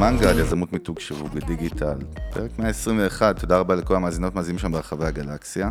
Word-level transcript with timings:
מנגל, 0.00 0.38
יזמות 0.38 0.72
מיתוג 0.72 1.00
שיווק 1.00 1.28
ודיגיטל. 1.34 1.98
פרק 2.32 2.50
121, 2.58 3.40
תודה 3.40 3.58
רבה 3.58 3.74
לכל 3.74 3.96
המאזינות 3.96 4.34
מאזינים 4.34 4.58
שם 4.58 4.72
ברחבי 4.72 5.06
הגלקסיה. 5.06 5.70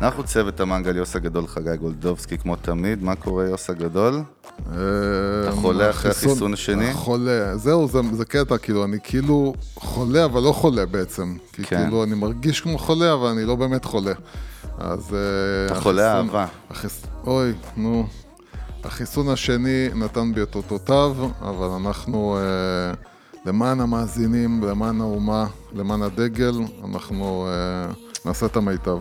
אנחנו 0.00 0.24
צוות 0.24 0.60
המנגל, 0.60 0.96
יוס 0.96 1.16
הגדול, 1.16 1.46
חגי 1.46 1.76
גולדובסקי, 1.76 2.38
כמו 2.38 2.56
תמיד. 2.56 3.02
מה 3.02 3.14
קורה, 3.14 3.44
יוס 3.44 3.70
הגדול? 3.70 4.22
אתה 4.62 5.52
חולה 5.52 5.90
אחרי 5.90 6.10
החיסון 6.10 6.52
השני? 6.52 6.92
חולה, 6.92 7.56
זהו, 7.56 7.88
זה, 8.12 8.24
קטע, 8.24 8.58
כאילו, 8.58 8.84
אני 8.84 8.96
כאילו 9.02 9.54
חולה, 9.74 10.24
אבל 10.24 10.42
לא 10.42 10.52
חולה 10.52 10.86
בעצם. 10.86 11.36
כי 11.52 11.64
כן. 11.64 11.82
כאילו, 11.82 12.04
אני 12.04 12.14
מרגיש 12.14 12.60
כמו 12.60 12.78
חולה, 12.78 13.14
אבל 13.14 13.28
אני 13.28 13.44
לא 13.44 13.54
באמת 13.56 13.84
חולה. 13.84 14.12
אז... 14.78 15.14
אה, 15.14 15.66
אתה 15.66 15.80
חולה 15.80 16.16
אהבה. 16.16 16.46
אוי, 17.26 17.52
נו. 17.76 18.06
החיסון 18.84 19.28
השני 19.28 19.88
נתן 19.94 20.34
בי 20.34 20.42
את 20.42 20.54
אותותיו, 20.54 21.16
אבל 21.40 21.66
אנחנו, 21.66 22.36
אה, 22.38 22.94
למען 23.46 23.80
המאזינים, 23.80 24.64
למען 24.64 25.00
האומה, 25.00 25.46
למען 25.72 26.02
הדגל, 26.02 26.54
אנחנו 26.84 27.46
אה, 27.48 27.92
נעשה 28.24 28.46
את 28.46 28.56
המיטב. 28.56 28.98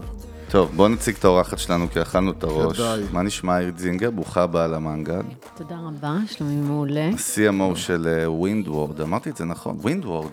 טוב, 0.50 0.72
בואו 0.76 0.88
נציג 0.88 1.16
את 1.20 1.26
האורחת 1.26 1.58
שלנו, 1.58 1.90
כי 1.90 2.02
אכלנו 2.02 2.32
את 2.32 2.44
הראש. 2.44 2.78
כדאי. 2.78 3.04
מה 3.12 3.22
נשמע, 3.22 3.58
עירית 3.58 3.78
זינגר? 3.78 4.12
ברוכה 4.12 4.42
הבאה 4.42 4.68
למנגל. 4.68 5.22
תודה 5.56 5.76
רבה, 5.88 6.18
שלומי 6.28 6.56
מעולה. 6.56 7.10
CMO 7.36 7.76
של 7.76 8.24
Windward, 8.28 9.02
אמרתי 9.02 9.30
את 9.30 9.38
זה 9.38 9.46
נכון? 9.46 9.78
Windward. 9.82 10.32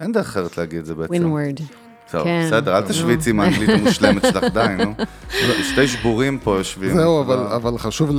אין 0.00 0.12
דרך 0.12 0.26
אחרת 0.26 0.58
להגיד 0.58 0.78
את 0.78 0.86
זה 0.86 0.94
בעצם. 0.94 1.10
Windward. 1.12 1.60
טוב, 2.16 2.24
כן. 2.24 2.44
בסדר, 2.46 2.76
אל 2.76 2.82
תשוויצי 2.82 3.30
עם 3.30 3.40
האנגלית 3.40 3.68
המושלמת 3.70 4.22
שלך, 4.22 4.44
די, 4.44 4.66
נו. 4.84 4.94
שתי 5.72 5.88
שבורים 5.88 6.38
פה 6.38 6.56
יושבים. 6.58 6.94
זהו, 6.96 7.20
אבל, 7.20 7.36
לא- 7.36 7.56
אבל 7.56 7.78
חשוב. 7.78 8.10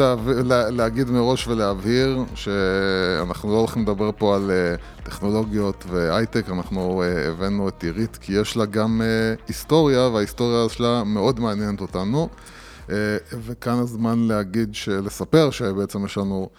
להגיד 0.72 1.10
מראש 1.12 1.48
ולהבהיר 1.48 2.20
שאנחנו 2.36 3.52
לא 3.52 3.58
הולכים 3.58 3.82
לדבר 3.82 4.10
פה 4.18 4.36
על 4.36 4.52
אה, 4.52 4.76
טכנולוגיות 5.04 5.86
והייטק, 5.92 6.50
אנחנו 6.50 7.04
אה, 7.04 7.30
הבאנו 7.30 7.70
את 7.70 7.84
עירית 7.84 8.18
כי 8.22 8.34
יש 8.34 8.58
לה 8.58 8.66
גם 8.66 9.02
אה, 9.02 9.34
היסטוריה, 9.48 10.00
וההיסטוריה 10.02 10.70
שלה 10.70 11.04
מאוד 11.04 11.40
מעניינת 11.40 11.82
אותנו. 11.82 12.30
אה, 12.92 12.96
וכאן 13.46 13.80
הזמן 13.80 14.20
להגיד, 14.20 14.76
לספר 15.04 15.50
שבעצם 15.52 16.06
יש 16.06 16.18
לנו 16.18 16.50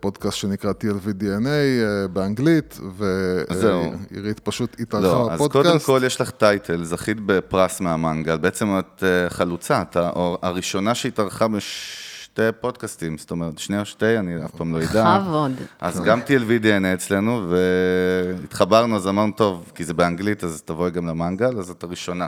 פודקאסט 0.00 0.36
שנקרא 0.36 0.72
TLV-DNA 0.72 1.46
אה, 1.48 2.08
באנגלית. 2.12 2.78
ועירית 2.96 4.40
פשוט 4.40 4.76
התארחה 4.80 5.06
לא, 5.06 5.28
אז 5.30 5.34
בפודקאסט. 5.34 5.66
קודם 5.66 6.00
כל 6.00 6.06
יש 6.06 6.20
לך 6.20 6.30
title, 6.30 6.84
זכית 6.84 7.16
בפרס 7.26 7.80
מהמנגל, 7.80 8.36
בעצם 8.36 8.78
את 8.78 9.04
אה, 9.04 9.30
חלוצה, 9.30 9.82
את 9.82 9.96
ה- 9.96 10.10
הראשונה 10.42 10.94
שהתארחה 10.94 11.48
בשתי 11.48 12.42
פודקאסטים, 12.60 13.18
זאת 13.18 13.30
אומרת, 13.30 13.58
שני 13.58 13.80
או 13.80 13.84
שתי, 13.84 14.18
אני 14.18 14.44
אף 14.44 14.50
פעם 14.50 14.74
לא 14.76 14.82
אדע. 14.84 15.18
בכבוד. 15.18 15.52
אז 15.80 16.00
גם 16.00 16.20
TLV-DNA 16.20 16.94
אצלנו, 16.94 17.50
והתחברנו, 17.50 18.96
אז 18.96 19.08
אמרנו, 19.08 19.32
טוב, 19.36 19.72
כי 19.74 19.84
זה 19.84 19.94
באנגלית, 19.94 20.44
אז 20.44 20.62
תבואי 20.62 20.90
גם 20.90 21.06
למנגל, 21.06 21.58
אז 21.58 21.70
את 21.70 21.84
הראשונה. 21.84 22.26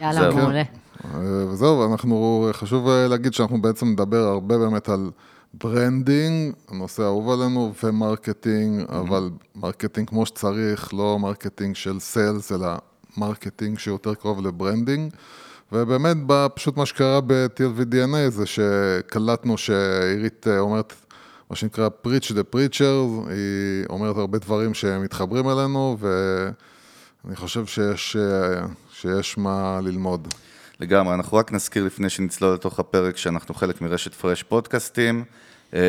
יאללה. 0.00 0.34
מעולה. 0.34 0.62
אה, 1.14 1.20
וזהו, 1.50 1.92
אנחנו, 1.92 2.48
חשוב 2.52 2.88
להגיד 2.90 3.34
שאנחנו 3.34 3.62
בעצם 3.62 3.86
נדבר 3.86 4.16
הרבה 4.24 4.58
באמת 4.58 4.88
על 4.88 5.10
branding, 5.64 6.54
הנושא 6.68 7.02
האהוב 7.02 7.30
עלינו, 7.30 7.72
ו 7.84 7.93
marketing, 7.93 8.84
אבל 8.88 9.30
marketing 9.54 10.08
כמו 10.08 10.26
שצריך, 10.26 10.94
לא 10.94 11.18
marketing 11.18 11.76
של 11.76 12.00
sales, 12.00 12.52
אלא 12.52 12.68
marketing 13.16 13.78
שיותר 13.78 14.14
קרוב 14.14 14.46
ל 14.46 14.53
branding. 14.53 15.12
ובאמת, 15.72 16.16
פשוט 16.54 16.76
מה 16.76 16.86
שקרה 16.86 17.20
ב-TLV-DNA 17.20 18.30
זה 18.30 18.46
שקלטנו 18.46 19.58
שעירית 19.58 20.46
אה, 20.46 20.58
אומרת, 20.58 20.94
מה 21.50 21.56
שנקרא 21.56 21.88
preach 22.06 22.30
the 22.30 22.54
preachers, 22.54 23.30
היא 23.30 23.86
אומרת 23.90 24.16
הרבה 24.16 24.38
דברים 24.38 24.74
שמתחברים 24.74 25.48
אלינו, 25.48 25.96
ואני 26.00 27.36
חושב 27.36 27.66
שיש, 27.66 28.16
אה, 28.16 28.66
שיש 28.92 29.38
מה 29.38 29.80
ללמוד. 29.82 30.28
לגמרי, 30.80 31.14
אנחנו 31.14 31.36
רק 31.36 31.52
נזכיר 31.52 31.84
לפני 31.84 32.10
שנצלול 32.10 32.54
לתוך 32.54 32.80
הפרק 32.80 33.16
שאנחנו 33.16 33.54
חלק 33.54 33.80
מרשת 33.80 34.14
פרש 34.14 34.42
פודקאסטים. 34.42 35.24
אה, 35.74 35.80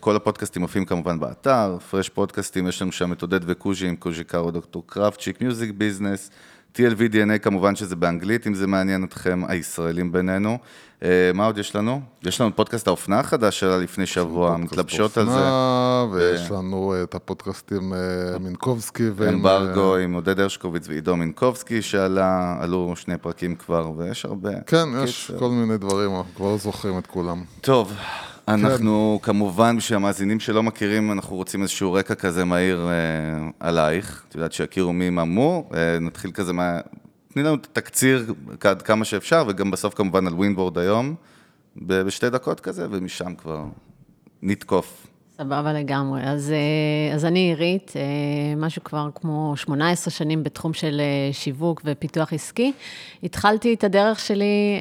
כל 0.00 0.16
הפודקאסטים 0.16 0.62
מופיעים 0.62 0.84
כמובן 0.84 1.20
באתר, 1.20 1.78
פרש 1.90 2.08
פודקאסטים, 2.08 2.68
יש 2.68 2.82
לנו 2.82 2.92
שם 2.92 3.12
את 3.12 3.22
עודד 3.22 3.40
וקוז'י 3.46 3.88
עם 3.88 3.96
קוז'י 3.96 4.24
קארו, 4.24 4.50
דוקטור 4.50 4.82
קרפצ'יק, 4.86 5.40
Music 5.40 5.70
Business, 5.70 6.30
TLV 6.76 7.12
DNA 7.12 7.38
כמובן 7.42 7.76
שזה 7.76 7.96
באנגלית, 7.96 8.46
אם 8.46 8.54
זה 8.54 8.66
מעניין 8.66 9.04
אתכם, 9.04 9.42
הישראלים 9.48 10.12
בינינו. 10.12 10.58
אה, 11.02 11.30
מה 11.34 11.46
עוד 11.46 11.58
יש 11.58 11.76
לנו? 11.76 12.00
יש 12.22 12.40
לנו 12.40 12.56
פודקאסט 12.56 12.86
האופנה 12.86 13.20
החדש 13.20 13.60
שלה 13.60 13.78
לפני 13.78 14.06
שבוע, 14.06 14.56
מתלבשות 14.56 15.18
על 15.18 15.30
זה. 15.30 15.40
ויש 16.12 16.50
לנו 16.50 16.94
את 17.02 17.14
הפודקאסטים 17.14 17.92
אה, 17.92 18.38
מינקובסקי. 18.38 19.08
אמברגו 19.28 19.96
אה, 19.96 20.02
עם 20.02 20.14
עודד 20.14 20.40
הרשקוביץ 20.40 20.88
ועידו 20.88 21.16
מינקובסקי 21.16 21.82
שעלה, 21.82 22.56
עלו 22.60 22.92
שני 22.96 23.18
פרקים 23.18 23.54
כבר, 23.56 23.90
ויש 23.96 24.24
הרבה. 24.24 24.50
כן, 24.66 24.88
יש. 25.04 25.30
כל 25.38 25.48
מיני 25.48 25.78
דברים, 25.78 26.16
אנחנו 26.16 26.34
כבר 26.36 26.46
לא 26.46 26.56
זוכרים 26.56 26.98
את 26.98 27.06
כולם. 27.06 27.44
טוב, 27.60 27.92
אנחנו 28.48 29.18
כמובן, 29.22 29.76
בשביל 29.76 29.96
המאזינים 29.96 30.40
שלא 30.40 30.62
מכירים, 30.62 31.12
אנחנו 31.12 31.36
רוצים 31.36 31.62
איזשהו 31.62 31.92
רקע 31.92 32.14
כזה 32.14 32.44
מהיר 32.44 32.88
אה, 32.88 33.50
עלייך. 33.60 34.24
את 34.28 34.34
יודעת, 34.34 34.52
שיכירו 34.52 34.92
מי 34.92 35.10
ממו, 35.10 35.70
אה, 35.74 35.98
נתחיל 36.00 36.30
כזה 36.32 36.52
מה... 36.52 36.80
תני 37.28 37.42
לנו 37.42 37.54
את 37.54 37.64
התקציר 37.64 38.34
עד 38.60 38.82
כמה 38.82 39.04
שאפשר, 39.04 39.44
וגם 39.48 39.70
בסוף 39.70 39.94
כמובן 39.94 40.26
על 40.26 40.34
ווינבורד 40.34 40.78
היום, 40.78 41.14
בשתי 41.76 42.30
דקות 42.30 42.60
כזה, 42.60 42.86
ומשם 42.90 43.34
כבר 43.34 43.64
נתקוף. 44.42 45.03
סבבה 45.38 45.72
לגמרי. 45.72 46.20
אז, 46.24 46.52
אה, 46.52 47.14
אז 47.14 47.24
אני 47.24 47.38
עירית, 47.38 47.92
אה, 47.96 48.56
משהו 48.56 48.84
כבר 48.84 49.08
כמו 49.14 49.52
18 49.56 50.10
שנים 50.10 50.42
בתחום 50.42 50.72
של 50.74 51.00
אה, 51.00 51.32
שיווק 51.32 51.82
ופיתוח 51.84 52.32
עסקי. 52.32 52.72
התחלתי 53.22 53.74
את 53.74 53.84
הדרך 53.84 54.20
שלי 54.20 54.80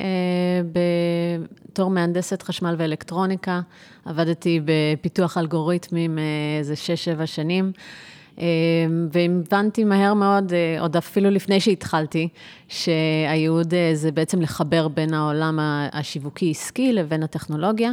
בתור 1.71 1.89
מהנדסת 1.89 2.41
חשמל 2.41 2.75
ואלקטרוניקה, 2.77 3.61
עבדתי 4.05 4.59
בפיתוח 4.65 5.37
אלגוריתמים 5.37 6.19
איזה 6.59 6.73
6-7 7.21 7.25
שנים. 7.25 7.71
והבנתי 9.11 9.83
מהר 9.83 10.13
מאוד, 10.13 10.53
עוד 10.79 10.97
אפילו 10.97 11.29
לפני 11.29 11.59
שהתחלתי, 11.59 12.29
שהייעוד 12.67 13.73
זה 13.93 14.11
בעצם 14.11 14.41
לחבר 14.41 14.87
בין 14.87 15.13
העולם 15.13 15.59
השיווקי-עסקי 15.93 16.93
לבין 16.93 17.23
הטכנולוגיה. 17.23 17.91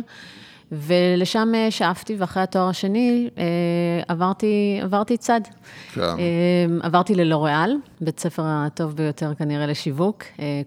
ולשם 0.72 1.52
אה, 1.54 1.70
שאפתי, 1.70 2.16
ואחרי 2.18 2.42
התואר 2.42 2.68
השני 2.68 3.30
אה, 3.38 3.44
עברתי, 4.08 4.78
עברתי 4.82 5.16
צד. 5.16 5.40
כן. 5.92 6.00
אה, 6.00 6.16
עברתי 6.82 7.14
ללוריאל, 7.14 7.76
בית 8.00 8.20
ספר 8.20 8.42
הטוב 8.46 8.96
ביותר 8.96 9.34
כנראה 9.34 9.66
לשיווק, 9.66 10.24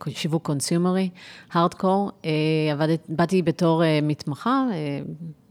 שיווק 0.09 0.46
קונסיומרי, 0.46 1.09
הארדקור. 1.52 2.12
באתי 3.09 3.42
בתור 3.42 3.84
מתמחה, 4.03 4.66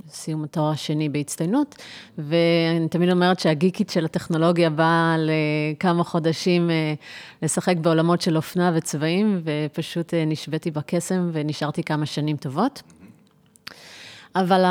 סיום 0.09 0.45
התואר 0.45 0.71
השני 0.71 1.09
בהצטיינות, 1.09 1.75
ואני 2.19 2.89
תמיד 2.91 3.11
אומרת 3.11 3.41
שהגיקית 3.41 3.91
של 3.91 4.05
הטכנולוגיה 4.05 4.71
באה 4.71 5.17
לכמה 5.19 6.05
חודשים 6.05 6.71
לשחק 7.43 7.77
בעולמות 7.77 8.21
של 8.21 8.37
אופנה 8.37 8.73
וצבעים, 8.75 9.43
ופשוט 9.45 10.15
נשביתי 10.27 10.71
בקסם 10.71 11.31
ונשארתי 11.33 11.83
כמה 11.83 12.07
שנים 12.07 12.37
טובות. 12.37 12.83
אבל 14.35 14.65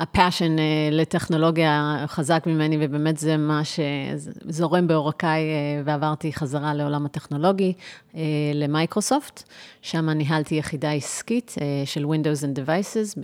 ה 0.00 0.07
passion 0.07 0.56
לטכנולוגיה 0.90 2.04
חזק 2.06 2.44
ממני, 2.46 2.76
ובאמת 2.80 3.18
זה 3.18 3.36
מה 3.36 3.62
שזורם 3.64 4.86
בעורקיי, 4.86 5.42
אה, 5.42 5.82
ועברתי 5.84 6.32
חזרה 6.32 6.74
לעולם 6.74 7.06
הטכנולוגי, 7.06 7.72
אה, 8.14 8.20
למייקרוסופט, 8.54 9.42
שם 9.82 10.10
ניהלתי 10.10 10.54
יחידה 10.54 10.92
עסקית 10.92 11.54
אה, 11.60 11.82
של 11.86 12.04
Windows 12.04 12.42
and 12.42 12.58
Devices 12.58 13.20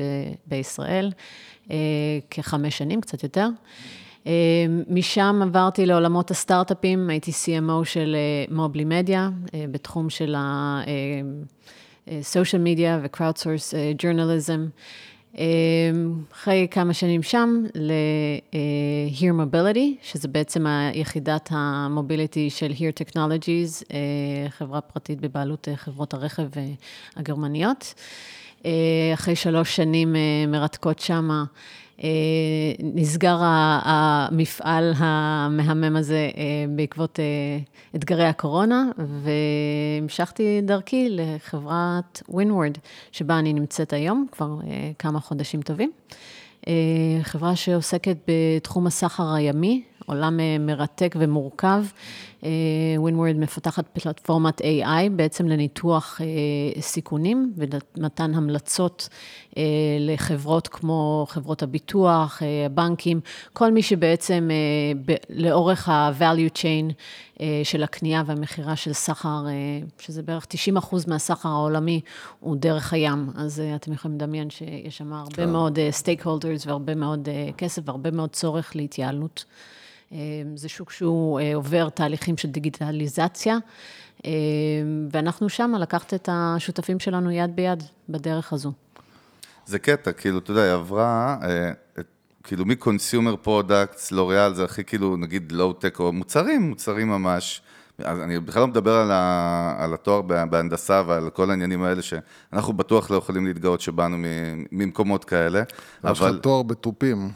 בישראל, 0.46 1.11
אה, 1.70 1.76
כחמש 2.31 2.78
שנים, 2.78 3.00
קצת 3.00 3.22
יותר. 3.22 3.49
אה, 4.26 4.32
משם 4.88 5.40
עברתי 5.43 5.87
לעולמות 5.87 6.31
הסטארט-אפים, 6.31 7.10
הייתי 7.10 7.31
CMO 7.31 7.84
של 7.84 8.17
אה, 8.19 8.55
מובלי 8.55 8.84
מדיה, 8.84 9.31
אה, 9.55 9.64
בתחום 9.70 10.10
של 10.10 10.34
ה... 10.34 10.81
אה, 12.11 12.19
סושיאל 12.23 12.62
מדיה 12.62 13.01
ו-crowdsource 13.03 13.75
journalism. 14.03 14.71
אחרי 16.33 16.67
כמה 16.71 16.95
שנים 16.95 17.23
שם, 17.23 17.65
ל-Here 17.75 19.33
Mobility, 19.33 20.03
שזה 20.03 20.29
בעצם 20.29 20.67
יחידת 20.95 21.49
המוביליטי 21.53 22.51
של 22.51 22.71
Here 22.71 23.05
Technologies, 23.05 23.85
אה, 23.93 24.51
חברה 24.51 24.81
פרטית 24.81 25.21
בבעלות 25.21 25.69
אה, 25.69 25.77
חברות 25.77 26.15
הרכב 26.15 26.49
אה, 26.56 26.67
הגרמניות. 27.17 27.95
אחרי 29.15 29.37
שלוש 29.37 29.77
שנים 29.77 30.17
מרתקות 30.49 30.99
שמה, 30.99 31.45
נסגר 32.82 33.38
המפעל 33.43 34.93
המהמם 34.96 35.96
הזה 35.96 36.31
בעקבות 36.76 37.19
אתגרי 37.96 38.25
הקורונה, 38.25 38.85
והמשכתי 40.00 40.61
דרכי 40.62 41.08
לחברת 41.11 42.23
WinWord, 42.31 42.79
שבה 43.12 43.38
אני 43.38 43.52
נמצאת 43.52 43.93
היום, 43.93 44.26
כבר 44.32 44.58
כמה 44.99 45.20
חודשים 45.20 45.62
טובים. 45.62 45.93
חברה 47.23 47.56
שעוסקת 47.56 48.17
בתחום 48.29 48.87
הסחר 48.87 49.35
הימי, 49.35 49.82
עולם 50.06 50.41
מרתק 50.61 51.15
ומורכב. 51.19 51.85
WinWord 52.97 53.37
מפתחת 53.37 53.85
פלטפורמת 53.93 54.61
AI 54.61 55.11
בעצם 55.17 55.49
לניתוח 55.49 56.21
סיכונים 56.81 57.53
ומתן 57.56 58.35
המלצות 58.35 59.09
לחברות 60.01 60.69
כמו 60.69 61.27
חברות 61.29 61.62
הביטוח, 61.62 62.43
הבנקים, 62.67 63.21
כל 63.53 63.73
מי 63.73 63.83
שבעצם 63.83 64.51
לאורך 65.31 65.89
ה-value 65.89 66.59
chain 66.59 66.93
של 67.65 67.83
הקנייה 67.83 68.23
והמכירה 68.27 68.77
של 68.77 68.93
סחר, 68.93 69.45
שזה 69.99 70.23
בערך 70.23 70.47
90 70.49 70.77
אחוז 70.77 71.09
מהסחר 71.09 71.49
העולמי, 71.49 72.01
הוא 72.41 72.56
דרך 72.56 72.93
הים. 72.93 73.31
אז 73.37 73.62
אתם 73.75 73.93
יכולים 73.93 74.17
לדמיין 74.17 74.51
שיש 74.51 74.99
שם 74.99 75.12
הרבה 75.12 75.47
מאוד 75.47 75.79
stakeholders 76.03 76.67
והרבה 76.67 76.95
מאוד 76.95 77.29
כסף 77.56 77.83
והרבה 77.85 78.11
מאוד 78.11 78.31
צורך 78.31 78.77
להתייעלות. 78.77 79.45
זה 80.55 80.69
שוק 80.69 80.91
שהוא 80.91 81.41
עובר 81.55 81.89
תהליכים 81.89 82.37
של 82.37 82.51
דיגיטליזציה, 82.51 83.59
ואנחנו 85.12 85.49
שם 85.49 85.75
לקחת 85.81 86.15
את 86.15 86.29
השותפים 86.33 87.01
שלנו 87.01 87.31
יד 87.31 87.56
ביד 87.56 87.83
בדרך 88.09 88.53
הזו. 88.53 88.73
זה 89.67 89.79
קטע, 89.79 90.12
כאילו, 90.12 90.39
אתה 90.39 90.51
יודע, 90.51 90.62
היא 90.62 90.73
עברה, 90.73 91.37
כאילו 92.43 92.65
מ 92.64 92.73
consumer 92.73 93.37
products, 93.37 94.12
לוריאל, 94.12 94.55
זה 94.55 94.65
הכי 94.65 94.85
כאילו, 94.85 95.17
נגיד 95.17 95.53
לואו-טק, 95.53 96.01
או 96.01 96.12
מוצרים, 96.12 96.62
מוצרים 96.62 97.09
ממש. 97.09 97.62
אז 97.99 98.21
אני 98.21 98.41
בכלל 98.41 98.62
לא 98.62 98.69
מדבר 98.69 98.95
על, 98.97 99.11
ה, 99.11 99.75
על 99.79 99.95
התואר 99.95 100.23
בהנדסה 100.23 101.03
ועל 101.06 101.31
כל 101.31 101.51
העניינים 101.51 101.83
האלה, 101.83 102.03
שאנחנו 102.03 102.73
בטוח 102.73 103.11
לא 103.11 103.17
יכולים 103.17 103.47
להתגאות 103.47 103.81
שבאנו 103.81 104.17
ממקומות 104.73 105.25
כאלה. 105.25 105.62
יש 106.05 106.21
לך 106.21 106.37
תואר 106.43 106.62
בתופים. 106.62 107.31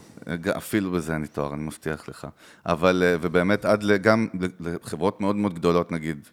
אפילו 0.57 0.91
בזה 0.91 1.13
אין 1.13 1.23
לי 1.23 1.29
תואר, 1.29 1.55
אני 1.55 1.63
מבטיח 1.63 2.09
לך. 2.09 2.27
אבל, 2.67 3.03
אה, 3.07 3.17
ובאמת, 3.21 3.65
עד 3.65 3.85
גם 4.03 4.29
לחברות 4.61 5.21
מאוד 5.21 5.37
מאוד 5.37 5.55
גדולות, 5.55 5.93
נגיד, 5.93 6.29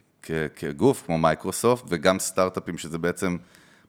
כגוף, 0.56 1.04
כמו 1.06 1.18
מייקרוסופט, 1.18 1.86
וגם 1.90 2.20
סטארט-אפים, 2.20 2.78
שזה 2.78 2.98
בעצם, 2.98 3.38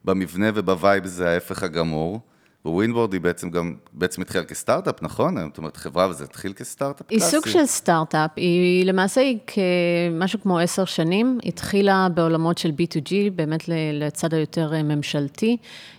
במבנה 0.05 0.49
וב 0.55 0.72
vibe 0.72 1.05
זה 1.05 1.29
ההפך 1.29 1.63
הגמור. 1.63 2.21
Windward 2.69 3.13
היא 3.13 3.21
בעצם 3.21 3.49
גם, 3.49 3.73
בעצם 3.93 4.21
התחילה 4.21 4.43
כסטארט-אפ, 4.43 5.03
נכון? 5.03 5.35
זאת 5.49 5.57
אומרת, 5.57 5.77
חברה 5.77 6.07
וזה 6.09 6.23
התחיל 6.23 6.53
כסטארט-אפ 6.53 7.07
קלאסי. 7.07 7.25
היא 7.25 7.31
סוג 7.31 7.47
של 7.47 7.65
סטארט-אפ, 7.65 8.31
היא 8.35 8.85
למעשה 8.85 9.21
היא 9.21 9.37
כמשהו 9.47 10.41
כמו 10.41 10.59
עשר 10.59 10.85
שנים, 10.85 11.37
התחילה 11.45 12.07
בעולמות 12.13 12.57
של 12.57 12.69
B2G, 12.69 13.13
באמת 13.35 13.63
לצד 13.93 14.33
היותר 14.33 14.73
אה, 14.73 14.83
ממשלתי, 14.83 15.57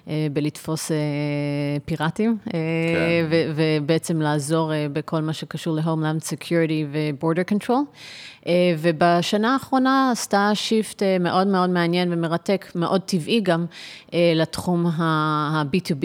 אה, 0.09 0.27
בלתפוס 0.33 0.91
אה, 0.93 0.97
פיראטים, 1.85 2.37
כן. 2.45 2.51
ובעצם 3.55 4.21
לעזור 4.21 4.73
בכל 4.93 5.21
מה 5.21 5.33
שקשור 5.33 5.77
ל-Homeland 5.77 6.23
Security 6.23 6.87
ו-Border 6.93 7.55
Control. 7.55 7.99
ובשנה 8.79 9.53
האחרונה 9.53 10.11
עשתה 10.13 10.51
שיפט 10.55 11.03
מאוד 11.21 11.47
מאוד 11.47 11.71
מעניין 11.71 12.13
ומרתק, 12.13 12.67
מאוד 12.75 13.01
טבעי 13.01 13.41
גם, 13.41 13.67
לתחום 14.13 14.87
ה-B2B. 14.87 16.05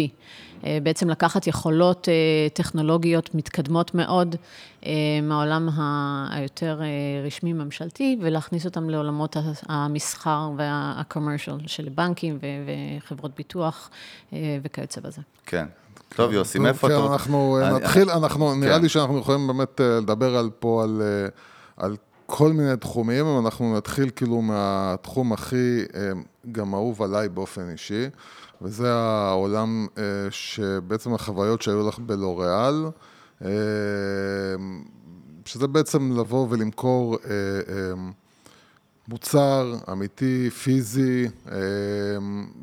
בעצם 0.83 1.09
לקחת 1.09 1.47
יכולות 1.47 2.07
טכנולוגיות 2.53 3.35
מתקדמות 3.35 3.95
מאוד 3.95 4.35
מהעולם 5.23 5.69
היותר 6.31 6.81
רשמי 7.25 7.53
ממשלתי, 7.53 8.17
ולהכניס 8.21 8.65
אותם 8.65 8.89
לעולמות 8.89 9.37
המסחר 9.69 10.49
וה-commercial 10.57 11.67
של 11.67 11.89
בנקים 11.89 12.39
וחברות 12.99 13.31
ביטוח 13.37 13.89
וכיוצא 14.33 15.01
בזה. 15.01 15.21
כן. 15.45 15.65
טוב, 16.15 16.31
יוסי, 16.31 16.59
מאיפה 16.59 16.87
אתה... 16.87 16.95
כן, 16.95 17.11
אנחנו 17.11 17.59
נתחיל, 17.75 18.09
אנחנו, 18.09 18.55
נראה 18.55 18.77
לי 18.77 18.89
שאנחנו 18.89 19.19
יכולים 19.19 19.47
באמת 19.47 19.79
לדבר 19.79 20.37
על 20.37 20.49
פה 20.59 20.83
על, 20.83 21.01
על 21.77 21.95
כל 22.25 22.51
מיני 22.51 22.77
תחומים, 22.77 23.25
אנחנו 23.45 23.77
נתחיל 23.77 24.09
כאילו 24.15 24.41
מהתחום 24.41 25.33
הכי 25.33 25.83
גם 26.51 26.73
אהוב 26.73 27.01
עליי 27.03 27.29
באופן 27.29 27.69
אישי. 27.69 28.05
וזה 28.63 28.93
העולם 28.93 29.87
אה, 29.97 30.03
שבעצם 30.29 31.13
החוויות 31.13 31.61
שהיו 31.61 31.87
לך 31.87 31.99
בלוריאל, 31.99 32.85
אה, 33.45 33.49
שזה 35.45 35.67
בעצם 35.67 36.19
לבוא 36.19 36.47
ולמכור 36.49 37.17
אה, 37.25 37.29
מוצר 39.07 39.75
אמיתי, 39.91 40.49
פיזי, 40.49 41.27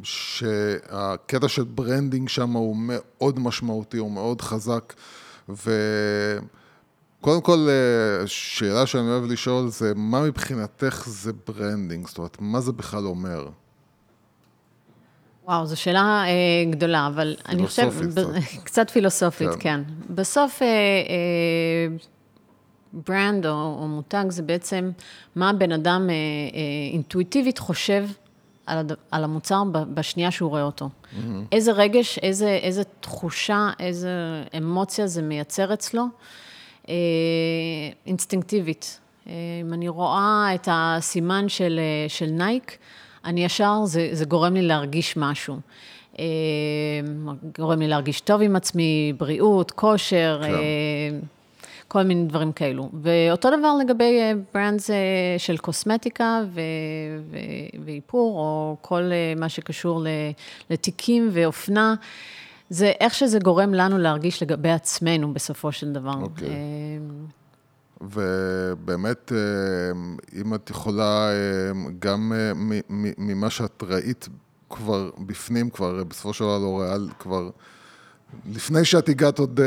שהקטע 0.02 1.48
של 1.48 1.64
branding 1.64 2.28
שם 2.28 2.50
הוא 2.50 2.76
מאוד 2.78 3.38
משמעותי, 3.38 3.96
הוא 3.96 4.12
מאוד 4.12 4.40
חזק, 4.40 4.94
וקודם 5.48 7.40
כל, 7.42 7.68
שאלה 8.26 8.86
שאני 8.86 9.08
אוהב 9.08 9.24
לשאול 9.24 9.68
זה, 9.68 9.92
מה 9.96 10.22
מבחינתך 10.22 11.04
זה 11.06 11.32
branding? 11.46 12.06
זאת 12.06 12.18
אומרת, 12.18 12.36
מה 12.40 12.60
זה 12.60 12.72
בכלל 12.72 13.06
אומר? 13.06 13.48
וואו, 15.50 15.66
זו 15.66 15.80
שאלה 15.80 16.24
אה, 16.26 16.70
גדולה, 16.70 17.06
אבל 17.06 17.36
אני 17.48 17.66
חושבת... 17.66 17.92
פילוסופית 17.92 18.44
קצת. 18.44 18.62
קצת 18.66 18.90
פילוסופית, 18.90 19.48
כן. 19.48 19.56
כן. 19.60 19.80
בסוף, 20.14 20.62
אה, 20.62 20.66
אה, 20.66 21.96
brand 22.92 23.46
או, 23.46 23.52
או 23.52 23.88
מותג 23.88 24.24
זה 24.28 24.42
בעצם 24.42 24.90
מה 25.36 25.50
הבן 25.50 25.72
אדם 25.72 26.10
אה, 26.10 26.14
אה, 26.14 26.92
אינטואיטיבית 26.92 27.58
חושב 27.58 28.06
על, 28.66 28.78
הד... 28.78 28.92
על 29.10 29.24
המוצר 29.24 29.62
בשנייה 29.94 30.30
שהוא 30.30 30.50
רואה 30.50 30.62
אותו. 30.62 30.88
Mm-hmm. 30.88 31.18
איזה 31.52 31.72
רגש, 31.72 32.18
איזה, 32.18 32.58
איזה 32.62 32.82
תחושה, 33.00 33.70
איזה 33.78 34.10
אמוציה 34.56 35.06
זה 35.06 35.22
מייצר 35.22 35.72
אצלו, 35.72 36.04
אה, 36.88 36.94
אינסטינקטיבית. 38.06 39.00
אה, 39.26 39.32
אם 39.60 39.72
אני 39.72 39.88
רואה 39.88 40.50
את 40.54 40.68
הסימן 40.72 41.48
של, 41.48 41.80
אה, 41.82 42.08
של 42.08 42.26
נייק, 42.26 42.78
אני 43.24 43.44
ישר, 43.44 43.84
זה, 43.84 44.08
זה 44.12 44.24
גורם 44.24 44.54
לי 44.54 44.62
להרגיש 44.62 45.16
משהו. 45.16 45.56
אה, 46.18 46.24
גורם 47.58 47.78
לי 47.78 47.88
להרגיש 47.88 48.20
טוב 48.20 48.42
עם 48.42 48.56
עצמי, 48.56 49.12
בריאות, 49.18 49.70
כושר, 49.70 50.40
כן. 50.42 50.54
אה, 50.54 50.58
כל 51.88 52.02
מיני 52.02 52.24
דברים 52.24 52.52
כאלו. 52.52 52.88
ואותו 53.02 53.48
דבר 53.58 53.74
לגבי 53.80 54.20
ברנדס 54.54 54.90
אה, 54.90 54.96
של 55.38 55.56
קוסמטיקה 55.56 56.40
ו- 56.46 56.60
ו- 57.30 57.80
ואיפור, 57.84 58.38
או 58.38 58.76
כל 58.80 59.10
מה 59.36 59.48
שקשור 59.48 60.02
לתיקים 60.70 61.28
ואופנה. 61.32 61.94
זה 62.70 62.92
איך 63.00 63.14
שזה 63.14 63.38
גורם 63.38 63.74
לנו 63.74 63.98
להרגיש 63.98 64.42
לגבי 64.42 64.70
עצמנו 64.70 65.34
בסופו 65.34 65.72
של 65.72 65.92
דבר. 65.92 66.14
Okay. 66.24 66.44
ובאמת, 68.00 69.32
אה, 69.32 70.40
אם 70.40 70.54
את 70.54 70.70
יכולה, 70.70 71.28
אה, 71.28 71.90
גם 71.98 72.32
אה, 72.36 72.52
ממה 73.18 73.50
שאת 73.50 73.82
ראית 73.82 74.28
כבר 74.70 75.10
בפנים, 75.18 75.70
כבר 75.70 76.04
בסופו 76.04 76.32
של 76.32 76.44
דבר 76.44 76.58
לוריאל, 76.58 77.08
כבר 77.18 77.50
לפני 78.52 78.84
שאת 78.84 79.08
הגעת 79.08 79.38
עוד 79.38 79.60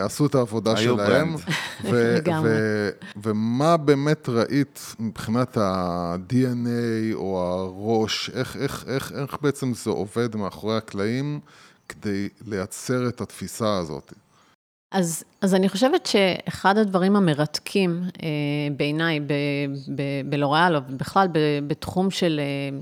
עשו 0.00 0.26
את 0.26 0.34
העבודה 0.34 0.76
שלהם. 0.76 1.34
לגמרי. 1.84 2.50
ומה 3.22 3.76
באמת 3.76 4.28
ראית 4.28 4.94
מבחינת 4.98 5.56
ה-DNA 5.56 7.14
או 7.14 7.40
הראש, 7.40 8.30
איך, 8.34 8.56
איך, 8.56 8.84
איך, 8.88 9.12
איך 9.12 9.36
בעצם 9.42 9.74
זה 9.74 9.90
עובד 9.90 10.36
מאחורי 10.36 10.76
הקלעים 10.76 11.40
כדי 11.88 12.28
לייצר 12.46 13.08
את 13.08 13.20
התפיסה 13.20 13.78
הזאת? 13.78 14.12
אז, 14.92 15.24
אז 15.40 15.54
אני 15.54 15.68
חושבת 15.68 16.06
שאחד 16.06 16.78
הדברים 16.78 17.16
המרתקים 17.16 18.02
אה, 18.22 18.28
בעיניי 18.76 19.20
בלוריאל, 20.24 20.76
או 20.76 20.80
בכלל 20.96 21.28
בתחום 21.66 22.10
של, 22.10 22.40
אה, 22.40 22.78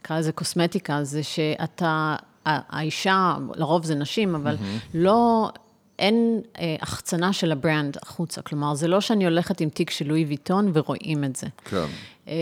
נקרא 0.00 0.18
לזה 0.18 0.32
קוסמטיקה, 0.32 1.04
זה 1.04 1.22
שאתה, 1.22 2.16
האישה, 2.46 3.36
לרוב 3.54 3.84
זה 3.84 3.94
נשים, 3.94 4.34
אבל 4.34 4.54
mm-hmm. 4.54 4.88
לא, 4.94 5.50
אין 5.98 6.40
אה, 6.58 6.76
החצנה 6.80 7.32
של 7.32 7.52
ה 7.52 7.59
brand 7.59 7.96
החוצה. 8.02 8.42
כלומר, 8.42 8.74
זה 8.74 8.88
לא 8.88 9.00
שאני 9.00 9.24
הולכת 9.24 9.60
עם 9.60 9.68
תיק 9.68 9.90
של 9.90 10.08
לואי 10.08 10.24
ויטון 10.24 10.70
ורואים 10.74 11.24
את 11.24 11.36
זה. 11.36 11.46
כן. 11.64 11.84
אה, 12.28 12.34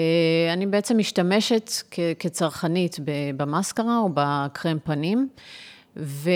אני 0.53 0.67
בעצם 0.67 0.99
משתמשת 0.99 1.71
כ- 1.91 2.01
כצרכנית 2.19 2.97
במאסקרה 3.37 3.99
או 3.99 4.09
בקרם 4.15 4.79
פנים. 4.85 5.29
ו... 5.99 6.31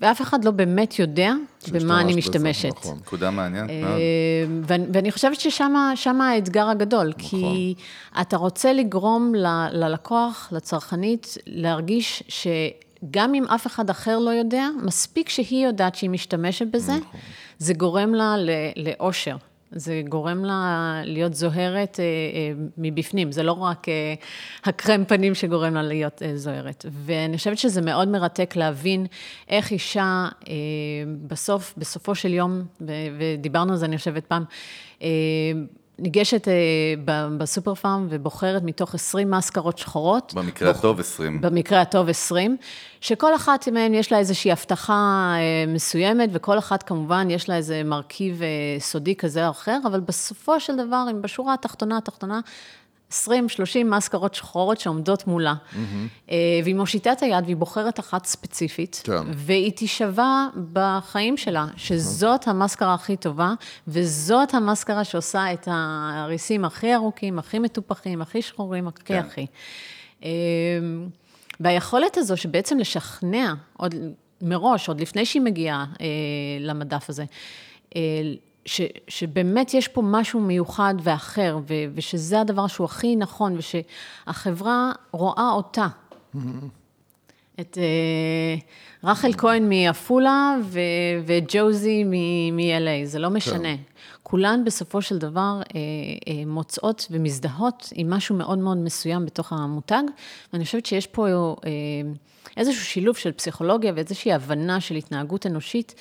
ואף 0.00 0.22
אחד 0.22 0.44
לא 0.44 0.50
באמת 0.50 0.98
יודע 0.98 1.32
במה 1.72 2.00
אני 2.00 2.08
בזה, 2.08 2.18
משתמשת. 2.18 2.76
נכון. 2.76 2.96
נקודה 2.96 3.30
מעניינת 3.30 3.70
מאוד. 3.70 3.92
אה, 3.92 3.98
ואני, 4.62 4.84
ואני 4.92 5.12
חושבת 5.12 5.40
ששם 5.40 6.20
האתגר 6.20 6.68
הגדול, 6.68 7.12
כי 7.18 7.74
אתה 8.20 8.36
רוצה 8.36 8.72
לגרום 8.72 9.34
ל- 9.34 9.68
ללקוח, 9.72 10.48
לצרכנית, 10.52 11.38
להרגיש 11.46 12.22
שגם 12.28 13.34
אם 13.34 13.44
אף 13.44 13.66
אחד 13.66 13.90
אחר 13.90 14.18
לא 14.18 14.30
יודע, 14.30 14.68
מספיק 14.82 15.28
שהיא 15.28 15.66
יודעת 15.66 15.94
שהיא 15.94 16.10
משתמשת 16.10 16.66
בזה, 16.66 16.92
זה 17.58 17.74
גורם 17.74 18.14
לה 18.14 18.34
לאושר. 18.76 19.36
זה 19.72 20.02
גורם 20.08 20.44
לה 20.44 21.00
להיות 21.04 21.34
זוהרת 21.34 22.00
אה, 22.00 22.04
אה, 22.04 22.52
מבפנים, 22.78 23.32
זה 23.32 23.42
לא 23.42 23.52
רק 23.52 23.88
אה, 23.88 24.14
הקרם 24.64 25.04
פנים 25.04 25.34
שגורם 25.34 25.74
לה 25.74 25.82
להיות 25.82 26.22
אה, 26.22 26.36
זוהרת. 26.36 26.86
ואני 26.90 27.36
חושבת 27.36 27.58
שזה 27.58 27.80
מאוד 27.80 28.08
מרתק 28.08 28.56
להבין 28.56 29.06
איך 29.48 29.70
אישה 29.70 30.28
אה, 30.48 30.54
בסוף, 31.26 31.74
בסופו 31.76 32.14
של 32.14 32.34
יום, 32.34 32.62
ו- 32.80 32.92
ודיברנו 33.18 33.72
על 33.72 33.78
זה, 33.78 33.86
אני 33.86 33.98
חושבת 33.98 34.26
פעם, 34.26 34.44
אה, 35.02 35.08
ניגשת 36.00 36.48
אה, 36.48 36.52
ב- 37.04 37.38
בסופר 37.38 37.74
פארם 37.74 38.06
ובוחרת 38.10 38.62
מתוך 38.62 38.94
20 38.94 39.30
מסקרות 39.30 39.78
שחורות. 39.78 40.32
במקרה 40.36 40.68
בוח- 40.72 40.78
הטוב 40.78 41.00
20. 41.00 41.40
במקרה 41.40 41.80
הטוב 41.80 42.08
20, 42.08 42.56
שכל 43.00 43.34
אחת 43.34 43.68
מהן 43.68 43.94
יש 43.94 44.12
לה 44.12 44.18
איזושהי 44.18 44.52
הבטחה 44.52 44.92
אה, 45.36 45.72
מסוימת, 45.72 46.28
וכל 46.32 46.58
אחת 46.58 46.82
כמובן 46.82 47.30
יש 47.30 47.48
לה 47.48 47.56
איזה 47.56 47.82
מרכיב 47.84 48.42
אה, 48.42 48.48
סודי 48.80 49.16
כזה 49.16 49.46
או 49.46 49.50
אחר, 49.50 49.78
אבל 49.86 50.00
בסופו 50.00 50.60
של 50.60 50.76
דבר, 50.76 51.04
אם 51.10 51.22
בשורה 51.22 51.54
התחתונה, 51.54 51.96
התחתונה, 51.98 52.40
20-30 53.10 53.12
מסקרות 53.84 54.34
שחורות 54.34 54.80
שעומדות 54.80 55.26
מולה. 55.26 55.54
אה, 56.30 56.36
והיא 56.62 56.74
מושיטה 56.74 57.12
את 57.12 57.22
היד 57.22 57.44
והיא 57.44 57.56
בוחרת 57.56 58.00
אחת 58.00 58.24
ספציפית, 58.24 59.02
כן. 59.04 59.22
והיא 59.34 59.72
תישבע 59.72 60.46
בחיים 60.72 61.36
שלה, 61.36 61.66
שזאת 61.76 62.48
המסקרה 62.48 62.94
הכי 62.94 63.16
טובה, 63.16 63.54
וזאת 63.88 64.54
המסקרה 64.54 65.04
שעושה 65.04 65.52
את 65.52 65.68
הריסים 65.70 66.64
הכי 66.64 66.94
ארוכים, 66.94 67.38
הכי 67.38 67.58
מטופחים, 67.58 68.22
הכי 68.22 68.42
שחורים, 68.42 68.88
הכי 68.88 69.04
כן. 69.04 69.18
הכי. 69.18 69.46
אמ, 70.22 70.28
והיכולת 71.60 72.16
הזו 72.16 72.36
שבעצם 72.36 72.78
לשכנע, 72.78 73.54
עוד 73.76 73.94
מראש, 74.42 74.88
עוד 74.88 75.00
לפני 75.00 75.26
שהיא 75.26 75.42
מגיעה 75.42 75.84
אה, 76.00 76.06
למדף 76.60 77.10
הזה, 77.10 77.24
אה, 77.96 78.00
ש, 78.70 78.80
שבאמת 79.08 79.74
יש 79.74 79.88
פה 79.88 80.02
משהו 80.04 80.40
מיוחד 80.40 80.94
ואחר, 81.02 81.58
ו, 81.68 81.74
ושזה 81.94 82.40
הדבר 82.40 82.66
שהוא 82.66 82.84
הכי 82.84 83.16
נכון, 83.16 83.56
ושהחברה 83.58 84.92
רואה 85.10 85.50
אותה. 85.52 85.86
את 87.60 87.78
אה, 87.78 88.56
רחל 89.10 89.32
כהן 89.32 89.68
מעפולה 89.68 90.56
ו- 90.64 90.80
וג'וזי 91.26 92.04
מ-LA, 92.04 93.04
זה 93.06 93.18
לא 93.18 93.30
משנה. 93.30 93.74
כולן 94.22 94.64
בסופו 94.64 95.02
של 95.02 95.18
דבר 95.18 95.60
אה, 95.60 95.80
אה, 96.28 96.46
מוצאות 96.46 97.06
ומזדהות 97.10 97.92
עם 97.94 98.10
משהו 98.10 98.36
מאוד 98.36 98.58
מאוד 98.58 98.78
מסוים 98.78 99.26
בתוך 99.26 99.52
המותג, 99.52 100.02
ואני 100.52 100.64
חושבת 100.64 100.86
שיש 100.86 101.06
פה 101.06 101.28
אה, 101.64 101.70
איזשהו 102.56 102.84
שילוב 102.84 103.16
של 103.16 103.32
פסיכולוגיה 103.32 103.92
ואיזושהי 103.96 104.32
הבנה 104.32 104.80
של 104.80 104.94
התנהגות 104.94 105.46
אנושית, 105.46 105.94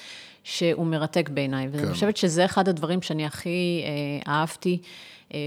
שהוא 0.49 0.85
מרתק 0.85 1.29
בעיניי. 1.33 1.67
ואני 1.71 1.91
חושבת 1.91 2.17
שזה 2.17 2.45
אחד 2.45 2.69
הדברים 2.69 3.01
שאני 3.01 3.25
הכי 3.25 3.83
אה, 3.85 4.33
אהבתי. 4.33 4.81
אה, 5.33 5.39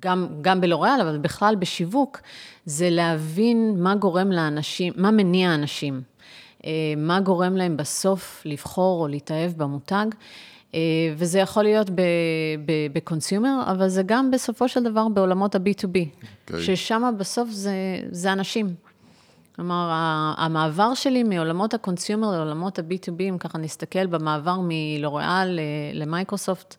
גם, 0.00 0.26
גם 0.40 0.60
בלוריאל, 0.60 1.00
אבל 1.00 1.18
בכלל 1.18 1.56
בשיווק, 1.56 2.20
זה 2.66 2.90
להבין 2.90 3.74
מה 3.78 3.94
גורם 3.94 4.32
לאנשים, 4.32 4.92
מה 4.96 5.10
מניע 5.10 5.54
אנשים, 5.54 6.02
אה, 6.64 6.70
מה 6.96 7.20
גורם 7.20 7.56
להם 7.56 7.76
בסוף 7.76 8.42
לבחור 8.44 9.02
או 9.02 9.08
להתאהב 9.08 9.52
במותג, 9.56 10.06
אה, 10.74 10.80
וזה 11.16 11.38
יכול 11.38 11.62
להיות 11.62 11.90
ב 12.92 12.99
consumer, 12.99 13.62
אבל 13.66 13.88
זה 13.88 14.02
גם 14.02 14.30
בסופו 14.30 14.68
של 14.68 14.82
דבר 14.82 15.08
בעולמות 15.08 15.54
ה-B2B, 15.54 15.98
אוקיי. 16.50 16.62
ששם 16.62 17.14
בסוף 17.18 17.50
זה, 17.50 17.74
זה 18.10 18.32
אנשים. 18.32 18.74
כלומר, 19.56 19.90
המעבר 20.36 20.94
שלי 20.94 21.22
מעולמות 21.22 21.74
ה 21.74 21.80
consumer 21.80 22.30
לעולמות 22.30 22.78
ה-B2B, 22.78 23.22
אם 23.22 23.38
ככה 23.38 23.58
נסתכל 23.58 24.06
במעבר 24.06 24.56
מלוריאל 24.62 25.58
למייקרוסופט, 25.92 26.76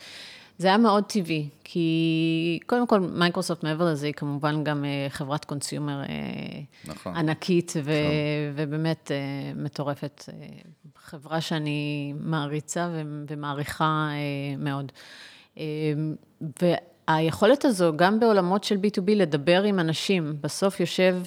זה 0.57 0.67
היה 0.67 0.77
מאוד 0.77 1.03
טבעי, 1.03 1.49
כי 1.63 2.59
קודם 2.65 2.87
כל, 2.87 2.99
מייקרוסופט 2.99 3.63
מעבר 3.63 3.91
לזה, 3.91 4.05
היא 4.05 4.13
כמובן 4.13 4.63
גם 4.63 4.85
אה, 4.85 5.07
חברת 5.09 5.45
consumer 5.45 6.01
אה, 6.01 6.05
נכון. 6.85 7.15
ענקית 7.15 7.73
ו- 7.83 7.91
ובאמת 8.55 9.11
אה, 9.11 9.17
מטורפת. 9.55 10.23
חברה 10.97 11.41
שאני 11.41 12.13
מעריצה 12.19 12.89
ו- 12.91 13.23
ומעריכה 13.27 14.09
מאוד. 14.57 14.91
והיכולת 16.61 17.65
הזו, 17.65 17.93
גם 17.95 18.19
בעולמות 18.19 18.63
של 18.63 18.75
B2B, 18.75 19.11
לדבר 19.15 19.63
עם 19.63 19.79
אנשים, 19.79 20.37
בסוף 20.41 20.79
יושב 20.79 21.17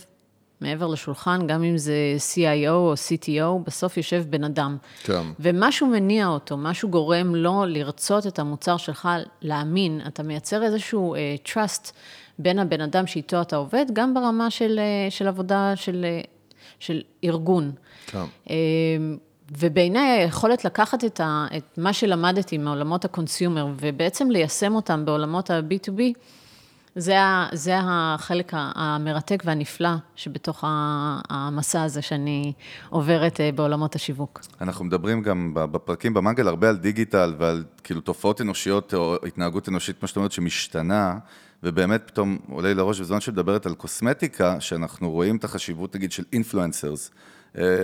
מעבר 0.60 0.86
לשולחן, 0.86 1.46
גם 1.46 1.62
אם 1.62 1.78
זה 1.78 1.94
CIO 2.34 2.68
או 2.68 2.94
CTO, 2.94 3.66
בסוף 3.66 3.96
יושב 3.96 4.24
בן 4.30 4.44
אדם. 4.44 4.76
כן. 5.02 5.22
ומשהו 5.40 5.86
מניע 5.86 6.26
אותו, 6.26 6.56
משהו 6.56 6.88
גורם 6.88 7.34
לו 7.34 7.64
לרצות 7.66 8.26
את 8.26 8.38
המוצר 8.38 8.76
שלך, 8.76 9.08
להאמין, 9.42 10.00
אתה 10.06 10.22
מייצר 10.22 10.62
איזשהו 10.62 11.14
uh, 11.14 11.48
trust 11.48 11.92
בין 12.38 12.58
הבן 12.58 12.80
אדם 12.80 13.06
שאיתו 13.06 13.40
אתה 13.40 13.56
עובד, 13.56 13.86
גם 13.92 14.14
ברמה 14.14 14.50
של, 14.50 14.80
uh, 15.08 15.10
של 15.10 15.28
עבודה 15.28 15.72
של, 15.76 16.06
uh, 16.22 16.26
של 16.78 17.02
ארגון. 17.24 17.72
כן. 18.06 18.24
Uh, 18.44 18.50
ובעיניי 19.58 20.10
היכולת 20.10 20.64
לקחת 20.64 21.04
את, 21.04 21.20
ה, 21.20 21.46
את 21.56 21.78
מה 21.78 21.92
שלמדתי 21.92 22.58
מעולמות 22.58 23.04
ה 23.04 23.10
consumer, 23.10 23.66
ובעצם 23.80 24.30
ליישם 24.30 24.74
אותם 24.74 25.04
בעולמות 25.04 25.50
ה-B2B, 25.50 26.00
זה, 26.98 27.16
זה 27.52 27.74
החלק 27.82 28.52
המרתק 28.54 29.42
והנפלא 29.46 29.90
שבתוך 30.16 30.64
המסע 31.30 31.82
הזה 31.82 32.02
שאני 32.02 32.52
עוברת 32.88 33.40
אה, 33.40 33.52
בעולמות 33.52 33.94
השיווק. 33.94 34.40
אנחנו 34.60 34.84
מדברים 34.84 35.22
גם 35.22 35.50
בפרקים 35.54 36.14
במנגל 36.14 36.48
הרבה 36.48 36.68
על 36.68 36.76
דיגיטל 36.76 37.34
ועל 37.38 37.64
כאילו 37.84 38.00
תופעות 38.00 38.40
אנושיות 38.40 38.94
או 38.94 39.16
התנהגות 39.26 39.68
אנושית, 39.68 40.02
מה 40.02 40.08
שאת 40.08 40.16
אומרת, 40.16 40.32
שמשתנה, 40.32 41.18
ובאמת 41.62 42.02
פתאום 42.06 42.38
עולה 42.50 42.68
לי 42.68 42.74
לראש 42.74 43.00
בזמן 43.00 43.20
שמדברת 43.20 43.66
על 43.66 43.74
קוסמטיקה, 43.74 44.60
שאנחנו 44.60 45.10
רואים 45.10 45.36
את 45.36 45.44
החשיבות 45.44 45.96
נגיד 45.96 46.12
של 46.12 46.24
influencers, 46.32 47.10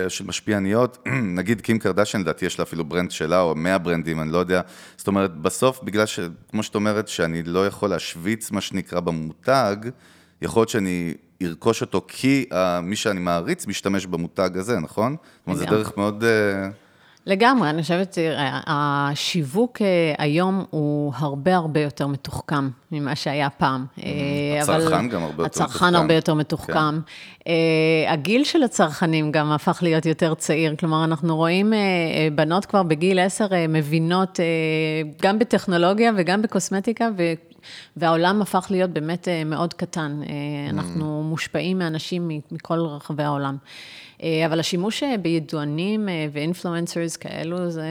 של 0.09 0.25
משפיעניות, 0.25 1.07
נגיד 1.37 1.61
קים 1.61 1.79
קרדשן, 1.79 2.19
לדעתי 2.21 2.45
יש 2.45 2.59
לה 2.59 2.63
אפילו 2.63 2.85
brand 2.85 3.11
שלה, 3.11 3.41
או 3.41 3.55
100 3.55 3.77
ברנדים, 3.77 4.21
אני 4.21 4.31
לא 4.31 4.37
יודע. 4.37 4.61
זאת 4.97 5.07
אומרת, 5.07 5.37
בסוף, 5.37 5.83
בגלל 5.83 6.05
ש... 6.05 6.19
כמו 6.51 6.63
שאת 6.63 6.75
אומרת, 6.75 7.07
שאני 7.07 7.43
לא 7.43 7.67
יכול 7.67 7.89
להשוויץ, 7.89 8.51
מה 8.51 8.61
שנקרא, 8.61 8.99
במותג, 8.99 9.75
יכול 10.41 10.59
להיות 10.59 10.69
שאני 10.69 11.13
ארכוש 11.41 11.81
אותו 11.81 12.05
כי 12.07 12.45
uh, 12.51 12.55
מי 12.83 12.95
שאני 12.95 13.19
מעריץ 13.19 13.67
משתמש 13.67 14.05
במותג 14.05 14.49
הזה, 14.55 14.79
נכון? 14.79 15.15
זאת 15.21 15.47
אומרת, 15.47 15.59
זו. 15.59 15.65
דרך 15.65 15.97
מאוד... 15.97 16.23
אה, 17.27 17.33
לגמרי, 17.33 17.69
אני 17.69 17.81
חושבת, 17.81 18.11
תראה, 18.11 18.59
השיווק 18.67 19.81
אה, 19.81 19.87
היום 20.17 20.65
הוא 20.69 21.13
הרבה 21.15 21.55
הרבה 21.55 21.79
יותר 21.81 22.07
מתוחכם 22.07 22.69
ממה 22.91 23.15
שהיה 23.15 23.49
פעם. 23.49 23.85
אה, 24.03 24.11
אבל- 24.63 24.75
הצרכן 24.81 25.09
גם 25.09 25.21
הרבה 25.23 25.43
יותר 25.43 25.63
הצרכן 25.63 25.73
מתוחכם. 25.85 25.95
הרבה 25.95 26.13
יותר 26.13 26.33
מתוחכם. 26.33 26.99
אה, 27.47 27.53
הגיל 28.07 28.43
של 28.43 28.63
הצרכנים 28.63 29.31
גם 29.31 29.51
הפך 29.51 29.79
להיות 29.81 30.05
יותר 30.05 30.33
צעיר, 30.33 30.75
כלומר, 30.75 31.03
אנחנו 31.03 31.35
רואים 31.35 31.73
אה, 31.73 31.77
אה, 31.77 32.27
בנות 32.35 32.65
כבר 32.65 32.83
בגיל 32.83 33.19
10 33.19 33.47
אה, 33.53 33.65
מבינות 33.69 34.39
אה, 34.39 34.45
גם 35.21 35.39
בטכנולוגיה 35.39 36.11
וגם 36.17 36.41
בקוסמטיקה. 36.41 37.07
והעולם 37.97 38.41
הפך 38.41 38.67
להיות 38.69 38.89
באמת 38.89 39.27
אה, 39.27 39.43
מאוד 39.45 39.73
קטן. 39.73 40.19
אה, 40.29 40.35
אנחנו 40.69 41.23
מושפעים 41.23 41.79
מאנשים 41.79 42.27
מכל 42.51 42.79
רחבי 42.79 43.23
העולם. 43.23 43.57
אה, 44.23 44.45
אבל 44.45 44.59
השימוש 44.59 45.03
אה, 45.03 45.17
בידוענים 45.17 46.09
אה, 46.09 46.27
ואינפלואנסרס 46.31 47.17
כאלו, 47.17 47.69
זה, 47.69 47.87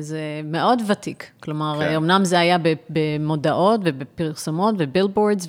זה 0.00 0.40
מאוד 0.44 0.82
ותיק. 0.88 1.30
כלומר, 1.40 1.78
כן. 1.80 1.94
אמנם 1.94 2.24
זה 2.24 2.38
היה 2.38 2.56
במודעות 2.90 3.80
ובפרסומות 3.84 4.74
ו 4.78 4.84
billboards 4.84 5.48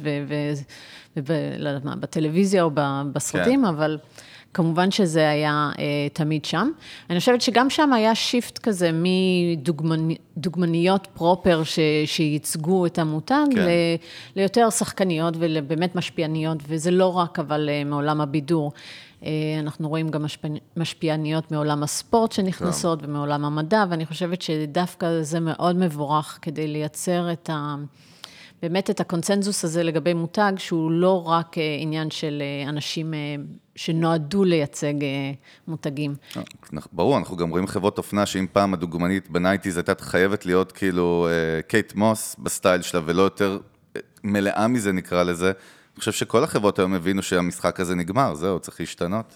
ולא 1.18 1.70
יודעת 1.70 1.86
מה, 1.86 1.96
בטלוויזיה 1.96 2.64
או 2.64 2.72
בסרטים, 3.14 3.60
כן. 3.60 3.66
אבל 3.66 3.98
כמובן 4.58 4.92
שזה 4.92 5.30
היה 5.30 5.70
אה, 5.80 5.84
תמיד 6.14 6.46
שם. 6.46 6.70
אני 7.10 7.20
חושבת 7.20 7.42
שגם 7.42 7.70
שם 7.70 7.94
היה 7.94 8.16
shift 8.16 8.58
כזה 8.58 8.92
מדוגמניות 10.38 11.08
proper 11.14 11.64
ש, 11.64 11.80
שייצגו 12.06 12.86
את 12.86 13.00
המותג, 13.00 13.46
כן. 13.52 13.56
כן. 13.56 13.62
ל, 13.66 13.70
ליותר 14.36 14.70
שחקניות 14.70 15.34
ובאמת 15.40 15.96
משפיעניות, 15.96 16.58
וזה 16.68 16.92
לא 16.92 17.18
רק 17.18 17.40
אבל 17.40 17.70
אה, 17.72 17.84
מעולם 17.84 18.22
הבידור. 18.22 18.72
אה, 19.24 19.30
אנחנו 19.60 19.90
רואים 19.90 20.10
גם 20.10 20.24
משפיע, 20.24 20.52
משפיעניות 20.78 21.52
מעולם 21.52 21.84
הספורט 21.84 22.32
שנכנסות 22.32 23.02
כן. 23.02 23.10
ומעולם 23.10 23.46
המדע, 23.46 23.86
ואני 23.90 24.06
חושבת 24.06 24.42
שדווקא 24.42 25.22
זה 25.22 25.40
מאוד 25.40 25.76
מבורך 25.76 26.40
כדי 26.42 26.68
לייצר 26.68 27.32
את 27.32 27.50
ה... 27.50 27.76
באמת 28.62 28.90
את 28.90 29.00
הקונצנזוס 29.00 29.64
הזה 29.64 29.84
לגבי 29.84 30.14
מותג, 30.14 30.54
שהוא 30.58 30.92
לא 30.92 31.24
רק 31.28 31.58
אה, 31.58 31.78
עניין 31.80 32.12
של 32.12 32.42
אה, 32.42 32.70
אנשים 32.70 33.14
שנועדו 33.76 34.44
לייצג 34.44 34.94
מותגים. 35.68 36.16
ברור, 36.92 37.18
אנחנו 37.18 37.38
גם 37.38 37.50
רואים 37.50 37.68
חברות 37.68 37.98
אופנה 37.98 38.26
שאם 38.26 38.46
פעם 38.54 38.74
הדוגמנית 38.74 39.30
ב 39.30 39.35
nineties 39.35 39.78
הייתה 39.78 39.94
חייבת 40.00 40.46
להיות 40.46 40.72
כאילו 40.72 41.28
קייט 41.68 41.96
מוס 41.96 42.36
ב 42.40 42.47
style 42.47 42.82
שלה 42.82 43.02
ולא 43.06 43.22
יותר 43.22 43.60
אה, 43.96 44.02
מלאה 44.24 44.68
מזה 44.68 44.92
נקרא 44.92 45.24
לזה, 45.24 45.52
אני 45.98 46.00
חושב 46.00 46.12
שכל 46.12 46.44
החברות 46.44 46.80
היום 46.80 46.94
הבינו 46.94 47.24
שהמשחק 47.24 47.80
הזה 47.80 47.96
נגמר, 47.96 48.36
זהו, 48.36 48.60
צריך 48.60 48.80
להשתנות. 48.80 49.34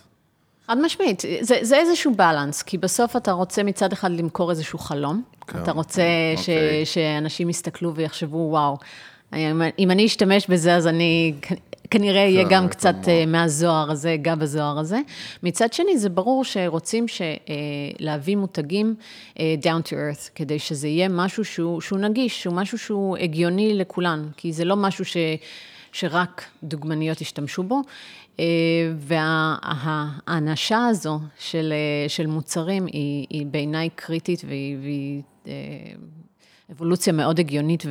חד 0.67 0.77
משמעית, 0.81 1.23
זה, 1.41 1.57
זה 1.61 1.77
איזשהו 1.77 2.15
בלנס, 2.15 2.61
כי 2.61 2.77
בסוף 2.77 3.15
אתה 3.15 3.31
רוצה 3.31 3.63
מצד 3.63 3.93
אחד 3.93 4.11
למכור 4.11 4.51
איזשהו 4.51 4.79
חלום, 4.79 5.23
כן, 5.47 5.59
אתה 5.63 5.71
רוצה 5.71 6.03
ש, 6.35 6.39
אוקיי. 6.39 6.85
שאנשים 6.85 7.49
יסתכלו 7.49 7.95
ויחשבו, 7.95 8.37
וואו, 8.37 8.77
אם, 9.33 9.91
אני 9.91 10.05
אשתמש 10.05 10.47
בזה, 10.47 10.75
אז 10.75 10.87
אני 10.87 11.33
כנראה 11.91 12.23
אהיה 12.23 12.43
כן, 12.43 12.49
גם 12.49 12.63
זה 12.63 12.69
קצת 12.69 12.93
כמובן. 12.93 13.09
אה, 13.09 13.25
מהזוהר 13.25 13.91
הזה, 13.91 14.13
אגע 14.13 14.35
בזוהר 14.35 14.79
הזה. 14.79 14.99
מצד 15.43 15.73
שני, 15.73 15.97
זה 15.97 16.09
ברור 16.09 16.43
שרוצים 16.43 17.07
ש, 17.07 17.21
אה, 17.21 17.35
להביא 17.99 18.35
מותגים 18.35 18.95
אה, 19.39 19.55
down 19.61 19.87
to 19.87 19.91
earth, 19.91 20.29
כדי 20.35 20.59
שזה 20.59 20.87
יהיה 20.87 21.09
משהו 21.09 21.45
שהוא, 21.45 21.81
שהוא 21.81 21.99
נגיש, 21.99 22.41
שהוא 22.41 22.55
משהו 22.55 22.77
שהוא 22.77 23.17
הגיוני 23.17 23.73
לכולן, 23.73 24.29
כי 24.37 24.53
זה 24.53 24.65
לא 24.65 24.75
משהו 24.75 25.05
ש, 25.05 25.17
שרק 25.91 26.45
דוגמניות 26.63 27.21
ישתמשו 27.21 27.63
בו. 27.63 27.81
וההאנשה 28.98 30.86
הזו 30.88 31.19
של, 31.39 31.74
אה, 31.74 32.10
של 32.10 32.27
מוצרים 32.27 32.86
היא, 32.86 33.27
היא 33.29 33.45
בעיניי 33.45 33.89
קריטית 33.95 34.41
והיא, 34.48 34.77
והיא 34.81 35.21
אה, 35.48 35.51
אבולוציה 36.71 37.13
מאוד 37.13 37.39
הגיונית 37.39 37.83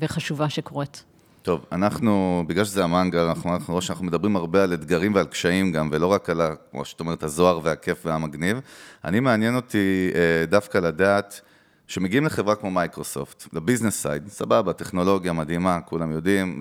וחשובה 0.00 0.48
שקורית. 0.48 1.04
טוב, 1.42 1.64
אנחנו, 1.72 2.44
בגלל 2.46 2.64
שזה 2.64 2.84
המנגל, 2.84 3.18
אנחנו, 3.18 3.54
אנחנו 3.54 3.82
שאנחנו 3.82 4.04
מדברים 4.04 4.36
הרבה 4.36 4.62
על 4.62 4.74
אתגרים 4.74 5.14
ועל 5.14 5.26
קשיים 5.26 5.72
גם, 5.72 5.88
ולא 5.92 6.06
רק 6.06 6.30
על, 6.30 6.40
כמו 6.70 6.84
שאת 6.84 7.00
אומרת, 7.00 7.22
הזוהר 7.22 7.60
והכיף 7.62 8.06
והמגניב. 8.06 8.60
אני 9.04 9.20
מעניין 9.20 9.56
אותי 9.56 10.10
אה, 10.14 10.46
דווקא 10.46 10.78
לדעת, 10.78 11.40
שמגיעים 11.86 12.24
לחברה 12.24 12.54
כמו 12.54 12.70
מייקרוסופט, 12.70 13.54
ל 13.54 13.59
business 13.59 14.02
side, 14.02 14.28
סבבה, 14.28 14.72
טכנולוגיה 14.72 15.32
מדהימה, 15.32 15.80
כולם 15.80 16.12
יודעים. 16.12 16.60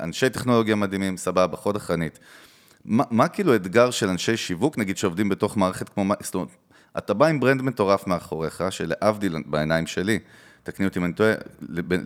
אנשי 0.00 0.30
טכנולוגיה 0.30 0.74
מדהימים, 0.74 1.16
סבבה, 1.16 1.56
חוד 1.56 1.76
החנית. 1.76 2.18
מה, 2.84 3.04
מה 3.10 3.28
כאילו 3.28 3.54
אתגר 3.54 3.90
של 3.90 4.08
אנשי 4.08 4.36
שיווק, 4.36 4.78
נגיד, 4.78 4.96
שעובדים 4.96 5.28
בתוך 5.28 5.56
מערכת 5.56 5.88
כמו, 5.88 6.14
זאת 6.20 6.34
אומרת, 6.34 6.48
אתה 6.98 7.14
בא 7.14 7.26
עם 7.26 7.40
brand 7.40 7.62
מטורף 7.62 8.06
מאחוריך, 8.06 8.64
שלהבדיל, 8.70 9.36
בעיניים 9.46 9.86
שלי, 9.86 10.18
תקני 10.62 10.86
אותי 10.86 10.98
אם 10.98 11.04
אני 11.04 11.12
טועה, 11.12 11.32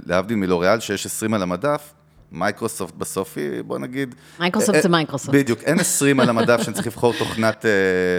להבדיל 0.07 0.37
מלוריאל, 0.37 0.81
שיש 0.81 1.07
20 1.07 1.35
על 1.35 1.43
המדף, 1.43 1.93
מייקרוסופט 2.33 2.95
בסוף 2.95 3.39
היא, 3.39 3.63
בוא 3.63 3.79
נגיד... 3.79 4.15
מייקרוסופט 4.41 4.75
אה, 4.75 4.83
זה 4.83 4.89
מייקרוסופט. 4.89 5.35
בדיוק, 5.35 5.61
אין 5.63 5.81
20 5.81 6.21
על 6.21 6.29
המדף 6.29 6.61
שאני 6.63 6.75
צריך 6.75 6.87
לבחור 6.87 7.13
תוכנת, 7.19 7.67
אה, 7.67 7.71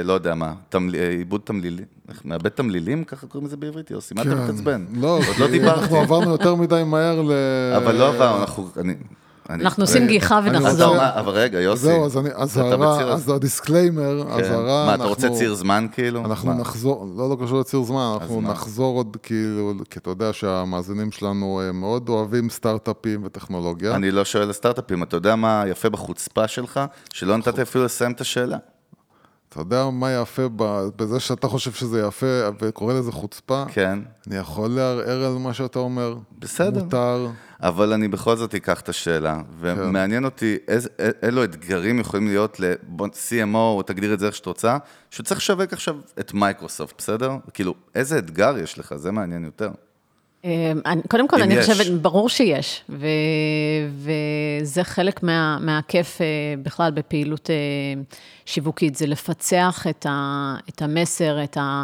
לא 0.04 0.14
יודע 0.14 0.36
מה, 0.36 0.54
תמל- 0.70 0.96
אה, 0.96 1.10
עיבוד 1.10 1.42
תמלילים, 1.44 1.86
איך, 2.10 2.22
מעבד 2.26 2.50
תמלילים, 2.50 3.04
ככה 3.04 3.28
קוראים 3.28 3.48
לזה 3.48 3.58
בעברית, 3.58 3.92
יוסי, 3.92 4.14
מה 4.14 4.22
אתה 4.22 4.36
מתעצבן? 4.36 4.86
לא, 4.94 5.18
עוד 5.18 5.38
לא 5.40 5.48
דיברתי. 5.48 5.80
אנחנו 5.82 5.98
עברנו 5.98 6.32
יותר 6.32 6.56
מדי 6.56 6.84
מהר 6.86 7.22
ל... 7.22 7.32
אבל 7.78 7.96
לא 7.96 8.08
עברנו, 8.08 8.44
אנחנו... 9.50 9.84
עושים 9.84 10.08
גיחה 10.08 10.40
ונחזור. 10.44 10.96
אבל 11.20 11.32
רגע, 11.32 11.60
יוסי. 11.62 11.82
זהו, 11.84 12.06
אז 12.06 12.18
אני, 12.18 12.30
אתה 12.30 12.42
אזהרה, 12.44 13.16
ה 13.36 13.43
disclaimer, 13.43 14.24
כן. 14.24 14.44
אזהרה, 14.44 14.86
מה, 14.86 14.94
אתה 14.96 15.04
אנחנו- 15.04 15.10
רוצה 15.10 15.30
ציר 15.30 15.54
זמן 15.56 15.88
כאילו? 15.92 16.26
אנחנו? 16.26 16.54
נחזור, 16.54 17.08
לא, 17.18 17.30
לא 17.30 17.38
קשור 17.46 17.60
לציר 17.60 17.82
זמן, 17.84 18.18
אנחנו? 18.22 18.42
נחזור 18.42 18.98
עוד 18.98 19.18
כאילו, 19.24 19.74
כי 19.90 20.00
אתה 20.00 20.10
יודע 20.10 20.34
שהמאזינים 20.34 21.12
שלנו 21.12 21.62
אה, 21.64 21.72
מאוד 21.72 22.10
אוהבים 22.10 22.50
סטארט-אפים 22.50 23.22
וטכנולוגיה. 23.26 23.96
אני 23.96 24.12
לא 24.12 24.26
שואל 24.26 24.44
על 24.44 24.54
סטארט-אפים, 24.54 25.04
אתה 25.04 25.18
יודע 25.18 25.36
מה 25.36 25.64
יפה 25.68 25.90
בחוצפה 25.90 26.48
שלך? 26.48 26.80
שלא 27.14 27.38
נתת 27.38 27.60
אפילו 27.60 27.86
לסיים 27.86 28.12
את 28.12 28.22
השאלה. 28.22 28.58
אתה 29.58 29.66
יודע 29.66 29.90
מה 29.90 30.12
יפה 30.12 30.42
בזה 30.96 31.20
שאתה 31.20 31.48
חושב 31.48 31.72
שזה 31.72 32.02
יפה 32.02 32.26
וקורא 32.60 32.94
לזה 32.94 33.12
חוצפה? 33.12 33.64
כן. 33.74 34.00
אני 34.28 34.36
יכול 34.36 34.70
לערער 34.70 35.26
על 35.26 35.34
מה 35.38 35.54
שאתה 35.54 35.80
אומר. 35.80 36.16
בסדר. 36.40 36.84
מותר. 36.84 37.28
אבל 37.62 37.94
אני 37.94 38.08
בכל 38.08 38.36
זאת 38.36 38.56
אקח 38.56 38.82
את 38.82 38.90
השאלה, 38.90 39.42
ומעניין 39.60 40.26
אותי 40.26 40.58
איזה, 40.68 40.90
א- 41.02 41.26
אילו 41.26 41.44
אתגרים 41.44 42.00
יכולים 42.00 42.28
להיות 42.28 42.60
ל-CMO, 42.60 43.56
או 43.56 43.82
תגדיר 43.86 44.14
את 44.14 44.20
זה 44.20 44.28
איך 44.28 44.36
שאת 44.36 44.46
רוצה, 44.46 44.78
שצריך 45.12 45.40
לשווק 45.40 45.74
עכשיו 45.74 45.96
את 46.20 46.34
מייקרוסופט, 46.34 46.96
בסדר? 46.98 47.32
כאילו, 47.54 47.74
איזה 47.96 48.18
אתגר 48.18 48.58
יש 48.58 48.80
לך? 48.80 48.96
זה 48.96 49.12
מעניין 49.12 49.44
יותר. 49.46 49.70
אני- 50.86 51.02
קודם 51.08 51.28
כל, 51.28 51.42
אני 51.42 51.54
יש. 51.54 51.70
חושבת, 51.70 51.92
ברור 52.02 52.30
שיש, 52.30 52.82
ו, 52.90 53.08
וזה 53.92 54.84
חלק 54.84 55.24
מה, 55.24 55.58
מהכיף 55.62 56.22
אה, 56.22 56.26
בכלל 56.64 56.92
בפעילות 56.92 57.50
אה, 57.50 57.56
שיווקית, 58.46 58.96
זה 58.96 59.08
לפצח 59.08 59.86
את, 59.90 60.06
ה, 60.10 60.56
את 60.70 60.82
המסר, 60.82 61.44
את, 61.44 61.58
ה, 61.58 61.84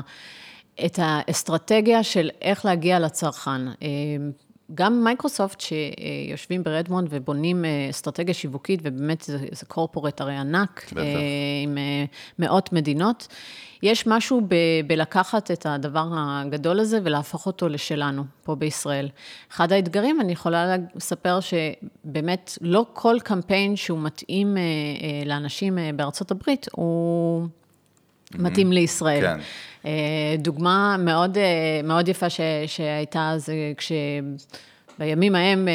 את 0.85 0.99
האסטרטגיה 1.01 2.03
של 2.03 2.29
איך 2.41 2.65
להגיע 2.65 2.99
לצרכן. 2.99 3.61
גם 4.75 5.03
מייקרוסופט 5.03 5.61
שיושבים 5.61 6.63
ברדמונד 6.63 7.07
ובונים 7.11 7.65
אה, 7.65 7.87
אסטרטגיה 7.89 8.33
שיווקית, 8.33 8.79
ובאמת 8.83 9.21
זה, 9.21 9.37
זה 9.51 9.65
corporate 9.65 10.21
הרי 10.21 10.35
ענק, 10.35 10.85
בטח. 10.91 10.99
אה, 10.99 11.03
עם 11.63 11.77
אה, 11.77 12.05
מאות 12.39 12.73
מדינות. 12.73 13.27
יש 13.83 14.07
משהו 14.07 14.41
ב, 14.47 14.55
בלקחת 14.87 15.51
את 15.51 15.65
הדבר 15.65 16.07
הגדול 16.11 16.79
הזה 16.79 16.99
ולהפוך 17.03 17.45
אותו 17.45 17.69
לשלנו, 17.69 18.23
פה 18.43 18.55
בישראל. 18.55 19.09
אחד 19.51 19.71
האתגרים, 19.71 20.21
אני 20.21 20.31
יכולה 20.31 20.75
לספר 20.95 21.39
שבאמת 21.39 22.57
לא 22.61 22.85
כל 22.93 23.17
קמפיין 23.23 23.75
שהוא 23.75 23.99
מתאים 23.99 24.57
לאנשים 25.25 25.77
בארצות 25.95 26.31
הברית, 26.31 26.67
הוא 26.71 27.47
מתאים 28.39 28.71
לישראל. 28.71 29.21
כן. 29.21 29.39
אה, 29.85 30.35
דוגמה 30.37 30.95
מאוד, 30.99 31.37
אה, 31.37 31.43
מאוד 31.83 32.07
יפה 32.07 32.29
ש, 32.29 32.39
שהייתה, 32.67 33.33
זה 33.37 33.53
כש... 33.77 33.91
בימים 34.99 35.35
ההם 35.35 35.67
אה, 35.67 35.73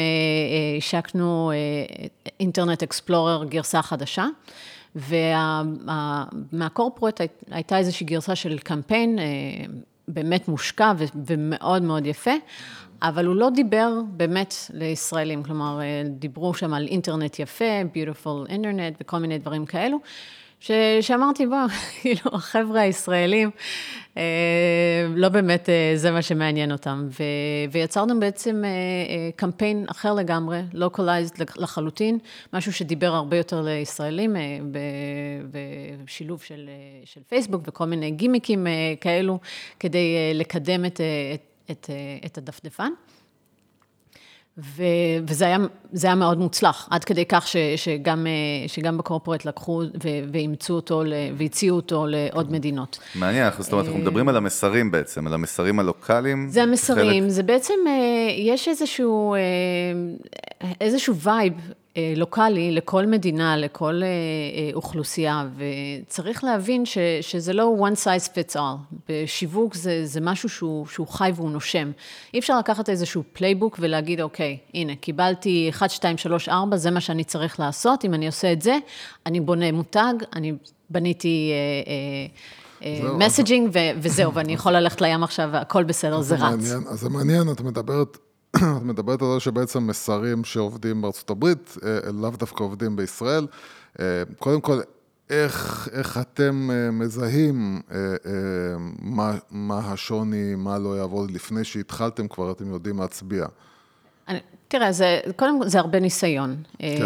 השקנו 0.77 1.51
אינטרנט 2.39 2.83
אקספלורר 2.83 3.43
גרסה 3.43 3.81
חדשה, 3.81 4.25
ומהקורפורט 6.55 7.21
הייתה 7.51 7.77
איזושהי 7.77 8.05
גרסה 8.05 8.35
של 8.35 8.57
קמפיין 8.57 9.19
באמת 10.07 10.47
מושקע 10.47 10.91
ומאוד 11.25 11.83
מאוד 11.83 12.05
יפה, 12.05 12.31
אבל 13.01 13.25
הוא 13.25 13.35
לא 13.35 13.49
דיבר 13.49 13.93
באמת 14.07 14.53
לישראלים, 14.73 15.43
כלומר, 15.43 15.79
דיברו 16.05 16.53
שם 16.53 16.73
על 16.73 16.87
אינטרנט 16.87 17.39
יפה, 17.39 17.81
beautiful 17.93 18.49
אינטרנט 18.49 18.95
וכל 19.01 19.17
מיני 19.17 19.37
דברים 19.37 19.65
כאלו. 19.65 19.99
ש, 20.59 20.71
שאמרתי, 21.01 21.47
בוא, 21.47 21.57
כאילו, 22.01 22.21
החבר'ה 22.25 22.81
הישראלים, 22.81 23.51
אה, 24.17 24.23
לא 25.15 25.29
באמת 25.29 25.69
אה, 25.69 25.91
זה 25.95 26.11
מה 26.11 26.21
שמעניין 26.21 26.71
אותם. 26.71 27.07
ו, 27.19 27.23
ויצרנו 27.71 28.19
בעצם 28.19 28.61
אה, 28.65 28.69
אה, 28.69 29.29
קמפיין 29.35 29.85
אחר 29.87 30.13
לגמרי, 30.13 30.61
localized 30.73 31.43
לחלוטין, 31.57 32.17
משהו 32.53 32.73
שדיבר 32.73 33.07
הרבה 33.15 33.37
יותר 33.37 33.61
לישראלים, 33.61 34.35
אה, 34.35 34.41
ב- 34.71 35.55
בשילוב 36.05 36.43
של, 36.43 36.69
אה, 36.69 37.01
של 37.05 37.21
פייסבוק 37.27 37.61
וכל 37.65 37.85
מיני 37.85 38.11
גימיקים 38.11 38.67
אה, 38.67 38.93
כאלו, 39.01 39.39
כדי 39.79 40.15
אה, 40.15 40.31
לקדם 40.35 40.85
את, 40.85 41.01
אה, 41.01 41.35
את, 41.71 41.89
אה, 41.89 41.95
את 42.25 42.37
הדפדפן. 42.37 42.91
ו, 44.75 44.83
וזה 45.27 45.45
היה, 45.45 45.57
היה 46.03 46.15
מאוד 46.15 46.37
מוצלח, 46.37 46.87
עד 46.91 47.03
כדי 47.03 47.25
כך 47.25 47.47
ש, 47.47 47.55
שגם, 47.75 48.27
אה, 48.27 48.31
שגם 48.67 48.97
ב 48.97 49.02
corporate 49.02 49.45
לקחו 49.45 49.81
ו, 50.03 50.07
ואימצו 50.33 50.73
אותו 50.73 51.03
ל, 51.03 51.13
והציעו 51.37 51.75
אותו 51.75 52.05
לעוד 52.07 52.51
מדינות. 52.51 52.99
מעניין, 53.15 53.45
אנחנו- 53.45 53.63
זאת 53.63 53.73
אומרת, 53.73 53.85
אנחנו 53.85 53.99
מדברים 54.01 54.29
על 54.29 54.37
המסרים 54.37 54.91
בעצם, 54.91 55.27
על 55.27 55.33
המסרים 55.33 55.79
הלוקאליים. 55.79 56.47
זה 56.49 56.63
המסרים, 56.63 57.23
חלק- 57.23 57.29
זה 57.31 57.43
בעצם, 57.43 57.73
אה, 57.87 57.91
יש 58.37 58.67
איזשהו, 58.67 59.35
אה, 59.35 59.39
איזשהו 60.81 61.15
vibe 61.15 61.53
אה, 61.53 61.73
לוקאלי 62.15 62.71
לכל 62.71 63.05
מדינה, 63.05 63.57
לכל 63.57 64.01
אה, 64.03 64.07
אה, 64.07 64.69
אוכלוסייה, 64.73 65.47
וצריך 65.57 66.43
להבין 66.43 66.85
ש, 66.85 66.97
שזה 67.21 67.53
לא 67.53 67.75
one 67.79 68.05
size 68.05 68.27
fits 68.27 68.55
all. 68.55 68.95
בשיווק 69.09 69.75
זה, 69.75 70.05
זה 70.05 70.21
משהו 70.21 70.49
שהוא, 70.49 70.87
שהוא 70.87 71.07
חי 71.07 71.31
והוא 71.35 71.51
נושם. 71.51 71.91
אי 72.33 72.39
אפשר 72.39 72.59
לקחת 72.59 72.89
איזשהו 72.89 73.23
playbook 73.33 73.77
ולהגיד, 73.79 74.21
אוקיי, 74.21 74.57
הנה, 74.73 74.95
קיבלתי 74.95 75.67
1, 75.69 75.89
2, 75.89 76.17
3, 76.17 76.49
4, 76.49 76.77
זה 76.77 76.91
מה 76.91 77.01
שאני 77.01 77.23
צריך 77.23 77.59
לעשות, 77.59 78.05
אם 78.05 78.13
אני 78.13 78.27
עושה 78.27 78.51
את 78.51 78.61
זה, 78.61 78.77
אני 79.25 79.39
בונה 79.39 79.71
מותג, 79.71 80.13
אני 80.35 80.53
בניתי... 80.89 81.51
זהו, 83.01 83.17
messaging, 83.17 83.69
וזהו, 84.01 84.33
ואני 84.33 84.53
יכול 84.53 84.71
ללכת 84.71 85.01
לים 85.01 85.23
עכשיו, 85.23 85.49
והכל 85.51 85.83
בסדר, 85.83 86.21
זה 86.21 86.35
רץ. 86.35 86.53
אז 86.53 86.99
זה 86.99 87.09
מעניין, 87.09 87.51
את 87.51 87.61
מדברת, 87.61 88.17
את 88.55 88.83
מדברת 88.83 89.21
על 89.21 89.27
זה 89.33 89.39
שבעצם 89.39 89.87
מסרים 89.87 90.43
שעובדים 90.43 91.01
בארצות 91.01 91.29
הברית, 91.29 91.77
אה, 91.83 92.11
לאו 92.11 92.29
דווקא 92.29 92.63
עובדים 92.63 92.95
בישראל. 92.95 93.47
אה, 93.99 94.23
קודם 94.39 94.61
כל, 94.61 94.79
איך, 95.29 95.89
איך 95.91 96.17
אתם 96.17 96.69
אה, 96.71 96.91
מזהים 96.91 97.81
אה, 97.91 97.97
אה, 97.97 98.31
מה, 98.99 99.37
מה 99.51 99.79
השוני, 99.91 100.55
מה 100.57 100.79
לא 100.79 100.97
יעבוד, 100.97 101.31
לפני 101.31 101.63
שהתחלתם 101.63 102.27
כבר, 102.27 102.51
אתם 102.51 102.73
יודעים 102.73 102.99
להצביע. 102.99 103.45
אני, 104.27 104.39
תראה, 104.67 104.91
זה, 104.91 105.19
קודם 105.35 105.59
כל 105.59 105.67
זה 105.67 105.79
הרבה 105.79 105.99
ניסיון. 105.99 106.55
כן. 106.79 106.99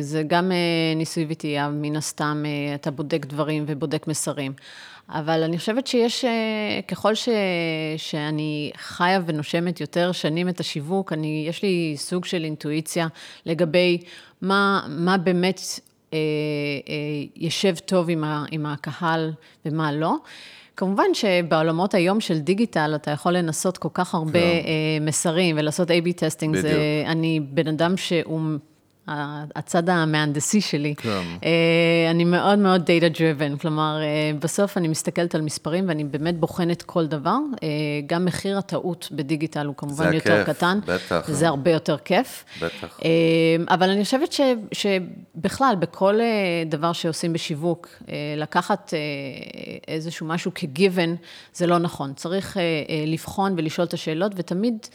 זה 0.00 0.22
גם 0.26 0.52
ניסוי 0.96 1.26
וטעייה, 1.28 1.68
מן 1.68 1.96
הסתם 1.96 2.42
אתה 2.74 2.90
בודק 2.90 3.26
דברים 3.26 3.64
ובודק 3.66 4.06
מסרים. 4.06 4.52
אבל 5.08 5.42
אני 5.42 5.58
חושבת 5.58 5.86
שיש, 5.86 6.24
אה, 6.24 6.80
ככל 6.88 7.14
ש, 7.14 7.28
שאני 7.96 8.70
חיה 8.76 9.20
ונושמת 9.26 9.80
יותר 9.80 10.12
שנים 10.12 10.48
את 10.48 10.60
השיווק, 10.60 11.12
אני, 11.12 11.46
יש 11.48 11.62
לי 11.62 11.94
סוג 11.96 12.24
של 12.24 12.44
אינטואיציה 12.44 13.06
לגבי 13.46 13.98
מה, 14.42 14.86
מה 14.88 15.18
באמת 15.18 15.60
אה, 16.12 16.18
אה, 16.88 16.94
יושב 17.36 17.74
טוב 17.84 18.10
עם, 18.10 18.24
ה, 18.24 18.44
עם 18.50 18.66
הקהל 18.66 19.32
ומה 19.66 19.92
לא. 19.92 20.14
כמובן 20.76 21.14
שבעולמות 21.14 21.94
היום 21.94 22.20
של 22.20 22.38
דיגיטל, 22.38 22.92
אתה 22.94 23.10
יכול 23.10 23.32
לנסות 23.32 23.78
כל 23.78 23.88
כך 23.94 24.14
הרבה 24.14 24.32
כן. 24.32 24.38
אה, 24.38 24.98
מסרים 25.00 25.56
ולעשות 25.58 25.90
A-B 25.90 26.12
testing. 26.16 26.56
בדיוק. 26.56 26.72
זה, 26.72 27.04
אני 27.06 27.40
בן 27.40 27.68
אדם 27.68 27.96
שהוא, 27.96 28.40
הצד 29.56 29.88
המהנדסי 29.88 30.60
שלי. 30.60 30.94
כן. 30.94 31.22
אה, 31.44 32.10
אני 32.10 32.24
מאוד 32.24 32.58
מאוד 32.58 32.84
data 32.90 33.06
driven, 33.06 33.60
כלומר, 33.60 33.98
אה, 34.02 34.38
בסוף 34.38 34.76
אני 34.76 34.88
מסתכלת 34.88 35.34
על 35.34 35.40
מספרים 35.40 35.88
ואני 35.88 36.04
באמת 36.04 36.40
בוחנת 36.40 36.82
כל 36.82 37.06
דבר. 37.06 37.36
אה, 37.62 37.68
גם 38.06 38.24
מחיר 38.24 38.58
הטעות 38.58 39.08
בדיגיטל 39.12 39.66
הוא 39.66 39.74
כמובן 39.76 40.08
זה 40.08 40.14
יותר 40.14 40.40
הכיף, 40.40 40.56
קטן. 40.56 40.78
בטח. 40.86 41.30
זה 41.30 41.48
הרבה 41.48 41.70
יותר 41.70 41.96
כיף. 41.98 42.44
בטח. 42.62 43.00
אבל 43.68 43.90
אני 43.90 44.04
חושבת 44.04 44.32
ש, 44.32 44.40
שבכלל, 44.72 45.74
בכל 45.78 46.18
דבר 46.66 46.92
שעושים 46.92 47.32
בשיווק, 47.32 47.88
לקחת 48.36 48.94
איזשהו 49.88 50.26
משהו 50.26 50.50
כ-given, 50.54 51.26
זה 51.54 51.66
לא 51.66 51.78
נכון. 51.78 52.12
צריך 52.14 52.56
לבחון 53.06 53.54
ולשאול 53.56 53.86
את 53.86 53.94
השאלות, 53.94 54.32
ותמיד 54.36 54.86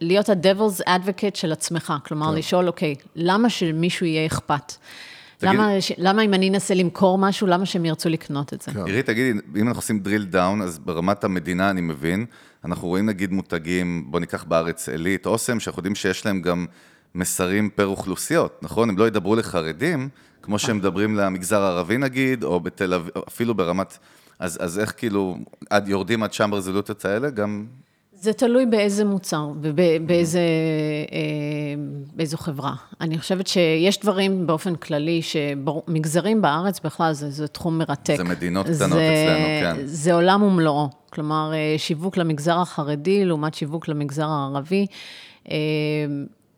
להיות 0.00 0.28
ה-devil's 0.28 0.82
advocate 0.88 1.34
של 1.34 1.52
עצמך. 1.52 1.92
כלומר, 2.04 2.30
לשאול, 2.30 2.68
אוקיי, 2.68 2.94
למה 3.24 3.50
שמישהו 3.50 4.06
יהיה 4.06 4.26
אכפת? 4.26 4.72
תגיד- 5.38 5.54
למה, 5.54 5.80
ש- 5.80 5.92
למה 5.98 6.22
אם 6.22 6.34
אני 6.34 6.48
אנסה 6.48 6.74
למכור 6.74 7.18
משהו, 7.18 7.46
למה 7.46 7.66
שהם 7.66 7.84
ירצו 7.84 8.08
לקנות 8.08 8.54
את 8.54 8.62
זה? 8.62 8.72
כן. 8.72 8.84
עירית, 8.84 9.06
תגידי, 9.06 9.38
אם 9.56 9.68
אנחנו 9.68 9.78
עושים 9.78 10.02
drill 10.04 10.34
down, 10.34 10.62
אז 10.62 10.78
ברמת 10.78 11.24
המדינה 11.24 11.70
אני 11.70 11.80
מבין, 11.80 12.26
אנחנו 12.64 12.88
רואים 12.88 13.06
נגיד 13.06 13.32
מותגים, 13.32 14.04
בוא 14.10 14.20
ניקח 14.20 14.44
בארץ 14.44 14.88
עילית, 14.88 15.26
אוסם, 15.26 15.60
שאנחנו 15.60 15.80
יודעים 15.80 15.94
שיש 15.94 16.26
להם 16.26 16.42
גם 16.42 16.66
מסרים 17.14 17.70
פר 17.74 17.86
אוכלוסיות, 17.86 18.58
נכון? 18.62 18.88
הם 18.88 18.98
לא 18.98 19.06
ידברו 19.06 19.36
לחרדים, 19.36 20.08
כמו 20.42 20.58
שהם 20.58 20.76
מדברים 20.76 21.16
למגזר 21.16 21.62
הערבי 21.62 21.98
נגיד, 21.98 22.44
או 22.44 22.60
בתל 22.60 22.94
אביב, 22.94 23.10
אפילו 23.28 23.54
ברמת... 23.54 23.98
אז, 24.38 24.58
אז 24.60 24.78
איך 24.78 24.94
כאילו, 24.96 25.36
עד, 25.70 25.88
יורדים 25.88 26.22
עד 26.22 26.32
שם 26.32 26.50
ברזולוציות 26.50 27.04
האלה, 27.04 27.30
גם... 27.30 27.66
זה 28.24 28.32
תלוי 28.32 28.66
באיזה 28.66 29.04
מוצר 29.04 29.48
ובאיזה, 29.60 30.40
אה, 31.12 31.18
באיזו 32.14 32.36
חברה. 32.36 32.74
אני 33.00 33.18
חושבת 33.18 33.46
שיש 33.46 34.00
דברים 34.00 34.46
באופן 34.46 34.74
כללי, 34.74 35.22
שמגזרים 35.22 36.42
בארץ 36.42 36.80
בכלל 36.80 37.12
זה, 37.12 37.30
זה 37.30 37.48
תחום 37.48 37.78
מרתק. 37.78 38.16
זה 38.16 38.24
מדינות 38.24 38.66
קטנות 38.66 38.78
זה, 38.78 39.12
אצלנו, 39.12 39.76
כן. 39.76 39.86
זה 39.86 40.14
עולם 40.14 40.42
ומלואו. 40.42 40.88
כלומר, 41.10 41.52
אה, 41.54 41.74
שיווק 41.78 42.16
למגזר 42.16 42.58
החרדי 42.60 43.24
לעומת 43.24 43.54
שיווק 43.54 43.88
למגזר 43.88 44.26
הערבי. 44.28 44.86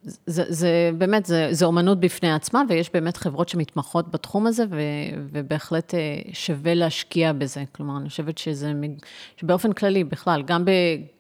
זה, 0.07 0.45
זה 0.49 0.91
באמת, 0.99 1.27
זה, 1.27 1.49
זה 1.51 1.65
אומנות 1.65 2.01
בפני 2.01 2.33
עצמה, 2.33 2.63
ויש 2.69 2.91
באמת 2.95 3.17
חברות 3.17 3.49
שמתמחות 3.49 4.11
בתחום 4.11 4.47
הזה, 4.47 4.65
ו, 4.71 4.81
ובהחלט 5.33 5.95
אה, 5.95 6.19
שווה 6.33 6.75
להשקיע 6.75 7.33
בזה. 7.33 7.65
כלומר, 7.73 7.97
אני 7.97 8.09
חושבת 8.09 8.39
שזה, 8.39 8.73
שבאופן 9.37 9.73
כללי, 9.73 10.05
בכלל, 10.05 10.43
גם, 10.43 10.65
ב, 10.65 10.71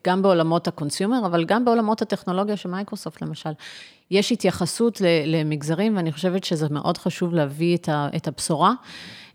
גם 0.07 0.22
בעולמות 0.22 0.68
ה 0.69 0.74
consumer, 0.74 1.27
אבל 1.27 1.44
גם 1.44 1.64
בעולמות 1.64 2.03
הטכנולוגיה 2.03 2.57
של 2.57 2.68
מייקרוסופט, 2.68 3.22
למשל, 3.22 3.51
יש 4.11 4.33
התייחסות 4.33 5.01
למגזרים, 5.27 5.96
ואני 5.96 6.12
חושבת 6.12 6.44
שזה 6.44 6.66
מאוד 6.70 6.99
חשוב 6.99 7.35
להביא 7.35 7.77
את, 7.77 7.88
ה, 7.88 8.09
את 8.16 8.29
הבשורה. 8.29 8.72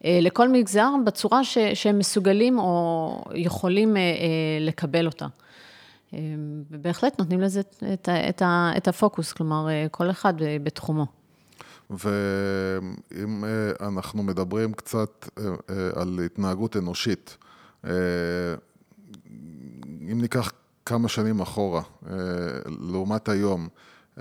אה, 0.06 0.20
לכל 0.22 0.50
מגזר 0.50 0.90
בצורה 1.06 1.44
ש, 1.44 1.58
שהם 1.74 2.00
מסוגלים 2.00 2.60
או 2.60 3.24
יכולים 3.36 3.98
אה, 3.98 4.02
לקבל 4.60 5.06
אותה. 5.06 5.28
אה, 6.14 6.20
ובהחלט 6.72 7.20
נותנים 7.20 7.42
לזה 7.42 7.60
את, 7.60 8.10
את, 8.30 8.42
את 8.78 8.88
הפוקוס, 8.88 9.34
כלומר, 9.34 9.70
אה, 9.70 9.88
כל 9.92 10.10
אחד 10.12 10.42
אה, 10.42 10.58
בתחומו. 10.64 11.06
ואם 11.90 13.44
אה, 13.46 13.88
אנחנו 13.88 14.24
מדברים 14.24 14.74
קצת 14.74 15.30
על 15.96 16.20
התנהגות 16.26 16.78
אנושית, 16.78 17.38
אם 20.12 20.22
ניקח 20.22 20.52
כמה 20.86 21.08
שנים 21.08 21.40
אחורה, 21.40 21.82
לעומת 22.66 23.30
היום, 23.30 23.68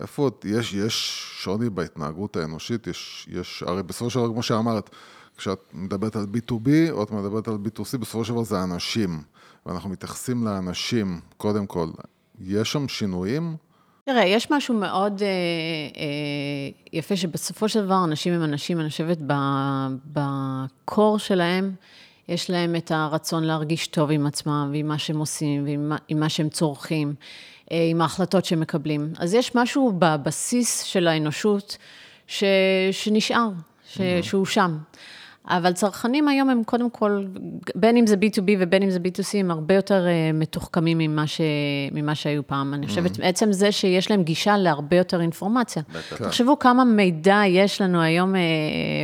איפה 0.00 0.22
עוד 0.22 0.34
יש, 0.44 0.74
יש 0.74 1.24
שוני 1.42 1.70
בהתנהגות 1.70 2.36
האנושית? 2.36 2.86
יש, 2.86 3.28
יש, 3.30 3.62
הרי 3.66 3.82
בסופו 3.82 4.10
של 4.10 4.18
דבר, 4.18 4.28
כמו 4.28 4.42
שאמרת, 4.42 4.90
כשאת 5.36 5.60
מדברת 5.74 6.16
על 6.16 6.26
B2B 6.34 6.68
או 6.90 7.02
את 7.02 7.10
מדברת 7.10 7.48
על 7.48 7.54
B2C, 7.54 7.98
בסופו 7.98 8.24
של 8.24 8.32
דבר 8.32 8.42
זה 8.42 8.62
אנשים, 8.62 9.22
ואנחנו 9.66 9.90
מתייחסים 9.90 10.44
לאנשים, 10.44 11.20
קודם 11.36 11.66
כל. 11.66 11.88
יש 12.40 12.72
שם 12.72 12.88
שינויים? 12.88 13.56
תראה, 14.04 14.24
יש 14.24 14.50
משהו 14.50 14.74
מאוד 14.74 15.22
אה, 15.22 15.26
אה, 15.96 16.70
יפה, 16.92 17.16
שבסופו 17.16 17.68
של 17.68 17.84
דבר 17.84 18.04
אנשים 18.04 18.32
הם 18.32 18.44
אנשים, 18.44 18.80
אני 18.80 18.88
חושבת, 18.88 19.18
בקור 20.12 21.18
שלהם, 21.18 21.74
יש 22.28 22.50
להם 22.50 22.76
את 22.76 22.90
הרצון 22.90 23.44
להרגיש 23.44 23.86
טוב 23.86 24.10
עם 24.10 24.26
עצמם, 24.26 24.70
ועם 24.72 24.88
מה 24.88 24.98
שהם 24.98 25.18
עושים, 25.18 25.64
ועם 25.64 26.20
מה, 26.20 26.28
שהם 26.28 26.48
צורכים, 26.48 27.14
אה, 27.72 27.86
עם 27.90 28.00
ההחלטות 28.00 28.44
שהם 28.44 28.60
מקבלים. 28.60 29.12
אז 29.18 29.34
יש 29.34 29.54
משהו 29.54 29.92
בבסיס 29.98 30.82
של 30.82 31.08
האנושות 31.08 31.76
ש, 32.26 32.44
שנשאר, 32.92 33.48
ש, 33.88 34.00
שהוא 34.22 34.46
שם. 34.46 34.78
אבל 35.48 35.72
צרכנים 35.72 36.28
היום 36.28 36.50
הם 36.50 36.64
קודם 36.64 36.90
כל, 36.90 37.24
בין 37.74 37.96
אם 37.96 38.06
זה 38.06 38.16
B2B 38.16 38.50
ובין 38.58 38.82
אם 38.82 38.90
זה 38.90 38.98
B2C, 38.98 39.36
הם 39.38 39.50
הרבה 39.50 39.74
יותר 39.74 40.06
אה, 40.06 40.30
מתוחכמים 40.34 40.98
ממה, 40.98 41.26
ש, 41.26 41.40
ממה 41.92 42.14
שהיו 42.14 42.46
פעם. 42.46 42.74
אני 42.74 42.86
חושבת, 42.86 43.10
עצם 43.22 43.52
זה 43.52 43.72
שיש 43.72 44.10
להם 44.10 44.22
גישה 44.22 44.56
להרבה 44.56 44.96
יותר 44.96 45.20
אינפורמציה. 45.20 45.82
תחשבו 46.24 46.58
כמה 46.58 46.84
מידע 46.84 47.42
יש 47.46 47.80
לנו 47.80 48.00
היום, 48.00 48.36
אה, 48.36 48.40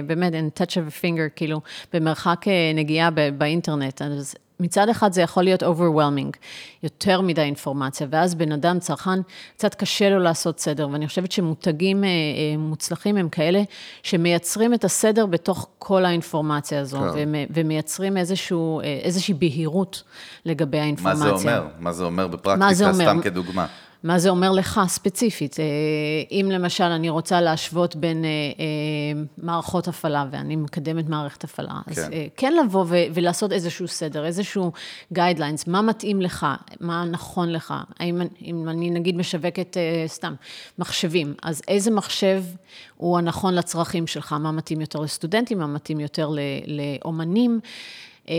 באמת, 0.07 0.33
in 0.33 0.61
touch 0.61 0.71
of 0.71 0.91
a 0.91 1.03
finger, 1.03 1.37
כאילו, 1.37 1.61
במרחק 1.93 2.49
אה, 2.49 2.73
נגיעה 2.75 3.11
ב- 3.11 3.29
באינטרנט. 3.39 4.03
אז 4.03 4.35
מצד 4.61 4.89
אחד 4.89 5.13
זה 5.13 5.23
יכול 5.23 5.43
להיות 5.43 5.63
overwhelming, 5.63 6.37
יותר 6.83 7.21
מדי 7.21 7.41
אינפורמציה, 7.41 8.07
ואז 8.11 8.35
בן 8.35 8.53
אדם, 8.53 8.79
צרכן, 8.79 9.21
קצת 9.57 9.75
קשה 9.75 10.11
לו 10.11 10.19
לעשות 10.19 10.61
סדר, 10.61 10.89
ואני 10.93 11.09
חושבת 11.09 11.33
שמותגים 11.33 12.05
אה, 12.05 12.09
אה, 12.09 12.57
מוצלחים 12.59 13.17
הם 13.17 13.29
כאלה 13.29 13.63
שמייצרים 14.03 14.75
את 14.75 14.85
הסדר 14.85 15.27
בתוך 15.27 15.69
כל 15.79 16.05
האינפורמציה 16.05 16.81
הזו, 16.81 16.99
כן. 16.99 17.05
ומ- 17.15 17.47
ומייצרים 17.55 18.17
איזשהו, 18.17 18.81
אה, 18.81 19.01
איזושהי 19.03 19.35
בהירות 19.35 20.03
לגבי 20.45 20.79
מה 20.79 20.85
האינפורמציה. 20.85 21.37
זה 21.37 21.59
אומר? 21.59 21.67
מה 21.79 21.93
זה 21.93 22.05
אומר 22.05 22.27
בפרקטיקה, 22.27 22.67
מה 22.67 22.75
זה 22.75 22.89
אומר? 22.91 23.05
סתם 23.05 23.21
כדוגמה? 23.23 23.67
מה 24.07 24.19
זה 24.19 24.29
אומר 24.29 24.53
לך 24.53 24.81
ספציפית? 24.87 25.61
אה, 25.61 25.65
אם 26.31 26.49
למשל 26.51 26.85
אני 26.85 27.09
רוצה 27.09 27.41
להשוות 27.41 27.97
בין 27.97 28.25
אה, 28.25 28.31
אה, 28.31 29.23
מערכות 29.39 29.89
הפעלה, 29.89 30.27
ואני 30.31 30.57
מקדמת 30.57 31.09
מערכת 31.09 31.45
הפעלה, 31.45 31.81
אז 31.87 31.95
כן. 31.99 32.11
כן, 32.11 32.27
כן 32.37 32.53
לבוא 32.53 32.85
ו- 32.89 33.05
ולעשות 33.15 33.53
איזשהו 33.53 33.89
סדר, 33.89 34.27
איזשהו 34.27 34.73
guidelines, 35.13 35.67
מה 35.67 35.83
מתאים 35.83 36.23
לך, 36.23 36.47
מה 36.81 37.05
נכון 37.05 37.53
לך. 37.53 37.75
האם, 37.99 38.23
אם 38.43 38.69
אני 38.69 38.91
נגיד 38.91 39.17
משווקת 39.17 39.77
סתם 40.07 40.35
מחשבים, 40.79 41.35
אז 41.43 41.63
איזה 41.69 41.91
מחשב 41.91 42.43
הוא 42.97 43.19
הנכון 43.19 43.55
לצרכים 43.55 44.07
שלך, 44.07 44.33
מה 44.33 44.53
מתאים 44.53 44.81
יותר 44.81 45.01
לסטודנטים, 45.01 45.59
מה 45.59 45.67
מתאים 45.67 46.01
יותר 46.01 46.31
לאומנים. 46.67 47.61
אה, 48.29 48.35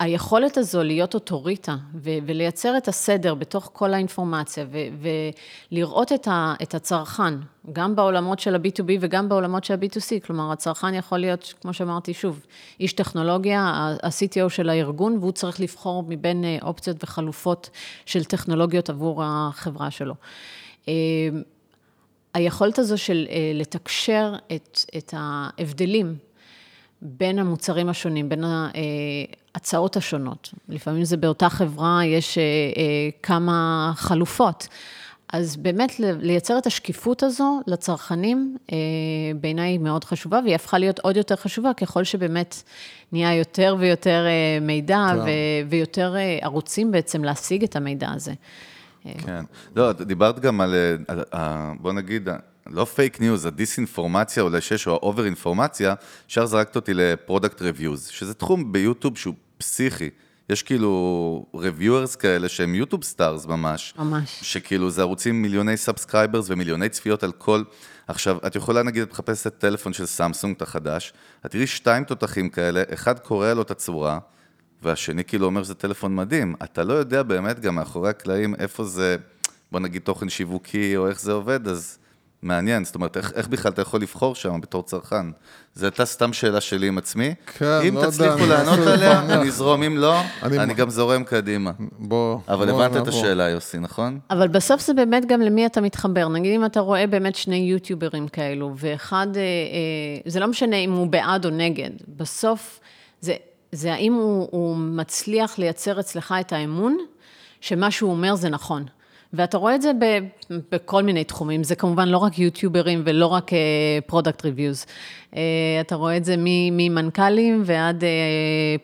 היכולת 0.00 0.56
הזו 0.58 0.82
להיות 0.82 1.14
אוטוריטה 1.14 1.76
ולייצר 2.02 2.76
את 2.76 2.88
הסדר 2.88 3.34
בתוך 3.34 3.70
כל 3.72 3.94
האינפורמציה 3.94 4.66
ולראות 5.72 6.12
את, 6.12 6.28
את 6.62 6.74
הצרכן, 6.74 7.34
גם 7.72 7.96
בעולמות 7.96 8.38
של 8.38 8.54
ה-B2B 8.54 8.90
וגם 9.00 9.28
בעולמות 9.28 9.64
של 9.64 9.74
ה-B2C, 9.74 10.26
כלומר 10.26 10.52
הצרכן 10.52 10.94
יכול 10.94 11.18
להיות, 11.18 11.54
כמו 11.60 11.72
שאמרתי 11.72 12.14
שוב, 12.14 12.46
איש 12.80 12.92
טכנולוגיה, 12.92 13.60
ה-CTO 14.02 14.48
של 14.48 14.68
הארגון, 14.68 15.16
והוא 15.18 15.32
צריך 15.32 15.60
לבחור 15.60 16.04
מבין 16.08 16.44
אה, 16.44 16.58
אופציות 16.62 17.04
וחלופות 17.04 17.70
של 18.06 18.24
טכנולוגיות 18.24 18.90
עבור 18.90 19.22
החברה 19.24 19.90
שלו. 19.90 20.14
אה, 20.88 20.94
היכולת 22.34 22.78
הזו 22.78 22.98
של 22.98 23.26
לתקשר 23.54 24.34
את, 24.52 24.78
את 24.96 25.14
ההבדלים 25.16 26.16
בין 27.02 27.38
המוצרים 27.38 27.88
השונים, 27.88 28.28
בין 28.28 28.44
ההצעות 29.54 29.96
השונות. 29.96 30.50
לפעמים 30.68 31.04
זה 31.04 31.16
באותה 31.16 31.48
חברה, 31.48 32.00
יש 32.04 32.38
אה, 32.38 32.42
אה, 32.42 33.08
כמה 33.22 33.92
חלופות. 33.96 34.68
אז 35.32 35.56
באמת 35.56 36.00
לייצר 36.00 36.58
את 36.58 36.66
השקיפות 36.66 37.22
הזו 37.22 37.60
לצרכנים, 37.66 38.56
אה, 38.72 38.76
בעיניי 39.40 39.70
היא 39.70 39.78
מאוד 39.78 40.04
חשובה, 40.04 40.40
והיא 40.44 40.54
הפכה 40.54 40.78
להיות 40.78 40.98
עוד 40.98 41.16
יותר 41.16 41.36
חשובה 41.36 41.74
ככל 41.74 42.04
שבאמת 42.04 42.62
נהיה 43.12 43.34
יותר 43.34 43.76
ויותר 43.78 44.24
אה, 44.26 44.60
מידע 44.60 45.06
כן. 45.10 45.18
ו- 45.18 45.70
ויותר 45.70 46.16
אה, 46.16 46.38
ערוצים 46.42 46.90
בעצם 46.90 47.24
להשיג 47.24 47.62
את 47.62 47.76
המידע 47.76 48.10
הזה. 48.10 48.32
כן. 49.18 49.44
לא, 49.76 49.92
דיברת 49.92 50.40
גם 50.40 50.60
על, 50.60 50.74
אה, 50.74 50.94
על, 51.08 51.24
על 51.30 51.50
בוא 51.80 51.92
נגיד, 51.92 52.28
לא 52.66 52.84
פייק 52.84 53.20
ניוז, 53.20 53.46
הדיסאינפורמציה 53.46 54.42
אולי 54.42 54.60
שיש, 54.60 54.86
או 54.86 54.92
ה 54.92 54.98
over 54.98 55.24
אינפורמציה, 55.24 55.94
ישר 56.28 56.46
זרקת 56.46 56.76
אותי 56.76 56.94
ל 56.94 57.03
product 57.03 57.62
reviews, 57.62 58.06
שזה 58.06 58.34
תחום 58.34 58.72
ביוטיוב 58.72 59.18
שהוא 59.18 59.34
פסיכי. 59.58 60.10
יש 60.48 60.62
כאילו 60.62 61.46
reviewers 61.54 62.16
כאלה 62.18 62.48
שהם 62.48 62.74
יוטיוב 62.74 63.04
stars 63.04 63.46
ממש. 63.46 63.94
ממש. 63.98 64.38
שכאילו 64.42 64.90
זה 64.90 65.02
ערוצים 65.02 65.42
מיליוני 65.42 65.76
subscribers 65.76 66.46
ומיליוני 66.48 66.88
צפיות 66.88 67.22
על 67.22 67.32
כל... 67.32 67.62
עכשיו, 68.08 68.38
את 68.46 68.56
יכולה 68.56 68.82
נגיד, 68.82 69.02
את 69.02 69.10
מחפשת 69.10 69.58
טלפון 69.58 69.92
של 69.92 70.06
סמסונג, 70.06 70.56
את 70.56 70.62
החדש, 70.62 71.12
את 71.46 71.50
תראי 71.50 71.66
שתיים 71.66 72.04
תותחים 72.04 72.48
כאלה, 72.48 72.82
אחד 72.94 73.18
קורא 73.18 73.52
לו 73.52 73.62
את 73.62 73.70
הצורה, 73.70 74.18
והשני 74.82 75.24
כאילו 75.24 75.46
אומר 75.46 75.64
שזה 75.64 75.74
טלפון 75.74 76.16
מדהים. 76.16 76.54
אתה 76.64 76.84
לא 76.84 76.92
יודע 76.92 77.22
באמת 77.22 77.60
גם 77.60 77.74
מאחורי 77.74 78.10
הקלעים 78.10 78.54
איפה 78.54 78.84
זה, 78.84 79.16
בוא 79.72 79.80
נגיד 79.80 80.02
תוכן 80.02 80.28
שיווקי 80.28 80.96
או 80.96 81.08
איך 81.08 81.20
זה 81.20 81.32
עובד, 81.32 81.68
אז 81.68 81.98
מעניין. 82.42 82.84
זאת 82.84 82.94
אומרת, 82.94 83.16
איך, 83.16 83.32
איך 83.34 83.48
בכלל 83.48 83.72
אתה 83.72 83.82
יכול 83.82 84.00
לבחור 84.00 84.34
שם 84.34 84.60
בתור 84.60 84.82
צרכן? 84.82 85.26
זו 85.74 85.86
הייתה 85.86 86.04
סתם 86.04 86.32
שאלה 86.32 86.60
שלי 86.60 86.88
עם 86.88 86.98
עצמי. 86.98 87.34
כן, 87.58 87.64
אם 87.88 87.94
לא 87.94 88.00
יודע, 88.00 88.10
תצליחו 88.10 88.46
לענות 88.46 88.78
עליה. 88.86 89.20
אני 89.22 89.48
אזרום, 89.48 89.82
אם 89.82 89.96
לא, 89.96 90.20
אני- 90.42 90.58
אני 90.58 90.74
גם 90.74 90.90
זורם 90.90 91.24
קדימה. 91.24 91.70
בוא, 91.98 92.38
אבל 92.48 92.70
בוא 92.70 92.84
הבנת 92.84 92.90
את 93.02 93.06
נעבור. 93.06 93.20
השאלה, 93.20 93.48
יוסי, 93.48 93.78
נכון? 93.78 94.18
אבל 94.30 94.48
בסוף 94.48 94.80
זה 94.80 94.94
באמת 94.94 95.26
גם 95.26 95.40
למי 95.40 95.66
אתה 95.66 95.80
מתחבר. 95.80 96.28
נגיד 96.28 96.54
אם 96.54 96.64
אתה 96.64 96.80
רואה 96.80 97.06
באמת 97.06 97.34
שני 97.34 97.56
יוטיוברים 97.56 98.28
כאלו, 98.28 98.72
ואחד, 98.76 99.26
אה, 99.36 99.40
אה, 99.42 99.46
זה 100.30 100.40
לא 100.40 100.46
משנה 100.46 100.76
אם 100.76 100.92
הוא 100.92 101.06
בעד 101.06 101.44
או 101.44 101.50
נגד, 101.50 101.90
בסוף 102.16 102.80
זה, 103.20 103.34
זה 103.72 103.92
האם 103.92 104.12
הוא, 104.14 104.48
הוא 104.50 104.76
מצליח 104.76 105.58
לייצר 105.58 106.00
אצלך 106.00 106.34
את 106.40 106.52
האמון, 106.52 106.96
שמה 107.60 107.90
שהוא 107.90 108.10
אומר 108.10 108.34
זה 108.34 108.48
נכון. 108.48 108.84
ואתה 109.32 109.58
רואה 109.58 109.74
את 109.74 109.82
זה 109.82 109.92
ב, 110.00 110.18
בכל 110.72 111.02
מיני 111.02 111.24
תחומים, 111.24 111.64
זה 111.64 111.74
כמובן 111.76 112.08
לא 112.08 112.18
רק 112.18 112.38
יוטיוברים 112.38 113.02
ולא 113.04 113.26
רק 113.26 113.50
product 114.06 114.44
reviews. 114.44 114.86
אתה 115.80 115.94
רואה 115.94 116.16
את 116.16 116.24
זה 116.24 116.34
ממנכ"לים 116.38 117.62
ועד 117.64 118.04
אה, 118.04 118.08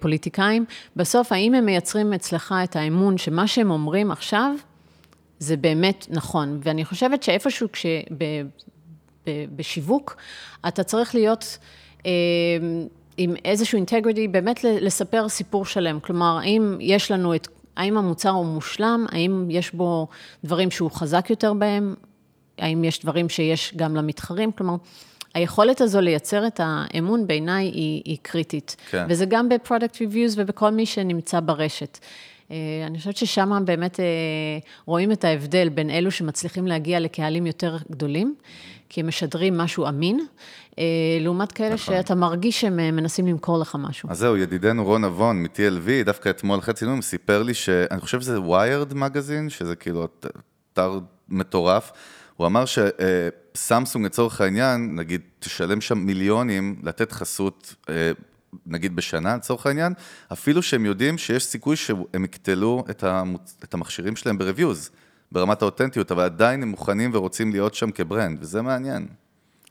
פוליטיקאים. 0.00 0.64
בסוף, 0.96 1.32
האם 1.32 1.54
הם 1.54 1.64
מייצרים 1.64 2.12
אצלך 2.12 2.54
את 2.64 2.76
האמון 2.76 3.18
שמה 3.18 3.46
שהם 3.46 3.70
אומרים 3.70 4.11
עכשיו, 4.11 4.54
זה 5.38 5.56
באמת 5.56 6.06
נכון. 6.11 6.61
ואני 6.62 6.84
חושבת 6.84 7.22
שאיפשהו 7.22 7.72
כש... 7.72 7.87
ב, 8.18 8.24
ב, 9.26 9.30
בשיווק, 9.56 10.16
אתה 10.68 10.82
צריך 10.82 11.14
להיות 11.14 11.58
אה, 12.06 12.11
עם 13.16 13.34
איזשהו 13.44 13.76
integrity, 13.76 14.28
באמת 14.28 14.64
לספר 14.64 15.28
סיפור 15.28 15.64
שלם. 15.66 16.00
כלומר, 16.00 16.38
האם 16.42 16.76
יש 16.80 17.11
לנו 17.11 17.34
את... 17.34 17.48
האם 17.78 17.98
המוצר 17.98 18.30
הוא 18.30 18.46
מושלם? 18.46 19.06
האם 19.12 19.46
יש 19.50 19.72
בו 19.72 20.08
דברים 20.44 20.70
שהוא 20.70 20.90
חזק 20.90 21.30
יותר 21.30 21.52
בהם? 21.52 21.94
האם 22.58 22.84
יש 22.84 23.00
דברים 23.00 23.28
שיש 23.28 23.72
גם 23.76 23.96
למתחרים? 23.96 24.52
כלומר, 24.52 24.76
היכולת 25.34 25.80
הזו 25.80 26.00
לייצר 26.00 26.46
את 26.46 26.60
האמון 26.62 27.26
בעיניי 27.26 27.66
היא, 27.66 28.02
היא 28.04 28.18
קריטית. 28.22 28.76
כן. 28.90 29.06
וזה 29.08 29.26
גם 29.26 29.48
ב 29.48 29.55
product 29.55 30.00
reviews 30.00 30.35
ובכל 30.38 30.70
מי 30.70 30.86
שנמצא 30.86 31.40
ברשת. 31.40 31.98
אה, 32.50 32.56
אני 32.86 32.98
חושבת 32.98 33.16
ששם 33.16 33.62
באמת 33.64 34.00
אה, 34.00 34.04
רואים 34.86 35.12
את 35.12 35.24
ההבדל 35.24 35.68
בין 35.68 35.90
אלו 35.90 36.10
שמצליחים 36.10 36.66
להגיע 36.66 37.00
לקהלים 37.00 37.46
יותר 37.46 37.76
גדולים, 37.90 38.34
כי 38.88 39.01
הם 39.01 39.09
משדרים 39.09 39.59
משהו 39.59 39.88
אמין, 39.88 40.27
אה, 40.79 40.85
לעומת 41.20 41.53
כאלה 41.53 41.74
נכון. 41.74 41.94
שאתה 41.94 42.14
מרגיש 42.14 42.61
שהם 42.61 42.81
אה, 42.81 42.90
מנסים 42.90 43.27
למכור 43.27 43.59
לך 43.59 43.77
משהו. 43.79 44.11
אז 44.11 44.18
זהו, 44.18 44.37
ידידנו 44.37 44.85
רון 44.85 45.05
נבון 45.05 45.42
מ-TLV, 45.42 46.05
דווקא 46.05 46.29
אתמול 46.29 46.59
אחרי 46.59 46.74
צילום, 46.74 47.03
סיפר 47.03 47.42
לי 47.42 47.55
שאני 47.55 48.01
חושב 48.01 48.20
שזה 48.20 48.40
ויירד 48.40 48.94
מגזין, 48.94 49.51
שזה 49.51 49.77
כאילו 49.77 50.09
אתר 50.72 51.01
מטורף. 51.29 51.92
הוא 52.37 52.46
אמר 52.46 52.64
שסמסונג 52.64 54.07
לצורך 54.07 54.40
העניין, 54.40 54.94
נגיד, 54.94 55.20
תשלם 55.38 55.81
שם 55.81 55.98
מיליונים 55.98 56.81
לתת 56.83 57.12
חסות, 57.12 57.74
אה, 57.88 58.12
נגיד 58.66 58.96
בשנה 58.96 59.37
לצורך 59.37 59.66
העניין, 59.66 59.92
אפילו 60.33 60.62
שהם 60.62 60.87
יודעים 60.87 61.18
שיש 61.18 61.44
סיכוי 61.44 61.77
שהם 61.77 62.24
יקטלו 62.24 62.85
את, 62.90 63.05
המוצ... 63.05 63.57
את 63.64 63.74
המכשירים 63.74 64.16
שלהם 64.16 64.38
ב-reviews, 64.38 64.90
ברמת 65.32 65.62
האותנטיות, 65.62 66.12
אבל 66.12 66.22
עדיין 66.22 66.62
הם 66.62 66.68
מוכנים 66.68 67.10
ורוצים 67.14 67.50
להיות 67.52 67.74
שם 67.74 67.90
כברנד, 67.90 68.38
וזה 68.40 68.62
מעניין. 68.62 69.06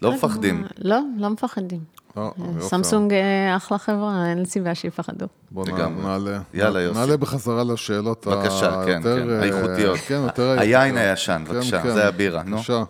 לא 0.02 0.12
מפחדים. 0.12 0.64
לא, 0.78 1.00
לא 1.18 1.30
מפחדים. 1.30 1.80
לא, 2.18 2.34
יופי. 2.38 2.62
סמסונג 2.70 3.14
אה, 3.14 3.56
אחלה 3.56 3.78
חברה, 3.78 4.30
אין 4.30 4.46
סיבה 4.46 4.76
שיפחדו. 4.76 5.26
בוא. 5.52 5.66
נעלה. 6.04 6.40
יאללה, 6.54 6.82
יוסי. 6.82 7.00
נעלה 7.00 7.18
בחזרה 7.18 7.64
לשאלות 7.64 8.28
בבקשה, 8.28 8.84
כן, 8.86 8.92
היותר, 8.92 9.24
כן, 9.24 9.30
אה, 9.30 9.42
האיכותיות. 9.42 10.00
כן, 10.08 10.22
יותר 10.24 10.60
היין 10.60 10.98
האיכותיות. 10.98 11.10
הישן, 11.10 11.44
כן, 11.48 11.54
בבקשה, 11.54 11.82
כן. 11.82 11.94
זה 11.94 12.08
הבירה, 12.08 12.44
נו. 12.44 12.58
בבקשה, 12.58 12.84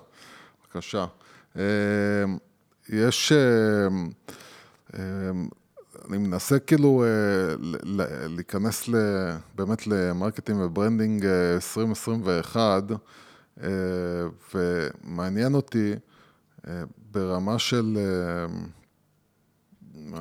בבקשה. 0.66 1.06
אה, 1.58 1.64
יש... 2.90 3.34
אה, 6.08 6.14
אה, 6.14 6.18
אני 6.18 6.28
מנסה 6.28 6.60
כאילו 6.60 7.04
אה, 7.04 7.56
להיכנס 8.30 8.88
ל- 8.88 8.96
באמת 9.56 9.88
ל 9.88 9.95
marketing 9.95 10.60
ו 10.62 10.69
branding 10.69 11.26
אה, 11.26 11.54
2021, 11.56 12.84
אה, 13.64 13.70
ומעניין 14.56 15.54
אותי 15.54 15.94
אה, 16.68 16.84
ברמה 17.12 17.60
של... 17.60 17.98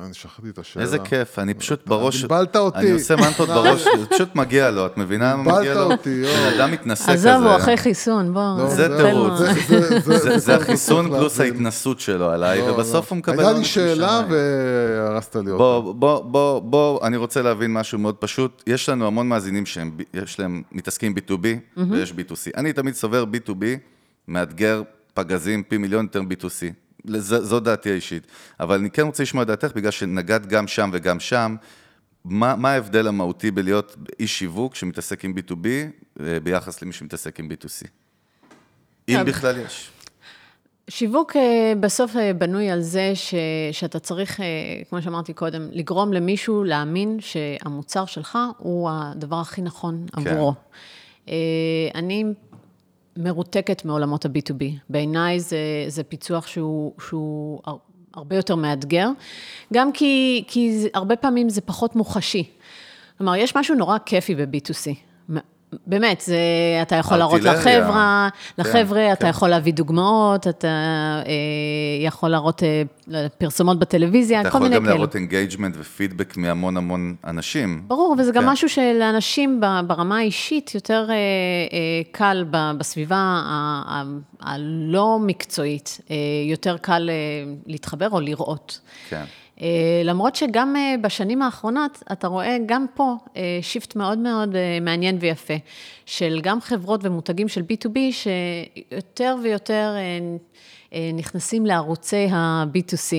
אני 0.05 0.13
שכחתי 0.13 0.49
את 0.49 0.57
השאלה. 0.57 0.85
איזה 0.85 0.99
כיף, 0.99 1.39
אני 1.39 1.53
פשוט 1.53 1.87
בראש... 1.87 2.21
בלבלת 2.21 2.55
אותי. 2.55 2.77
אני 2.77 2.91
עושה 2.91 3.15
מנטות 3.15 3.49
בראש, 3.57 3.81
זה 3.99 4.05
פשוט 4.09 4.35
מגיע 4.35 4.71
לו, 4.71 4.85
את 4.85 4.97
מבינה 4.97 5.35
מה 5.35 5.43
בלבלת 5.43 5.59
מגיע 5.59 5.73
לו? 5.73 5.91
אותי, 5.91 6.09
יואו. 6.09 6.33
בן 6.33 6.57
אדם 6.57 6.71
מתנשא 6.71 7.13
כזה. 7.13 7.35
עזוב, 7.35 7.47
הוא 7.47 7.55
אחרי 7.57 7.77
חיסון, 7.77 8.33
בוא. 8.33 8.41
לא, 8.57 8.67
זה 8.69 8.87
תירוץ. 8.97 9.39
זה- 10.37 10.55
החיסון 10.55 11.07
פלוס. 11.09 11.39
ההתנסות 11.39 11.99
שלו 11.99 12.29
עליי, 12.29 12.59
לא, 12.59 12.63
ובסוף 12.73 13.05
לא. 13.05 13.09
הוא 13.09 13.17
מקבל... 13.17 13.39
הייתה 13.39 13.59
לי 13.59 13.65
שאלה. 13.65 14.21
והרסת 14.29 15.35
לי 15.35 15.51
אותה. 15.51 15.57
בוא, 15.93 15.93
בוא, 16.23 16.59
בוא, 16.59 17.07
אני 17.07 17.17
רוצה 17.17 17.41
להבין 17.41 17.73
משהו 17.73 17.99
מאוד 17.99 18.15
פשוט. 18.15 18.63
יש 18.67 18.89
לנו 18.89 19.07
המון 19.07 19.27
מאזינים 19.29 19.65
שהם, 19.65 19.91
ב- 19.97 20.01
יש 20.13 20.39
להם, 20.39 20.61
מתעסקים 20.71 21.13
B2B 21.17 21.45
ויש 21.91 22.11
B2C. 22.11 22.51
אני 22.57 22.73
תמיד 22.73 22.93
סובר 22.93 23.25
B2B, 23.33 23.63
מאתגר 24.27 24.81
פגזים 25.13 25.63
פי 25.63 25.77
מיליון 25.77 26.05
יותר 26.05 26.21
B2C. 26.21 26.86
זו 27.19 27.59
דעתי 27.59 27.91
האישית. 27.91 28.27
אבל 28.59 28.79
אני 28.79 28.89
כן 28.89 29.01
רוצה 29.01 29.23
לשמוע 29.23 29.43
את 29.43 29.47
דעתך, 29.47 29.71
בגלל 29.75 29.91
שנגעת 29.91 30.45
גם 30.45 30.67
שם 30.67 30.89
וגם 30.93 31.19
שם. 31.19 31.55
מה, 32.25 32.55
מה 32.55 32.71
ההבדל 32.71 33.07
המהותי 33.07 33.51
בלהיות 33.51 33.95
איש 34.19 34.39
שיווק 34.39 34.75
שמתעסק 34.75 35.25
עם 35.25 35.33
B2B 35.37 35.67
אה, 36.19 36.39
ביחס 36.39 36.81
למי 36.81 36.93
שמתעסק 36.93 37.39
עם 37.39 37.49
B2C? 37.51 37.87
אם. 39.09 39.25
בכלל 39.25 39.57
יש. 39.65 39.89
שיווק 40.89 41.35
אה, 41.35 41.73
בסוף 41.79 42.15
אה, 42.15 42.33
בנוי 42.33 42.69
על 42.69 42.81
זה 42.81 43.11
ש, 43.15 43.35
שאתה 43.71 43.99
צריך, 43.99 44.39
כמו 44.89 45.01
שאמרתי 45.01 45.33
קודם, 45.33 45.67
לגרום 45.71 46.13
למישהו 46.13 46.63
להאמין 46.63 47.17
שהמוצר 47.19 48.05
שלך 48.05 48.37
הוא 48.57 48.89
הדבר 48.91 49.39
הכי 49.39 49.61
נכון 49.61 50.05
כן. 50.15 50.27
עבורו. 50.27 50.53
אה, 51.29 51.35
אני 51.95 52.23
מרותקת 53.17 53.85
מעולמות 53.85 54.25
ה-B2B. 54.25 54.63
בעיניי 54.89 55.39
זה, 55.39 55.57
זה 55.87 56.03
פיצוח 56.03 56.47
שהוא, 56.47 56.93
שהוא 57.07 57.59
הר- 57.65 57.77
הרבה 58.13 58.35
יותר 58.35 58.55
מאתגר, 58.55 59.09
גם 59.73 59.91
כי, 59.91 60.43
כי 60.47 60.87
הרבה 60.93 61.15
פעמים 61.15 61.49
זה 61.49 61.61
פחות 61.61 61.95
מוחשי. 61.95 62.43
כלומר, 63.17 63.35
יש 63.35 63.55
משהו 63.57 63.75
נורא 63.75 63.97
כיפי 64.05 64.35
ב-B2C. 64.35 65.06
באמת, 65.87 66.21
זה, 66.21 66.37
אתה 66.81 66.95
יכול 66.95 67.17
להראות 67.17 67.45
ארטילריה. 67.45 67.79
לחברה, 67.79 68.29
כן, 68.55 68.61
לחבר'ה, 68.61 69.13
אתה 69.13 69.21
כן. 69.21 69.29
יכול 69.29 69.49
להביא 69.49 69.73
דוגמאות, 69.73 70.47
אתה 70.47 70.67
אה, 70.67 71.23
יכול 72.05 72.29
להראות 72.29 72.63
אה, 72.63 72.83
פרסומות 73.37 73.79
בטלוויזיה, 73.79 74.41
אתה 74.41 74.49
כל 74.49 74.57
יכול 74.57 74.61
מיני 74.67 74.75
גם 74.75 74.83
כאלו. 74.83 74.93
להראות 74.95 75.15
engagement 75.15 75.75
ופידבק 75.79 76.37
מהמון 76.37 76.77
המון 76.77 77.15
אנשים. 77.25 77.83
ברור, 77.87 78.15
וזה 78.19 78.31
גם 78.31 78.43
כן. 78.43 78.49
משהו 78.49 78.69
שלאנשים 78.69 79.61
ברמה 79.87 80.17
האישית 80.17 80.75
יותר 80.75 81.05
אה, 81.09 81.13
אה, 81.15 81.19
קל 82.11 82.45
ב- 82.51 82.71
בסביבה 82.77 83.41
הלא 84.41 85.17
מקצועית, 85.21 85.99
אה, 86.11 86.15
יותר 86.49 86.77
קל 86.77 87.09
אה, 87.09 87.15
להתחבר 87.65 88.09
או 88.09 88.19
לראות. 88.19 88.79
כן. 89.09 89.23
אה, 89.61 90.01
למרות 90.03 90.35
שגם 90.35 90.75
אה, 90.75 90.95
בשנים 91.01 91.41
האחרונות, 91.41 92.03
אתה 92.11 92.27
רואה 92.27 92.57
גם 92.65 92.85
פה 92.93 93.15
אה, 93.37 93.59
שיפט 93.61 93.95
מאוד 93.95 94.17
מאוד 94.17 94.55
אה, 94.55 94.79
מעניין 94.81 95.17
ויפה, 95.19 95.53
של 96.05 96.39
גם 96.43 96.61
חברות 96.61 96.99
ומותגים 97.03 97.47
של 97.47 97.61
B2B, 97.61 97.97
שיותר 98.11 99.35
ויותר 99.43 99.95
אה, 99.95 100.37
אה, 100.93 101.11
נכנסים 101.13 101.65
לערוצי 101.65 102.27
ה-B2C. 102.31 103.13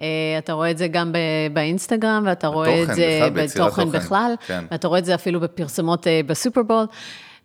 אה, 0.00 0.06
אתה 0.38 0.52
רואה 0.52 0.70
את 0.70 0.78
זה 0.78 0.88
גם 0.88 1.12
באינסטגרם, 1.52 2.22
ואתה 2.26 2.46
רואה 2.46 2.82
את 2.82 2.94
זה 2.94 3.20
בתוכן 3.34 3.84
תוכן. 3.84 3.98
בכלל, 3.98 4.34
כן. 4.46 4.64
ואתה 4.70 4.88
רואה 4.88 4.98
את 4.98 5.04
זה 5.04 5.14
אפילו 5.14 5.40
בפרסומות 5.40 6.06
אה, 6.06 6.20
בסופרבול. 6.26 6.84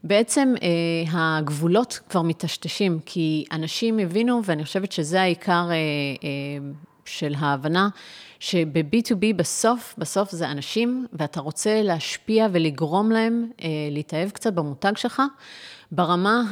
בעצם 0.04 0.54
אה, 0.62 0.68
הגבולות 1.12 2.00
כבר 2.10 2.22
מטשטשים, 2.22 3.00
כי 3.06 3.46
אנשים 3.52 4.00
הבינו, 4.00 4.42
ואני 4.46 4.64
חושבת 4.64 4.92
שזה 4.92 5.22
העיקר 5.22 5.68
אה, 5.72 5.76
אה, 6.24 6.72
של 7.06 7.34
ההבנה 7.38 7.90
שב-B2B 8.40 9.34
בסוף, 9.36 9.96
בסוף 9.98 10.32
זה 10.32 10.52
אנשים, 10.52 11.08
ואתה 11.14 11.40
רוצה 11.40 11.82
להשפיע 11.84 12.48
ולגרום 12.52 13.12
להם 13.12 13.52
אה, 13.62 13.68
להתאהב 13.92 14.30
קצת 14.30 14.54
במותג 14.54 14.98
שלך, 14.98 15.22
ברמה 15.92 16.44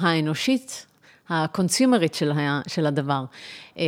האנושית, 0.00 0.86
הקונסיומרית 1.28 2.14
של, 2.14 2.32
ה- 2.32 2.60
של 2.66 2.86
הדבר. 2.86 3.24
אה, 3.78 3.84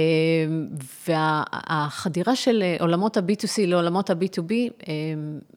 והחדירה 1.09 2.37
של 2.37 2.63
עולמות 2.81 3.17
ה-B2C 3.17 3.47
לעולמות 3.67 4.11
ה-B2B 4.11 4.51
אה, 4.89 4.93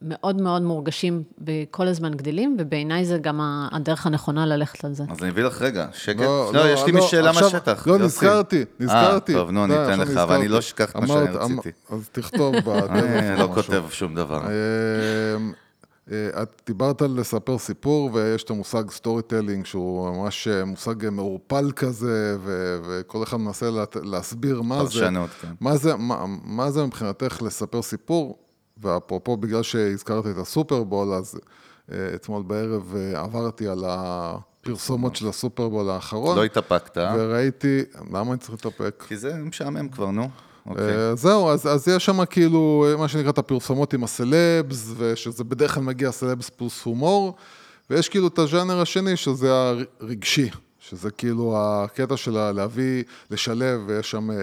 מאוד 0.02 0.42
מאוד 0.42 0.62
מורגשים 0.62 1.24
וכל 1.48 1.88
הזמן 1.88 2.12
גדלים, 2.14 2.56
ובעיניי 2.60 3.06
זה 3.06 3.18
גם 3.18 3.40
הדרך 3.72 4.06
הנכונה 4.06 4.46
ללכת 4.46 4.86
על 4.86 4.94
זה. 4.94 5.04
אז 5.10 5.22
אני 5.24 5.30
אביא 5.30 5.44
לך 5.44 5.62
רגע, 5.62 5.88
שקט. 5.94 6.20
לא, 6.20 6.52
לא, 6.54 6.64
לא, 6.66 6.70
יש 6.70 6.84
לי 6.86 6.92
לא, 6.92 7.00
משאלה 7.00 7.32
מהשטח. 7.32 7.88
לא. 7.88 7.98
נזכרתי, 7.98 8.64
נזכרתי. 8.80 9.34
אה, 9.36 9.40
טוב, 9.40 9.52
נו, 9.52 9.66
אני 9.66 9.74
די, 9.74 9.84
אתן 9.84 10.00
לך, 10.00 10.10
אבל 10.18 10.36
אני 10.36 10.44
נזכרתי. 10.44 10.48
לא 10.48 10.60
אשכח 10.60 10.90
את 10.92 10.96
מה 10.96 11.08
שאני 11.08 11.20
אמרת, 11.30 11.36
אמ- 11.52 11.60
רציתי. 11.60 11.72
אז 11.90 12.10
תכתוב 12.12 12.56
בטלפון. 12.58 12.90
אני 12.90 13.40
לא. 13.40 13.50
כותב 13.54 13.84
שום 13.92 14.16
דבר. 14.16 14.42
אה, 16.12 16.42
את 16.44 16.62
דיברת 16.66 17.02
על 17.02 17.12
לספר 17.20 17.58
סיפור, 17.58 18.10
ויש 18.14 18.44
את 18.44 18.50
המושג 18.50 18.90
storytelling, 18.92 19.66
שהוא 19.66 20.10
ממש 20.18 20.48
אה, 20.48 20.66
מושג 20.66 21.10
מעורפל 21.12 21.72
כזה, 21.76 22.38
ו- 22.44 22.80
וכל 22.88 23.24
אחד 23.24 23.38
מנסה 23.38 23.70
לת- 23.70 23.96
להסביר 24.04 24.62
מה 24.62 24.86
זה. 24.86 24.92
פרשנות, 25.00 25.30
כן. 25.42 25.52
מה 25.60 25.78
זה, 25.78 25.96
מה, 25.96 26.26
מה 26.44 26.72
זה 26.72 26.86
מבחינתך 26.86 27.42
לספר 27.42 27.82
סיפור? 27.82 28.38
ואפרופו, 28.78 29.38
בגלל 29.38 29.64
שהזכרת 29.64 30.28
את 30.28 30.38
הסופרבול, 30.38 31.14
אז 31.14 31.40
אה, 31.92 31.98
אתמול 32.16 32.44
בערב 32.44 32.96
עברתי 33.16 33.68
על 33.68 33.84
הפרסומות 33.88 35.16
של 35.16 35.28
הסופרבול 35.28 35.90
האחרון. 35.90 36.38
לא 36.38 36.44
התאפקת? 36.44 36.98
וראיתי, 37.18 37.82
למה 38.14 38.32
אני 38.32 38.38
צריך 38.40 38.52
להתאפק? 38.66 39.04
כי 39.08 39.18
זה 39.18 39.34
משעמם 39.36 39.90
כבר, 39.90 40.12
נו. 40.12 40.30
אוקיי. 40.66 40.96
אה, 40.96 41.16
זהו, 41.16 41.50
אז, 41.50 41.68
אז 41.68 41.88
יש 41.88 42.06
שם 42.06 42.26
כאילו, 42.26 42.86
אה, 42.88 42.98
מה 42.98 43.08
שנקרא 43.08 43.30
את 43.30 43.38
הפרסומות 43.38 43.94
עם 43.94 44.04
הסלבס, 44.04 44.92
ושזה 44.98 45.44
בדרך 45.44 45.74
כלל 45.74 45.84
מגיע 45.84 46.12
סלבס 46.12 46.50
פלוס 46.50 46.84
הומור, 46.84 47.36
ויש 47.90 48.10
כאילו 48.10 48.28
את 48.28 48.40
הז'אנר 48.40 48.82
השני, 48.82 49.18
שזה 49.18 49.52
הרגשי, 50.02 50.50
שזה 50.80 51.12
כאילו 51.12 51.56
הקטע 51.58 52.18
של 52.18 52.52
להביא, 52.52 53.04
לשלב, 53.32 53.82
ויש 53.88 54.12
שם, 54.12 54.32
אה, 54.32 54.36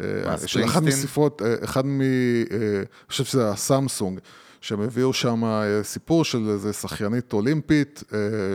מה, 0.00 0.38
של 0.38 0.64
אחד 0.64 0.80
ספרינגסטין? 0.80 0.82
מספרות, 0.82 1.42
אחד 1.64 1.86
מ... 1.86 2.00
אני 2.00 2.84
חושב 3.08 3.24
שזה 3.24 3.50
הסמסונג. 3.50 4.18
שהם 4.60 4.80
הביאו 4.80 5.12
שם 5.12 5.42
סיפור 5.82 6.24
של 6.24 6.48
איזה 6.48 6.72
שחיינית 6.72 7.32
אולימפית, 7.32 8.02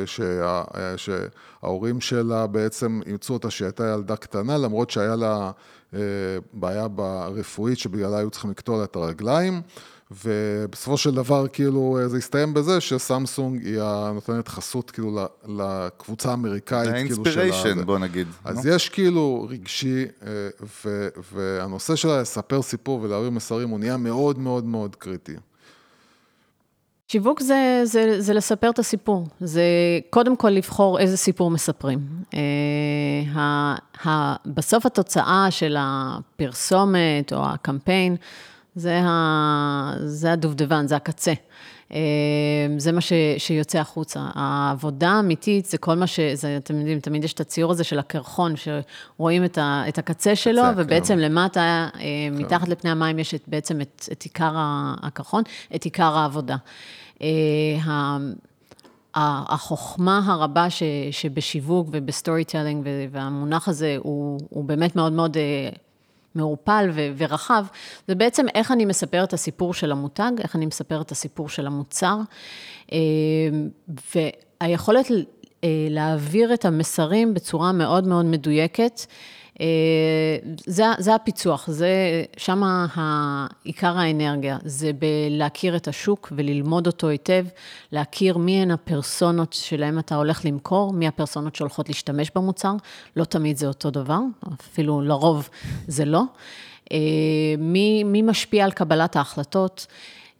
שה, 0.05 0.63
שההורים 0.97 2.01
שלה 2.01 2.47
בעצם 2.47 3.01
אימצו 3.05 3.33
אותה 3.33 3.49
שהיא 3.49 3.65
הייתה 3.65 3.93
ילדה 3.93 4.15
קטנה, 4.15 4.57
למרות 4.57 4.89
שהיה 4.89 5.15
לה 5.15 5.51
בעיה 6.53 6.87
ברפואית 6.87 7.79
שבגללה 7.79 8.17
היו 8.17 8.29
צריכים 8.29 8.51
לקטוע 8.51 8.77
לה 8.77 8.83
את 8.83 8.95
הרגליים. 8.95 9.61
ובסופו 10.23 10.97
של 10.97 11.15
דבר, 11.15 11.47
כאילו, 11.47 11.97
אה, 12.01 12.07
זה 12.07 12.17
הסתיים 12.17 12.53
בזה 12.53 12.81
שסמסונג 12.81 13.65
היא 13.65 13.81
הנותנת 13.81 14.47
חסות, 14.47 14.91
כאילו, 14.91 15.27
לקבוצה 15.47 16.31
האמריקאית, 16.31 16.89
כאילו, 16.89 17.25
של 17.25 17.39
ה... 17.39 17.43
האינספיריישן. 17.43 17.85
בוא 17.85 17.99
נגיד. 17.99 18.27
אז 18.43 18.65
נו. 18.65 18.71
יש 18.71 18.89
כאילו 18.89 19.47
רגשי, 19.49 20.05
אה, 20.05 20.29
ו- 20.85 21.07
והנושא 21.33 21.95
של 21.95 22.07
לספר 22.07 22.61
סיפור 22.61 23.01
ולהעביר 23.01 23.29
מסרים 23.29 23.69
הוא 23.69 23.79
נהיה 23.79 23.97
מאוד 23.97 24.39
מאוד 24.39 24.65
מאוד 24.65 24.95
קריטי. 24.95 25.35
שיווק 27.11 27.39
זה, 27.39 27.81
זה, 27.83 28.21
זה 28.21 28.33
לספר 28.33 28.69
את 28.69 28.79
הסיפור, 28.79 29.27
זה 29.39 29.63
קודם 30.09 30.35
כל 30.35 30.49
לבחור 30.49 30.99
איזה 30.99 31.17
סיפור 31.17 31.51
מספרים. 31.51 31.99
אה, 32.33 33.75
בסוף 34.45 34.85
התוצאה 34.85 35.47
של 35.49 35.75
הפרסומת 35.79 37.33
או 37.33 37.45
הקמפיין, 37.45 38.15
זה, 38.75 39.01
ה, 39.03 39.93
זה 40.05 40.31
הדובדבן, 40.31 40.87
זה 40.87 40.95
הקצה. 40.95 41.33
אה, 41.93 41.99
זה 42.77 42.91
מה 42.91 43.01
ש, 43.01 43.13
שיוצא 43.37 43.79
החוצה. 43.79 44.19
העבודה 44.33 45.09
האמיתית 45.09 45.65
זה 45.65 45.77
כל 45.77 45.95
מה 45.95 46.07
ש... 46.07 46.19
זה, 46.33 46.57
אתם 46.57 46.77
יודעים, 46.79 46.99
תמיד 46.99 47.23
יש 47.23 47.33
את 47.33 47.39
הציור 47.39 47.71
הזה 47.71 47.83
של 47.83 47.99
הקרחון, 47.99 48.53
שרואים 48.55 49.45
את, 49.45 49.57
ה, 49.57 49.83
את 49.87 49.97
הקצה 49.97 50.35
שלו, 50.35 50.61
כן. 50.61 50.73
ובעצם 50.77 51.17
למטה, 51.17 51.89
אה, 51.99 52.01
מתחת 52.31 52.67
לפני 52.67 52.89
המים, 52.89 53.19
יש 53.19 53.33
את, 53.33 53.43
בעצם 53.47 53.81
את, 53.81 54.09
את 54.11 54.23
עיקר 54.23 54.51
הקרחון, 55.01 55.43
את 55.75 55.83
עיקר 55.83 56.17
העבודה. 56.17 56.55
אה, 57.21 57.27
החוכמה 59.15 60.21
הרבה 60.25 60.69
ש, 60.69 60.83
שבשיווק 61.11 61.87
וב 61.91 62.43
storytelling, 62.43 62.87
והמונח 63.11 63.67
הזה 63.67 63.95
הוא, 63.99 64.39
הוא 64.49 64.63
באמת 64.63 64.95
מאוד 64.95 65.13
מאוד 65.13 65.37
אה, 65.37 65.69
מעורפל 66.35 66.89
ורחב, 67.17 67.65
זה 68.07 68.15
בעצם 68.15 68.45
איך 68.55 68.71
אני 68.71 68.85
מספר 68.85 69.23
את 69.23 69.33
הסיפור 69.33 69.73
של 69.73 69.91
המותג, 69.91 70.31
איך 70.39 70.55
אני 70.55 70.65
מספר 70.65 71.01
את 71.01 71.11
הסיפור 71.11 71.49
של 71.49 71.67
המוצר, 71.67 72.17
אה, 72.91 72.97
והיכולת 74.61 75.11
אה, 75.63 75.69
להעביר 75.89 76.53
את 76.53 76.65
המסרים 76.65 77.33
בצורה 77.33 77.71
מאוד 77.71 78.07
מאוד 78.07 78.25
מדויקת. 78.25 79.01
אה, 79.61 79.65
זה, 80.65 80.83
זה 80.97 81.15
הפיצוח, 81.15 81.69
זה, 81.69 82.23
שם 82.37 82.63
עיקר 83.63 83.97
האנרגיה, 83.97 84.57
זה 84.63 84.91
בלהכיר 84.93 85.75
את 85.75 85.87
השוק 85.87 86.33
וללמוד 86.35 86.87
אותו 86.87 87.07
היטב, 87.07 87.45
להכיר 87.91 88.37
מי 88.37 88.61
הן 88.61 88.71
הפרסונות 88.71 89.53
שלהם 89.53 89.99
אתה 89.99 90.15
הולך 90.15 90.45
למכור, 90.45 90.93
מי 90.93 91.07
הפרסונות 91.07 91.55
שהולכות 91.55 91.89
להשתמש 91.89 92.31
במוצר, 92.35 92.73
לא 93.15 93.23
תמיד 93.23 93.57
זה 93.57 93.67
אותו 93.67 93.91
דבר, 93.91 94.19
אפילו 94.53 95.01
לרוב 95.01 95.49
זה 95.87 96.05
לא. 96.05 96.23
אה, 96.91 96.97
מי, 97.57 98.03
מי 98.03 98.21
משפיע 98.21 98.65
על 98.65 98.71
קבלת 98.71 99.15
ההחלטות, 99.15 99.87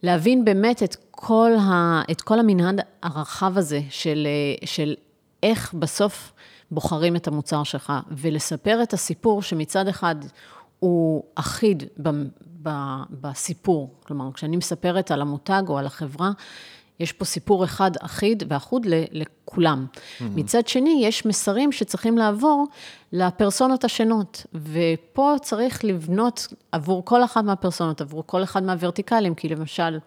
להבין 0.03 0.45
באמת 0.45 0.83
את 0.83 0.95
כל, 1.11 1.51
ה, 1.59 2.01
את 2.11 2.21
כל 2.21 2.39
המנהד 2.39 2.81
הרחב 3.03 3.57
הזה 3.57 3.81
של, 3.89 4.27
אה, 4.27 4.67
של 4.67 4.95
איך 5.43 5.73
בסוף 5.73 6.33
בוחרים 6.71 7.15
את 7.15 7.27
המוצר 7.27 7.63
שלך, 7.63 7.93
ולספר 8.11 8.79
את 8.83 8.93
הסיפור 8.93 9.41
שמצד 9.41 9.87
אחד 9.87 10.15
הוא 10.79 11.23
אחיד 11.35 11.83
ב, 12.01 12.09
ב, 12.63 12.69
בסיפור. 13.11 13.93
כלומר, 14.07 14.31
כשאני 14.33 14.57
מספרת 14.57 15.11
על 15.11 15.21
המותג 15.21 15.63
או 15.67 15.77
על 15.77 15.85
החברה, 15.85 16.31
יש 16.99 17.13
פה 17.13 17.25
סיפור 17.25 17.63
אחד 17.63 17.91
אחיד 18.01 18.43
ואחוד 18.49 18.87
לכולם. 19.11 19.85
Mm-hmm. 19.91 20.23
מצד 20.35 20.67
שני, 20.67 21.01
יש 21.03 21.25
מסרים 21.25 21.71
שצריכים 21.71 22.17
לעבור 22.17 22.67
לפרסונות 23.13 23.83
השונות, 23.83 24.45
ופה 24.53 25.35
צריך 25.41 25.85
לבנות 25.85 26.47
עבור 26.71 27.05
כל 27.05 27.23
אחת 27.23 27.43
מהפרסונות, 27.43 28.01
עבור 28.01 28.23
כל 28.25 28.43
אחד 28.43 28.63
מהוורטיקלים, 28.63 29.35
כי 29.35 29.49
למשל, 29.49 29.99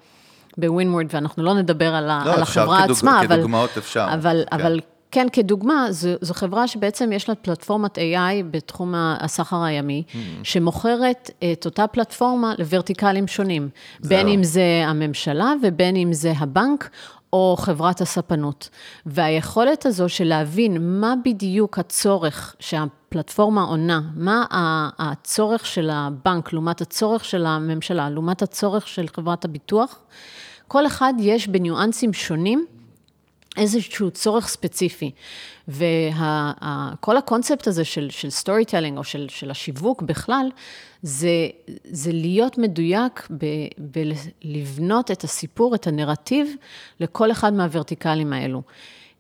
בווינוורד, 0.59 1.07
ואנחנו 1.11 1.43
לא 1.43 1.55
נדבר 1.55 1.95
על, 1.95 2.07
לא, 2.07 2.33
על 2.35 2.43
החברה 2.43 2.79
כדוג- 2.85 2.97
עצמה, 2.97 3.21
אבל... 3.21 3.37
כדוגמאות 3.37 3.79
אפשר, 3.79 4.09
אבל, 4.15 4.45
כן. 4.51 4.57
אבל 4.57 4.81
כן, 5.13 5.27
כדוגמה, 5.33 5.87
זו, 5.91 6.09
זו 6.21 6.35
חברה 6.35 6.69
שבעצם 6.69 7.13
יש 7.13 7.29
לה 7.29 7.35
פלטפורמת 7.35 7.99
AI 7.99 8.45
בתחום 8.51 8.95
הסחר 8.97 9.63
הימי, 9.63 10.03
Mm-hmm. 10.09 10.17
שמוכרת 10.43 11.31
את 11.53 11.65
אותה 11.65 11.87
פלטפורמה 11.87 12.55
לוורטיקלים 12.59 13.29
שונים, 13.29 13.69
בין 14.01 14.29
אם 14.29 14.45
זה 14.45 14.83
הממשלה 14.87 15.53
ובין 15.63 15.97
אם 15.97 16.13
זה 16.13 16.33
הבנק. 16.37 16.91
או 17.33 17.57
חברת 17.59 18.01
הספנות. 18.01 18.69
והיכולת 19.07 19.87
הזו 19.87 20.09
של 20.09 20.25
להבין 20.25 21.01
מה 21.01 21.15
בדיוק 21.25 21.79
הצורך 21.79 22.57
שהפלטפורמה 22.61 23.63
עונה, 23.63 24.01
מה 24.15 24.45
הצורך 24.99 25.67
של 25.67 25.91
הבנק 25.93 26.53
לעומת 26.53 26.81
הצורך 26.81 27.25
של 27.25 27.47
הממשלה, 27.47 28.11
לעומת 28.11 28.43
הצורך 28.43 28.89
של 28.89 29.07
חברת 29.17 29.45
הביטוח, 29.45 29.99
כל 30.69 30.87
אחד 30.87 31.15
יש 31.19 31.49
בניואנסים 31.49 32.13
שונים 32.13 32.67
איזשהו 33.57 34.11
צורך 34.11 34.49
ספציפי. 34.49 35.11
וכל 35.69 37.17
הקונספט 37.17 37.67
הזה 37.67 37.85
של, 37.85 38.11
של 38.11 38.31
storytelling 38.31 38.99
או 38.99 39.05
של, 39.05 39.27
של 39.29 39.51
השיווק 39.51 40.03
בכלל, 40.03 40.51
זה, 41.03 41.49
זה 41.85 42.13
להיות 42.13 42.59
מדויק 42.59 43.29
בלבנות 43.79 45.11
את 45.11 45.25
הסיפור, 45.25 45.75
את 45.75 45.87
הנרטיב, 45.87 46.55
לכל 47.01 47.31
אחד 47.31 47.53
מהוורטיקלים 47.53 48.33
האלו. 48.33 48.63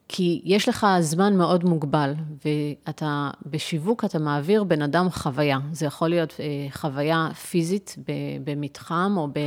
כי 0.09 0.40
יש 0.45 0.68
לך 0.68 0.87
זמן 1.01 1.37
מאוד 1.37 1.64
מוגבל, 1.64 2.14
ואתה, 2.45 3.31
בשיווק 3.47 4.05
אתה 4.05 4.18
מעביר 4.18 4.64
בן 4.64 4.83
אדם 4.83 5.11
חוויה. 5.11 5.59
זה 5.73 5.87
יכול 5.87 6.09
להיות 6.09 6.37
אה, 6.40 6.71
חוויה 6.71 7.29
פיזית 7.51 7.97
ב- 7.99 8.51
במתחם, 8.51 9.14
או, 9.16 9.29
ב, 9.33 9.38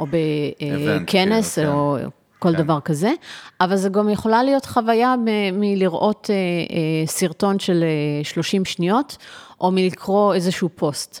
או 0.00 0.06
בכנס, 0.10 1.58
כאילו, 1.58 1.72
או 1.72 1.96
כל 2.38 2.52
כן. 2.52 2.62
דבר 2.62 2.80
כזה, 2.80 3.12
אבל 3.60 3.76
זה 3.76 3.88
גם 3.88 4.08
יכולה 4.08 4.42
להיות 4.42 4.66
חוויה 4.66 5.14
מ- 5.16 5.60
מלראות 5.60 6.30
אה, 6.30 6.34
אה, 6.34 7.06
סרטון 7.06 7.58
של 7.58 7.84
אה, 7.84 8.24
30 8.24 8.64
שניות, 8.64 9.16
או 9.60 9.70
מלקרוא 9.70 10.34
איזשהו 10.34 10.68
פוסט. 10.74 11.20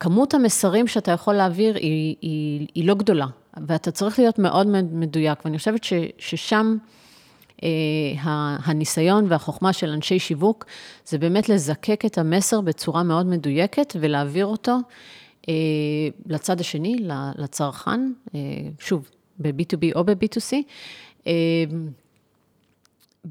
כמות 0.00 0.34
המסרים 0.34 0.86
שאתה 0.86 1.12
יכול 1.12 1.34
להעביר 1.34 1.76
היא, 1.76 2.16
היא, 2.20 2.66
היא 2.74 2.88
לא 2.88 2.94
גדולה, 2.94 3.26
ואתה 3.66 3.90
צריך 3.90 4.18
להיות 4.18 4.38
מאוד 4.38 4.66
מדויק, 4.92 5.44
ואני 5.44 5.58
חושבת 5.58 5.84
ש, 5.84 5.92
ששם 6.18 6.76
אה, 7.62 7.68
הניסיון 8.64 9.24
והחוכמה 9.28 9.72
של 9.72 9.90
אנשי 9.90 10.18
שיווק, 10.18 10.64
זה 11.06 11.18
באמת 11.18 11.48
לזקק 11.48 12.04
את 12.06 12.18
המסר 12.18 12.60
בצורה 12.60 13.02
מאוד 13.02 13.26
מדויקת 13.26 13.96
ולהעביר 14.00 14.46
אותו 14.46 14.76
אה, 15.48 15.54
לצד 16.26 16.60
השני, 16.60 16.96
לצרכן, 17.38 18.12
אה, 18.34 18.40
שוב, 18.78 19.10
ב-B2B 19.38 19.92
או 19.94 20.04
ב-B2C. 20.04 20.52
אה, 21.26 21.32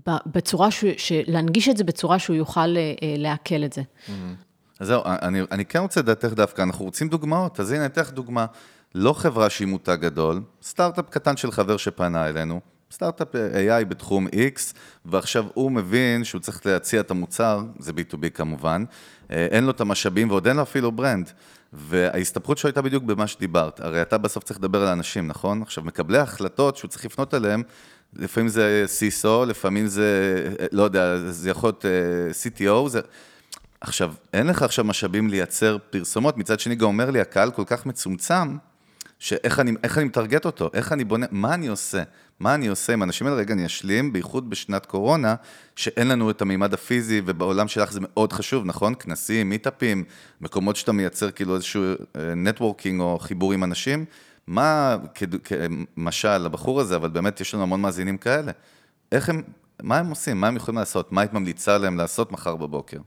ב- 0.07 0.17
בצורה, 0.25 0.71
ש- 0.71 0.85
ש- 0.97 1.11
להנגיש 1.27 1.69
את 1.69 1.77
זה 1.77 1.83
בצורה 1.83 2.19
שהוא 2.19 2.35
יוכל 2.35 2.59
אה, 2.59 2.93
אה, 3.03 3.15
לעכל 3.17 3.63
את 3.65 3.73
זה. 3.73 3.81
אז 4.79 4.87
זהו, 4.87 5.01
אני, 5.05 5.41
אני 5.51 5.65
כן 5.65 5.79
רוצה 5.79 5.99
לדעתך 5.99 6.33
דווקא, 6.33 6.61
אנחנו 6.61 6.85
רוצים 6.85 7.09
דוגמאות, 7.09 7.59
אז 7.59 7.71
הנה, 7.71 7.85
אתן 7.85 8.01
לך 8.01 8.11
דוגמה. 8.11 8.45
לא 8.95 9.13
חברה 9.13 9.49
שהיא 9.49 9.67
מותג 9.67 9.97
גדול, 9.99 10.41
סטארט-אפ 10.63 11.09
קטן 11.09 11.37
של 11.37 11.51
חבר 11.51 11.77
שפנה 11.77 12.29
אלינו, 12.29 12.59
סטארט-אפ 12.91 13.27
AI 13.35 13.85
בתחום 13.85 14.27
X, 14.27 14.73
ועכשיו 15.05 15.45
הוא 15.53 15.71
מבין 15.71 16.23
שהוא 16.23 16.41
צריך 16.41 16.65
להציע 16.65 16.99
את 16.99 17.11
המוצר, 17.11 17.63
זה 17.79 17.91
B2B 17.91 18.29
כמובן, 18.33 18.83
אה, 19.31 19.47
אין 19.51 19.63
לו 19.63 19.71
את 19.71 19.81
המשאבים 19.81 20.29
ועוד 20.29 20.47
אין 20.47 20.55
לו 20.55 20.61
אפילו 20.61 20.91
ברנד. 20.91 21.31
וההסתבכות 21.73 22.57
שלו 22.57 22.67
הייתה 22.67 22.81
בדיוק 22.81 23.03
במה 23.03 23.27
שדיברת. 23.27 23.79
הרי 23.79 24.01
אתה 24.01 24.17
בסוף 24.17 24.43
צריך 24.43 24.59
לדבר 24.59 24.81
על 24.81 24.87
אנשים, 24.87 25.27
נכון? 25.27 25.61
עכשיו, 25.61 25.83
מקבלי 25.83 26.17
ההחלטות 26.17 26.77
שהוא 26.77 26.89
צריך 26.89 27.05
לפנות 27.05 27.33
אליהם, 27.33 27.63
לפעמים 28.13 28.49
זה 28.49 28.85
CISO, 28.99 29.45
לפעמים 29.45 29.87
זה, 29.87 30.09
לא 30.71 30.83
יודע, 30.83 31.17
זה 31.29 31.49
יכול 31.49 31.67
להיות 31.67 31.85
אה, 31.85 31.91
CTO, 32.31 32.89
זה... 32.89 32.99
עכשיו, 33.81 34.13
אין 34.33 34.47
לך 34.47 34.63
עכשיו 34.63 34.85
משאבים 34.85 35.29
לייצר 35.29 35.77
פרסומות, 35.89 36.37
מצד 36.37 36.59
שני 36.59 36.75
גם 36.75 36.87
אומר 36.87 37.11
לי, 37.11 37.21
הקהל 37.21 37.51
כל 37.51 37.63
כך 37.65 37.85
מצומצם, 37.85 38.57
שאיך 39.25 39.59
אני, 39.59 39.71
אני 39.97 40.03
מטרגט 40.03 40.45
אותו, 40.45 40.69
איך 40.73 40.91
אני 40.91 41.03
בונה, 41.03 41.25
מה 41.31 41.53
אני 41.53 41.67
עושה? 41.67 42.03
מה 42.39 42.55
אני 42.55 42.67
עושה 42.67 42.93
עם 42.93 43.01
האנשים 43.01 43.27
האלה? 43.27 43.37
רגע, 43.37 43.53
אני 43.53 43.65
אשלים, 43.65 44.13
בייחוד 44.13 44.49
בשנת 44.49 44.85
קורונה, 44.85 45.35
שאין 45.75 46.07
לנו 46.07 46.29
את 46.29 46.41
המימד 46.41 46.73
הפיזי, 46.73 47.21
ובעולם 47.25 47.67
שלך 47.67 47.91
זה 47.91 47.99
מאוד 48.03 48.33
חשוב, 48.33 48.65
נכון? 48.65 48.95
כנסים, 48.95 49.49
מיטאפים, 49.49 50.03
מקומות 50.41 50.75
שאתה 50.75 50.91
מייצר 50.91 51.31
כאילו 51.31 51.55
איזשהו 51.55 51.83
נטוורקינג 52.35 53.01
או 53.01 53.19
חיבור 53.19 53.53
עם 53.53 53.63
אנשים. 53.63 54.05
מה, 54.47 54.97
כמשל, 55.95 56.45
הבחור 56.45 56.81
הזה, 56.81 56.95
אבל 56.95 57.09
באמת 57.09 57.41
יש 57.41 57.53
לנו 57.53 57.63
המון 57.63 57.81
מאזינים 57.81 58.17
כאלה, 58.17 58.51
איך 59.11 59.29
הם, 59.29 59.41
מה 59.83 59.97
הם 59.97 60.09
עושים? 60.09 60.41
מה 60.41 60.47
הם 60.47 60.55
יכולים 60.55 60.79
לעשות? 60.79 61.11
מה 61.11 61.21
היית 61.21 61.33
ממליצה 61.33 61.77
להם 61.77 61.97
לעשות 61.97 62.31
מחר 62.31 62.55
בבוקר? 62.55 62.97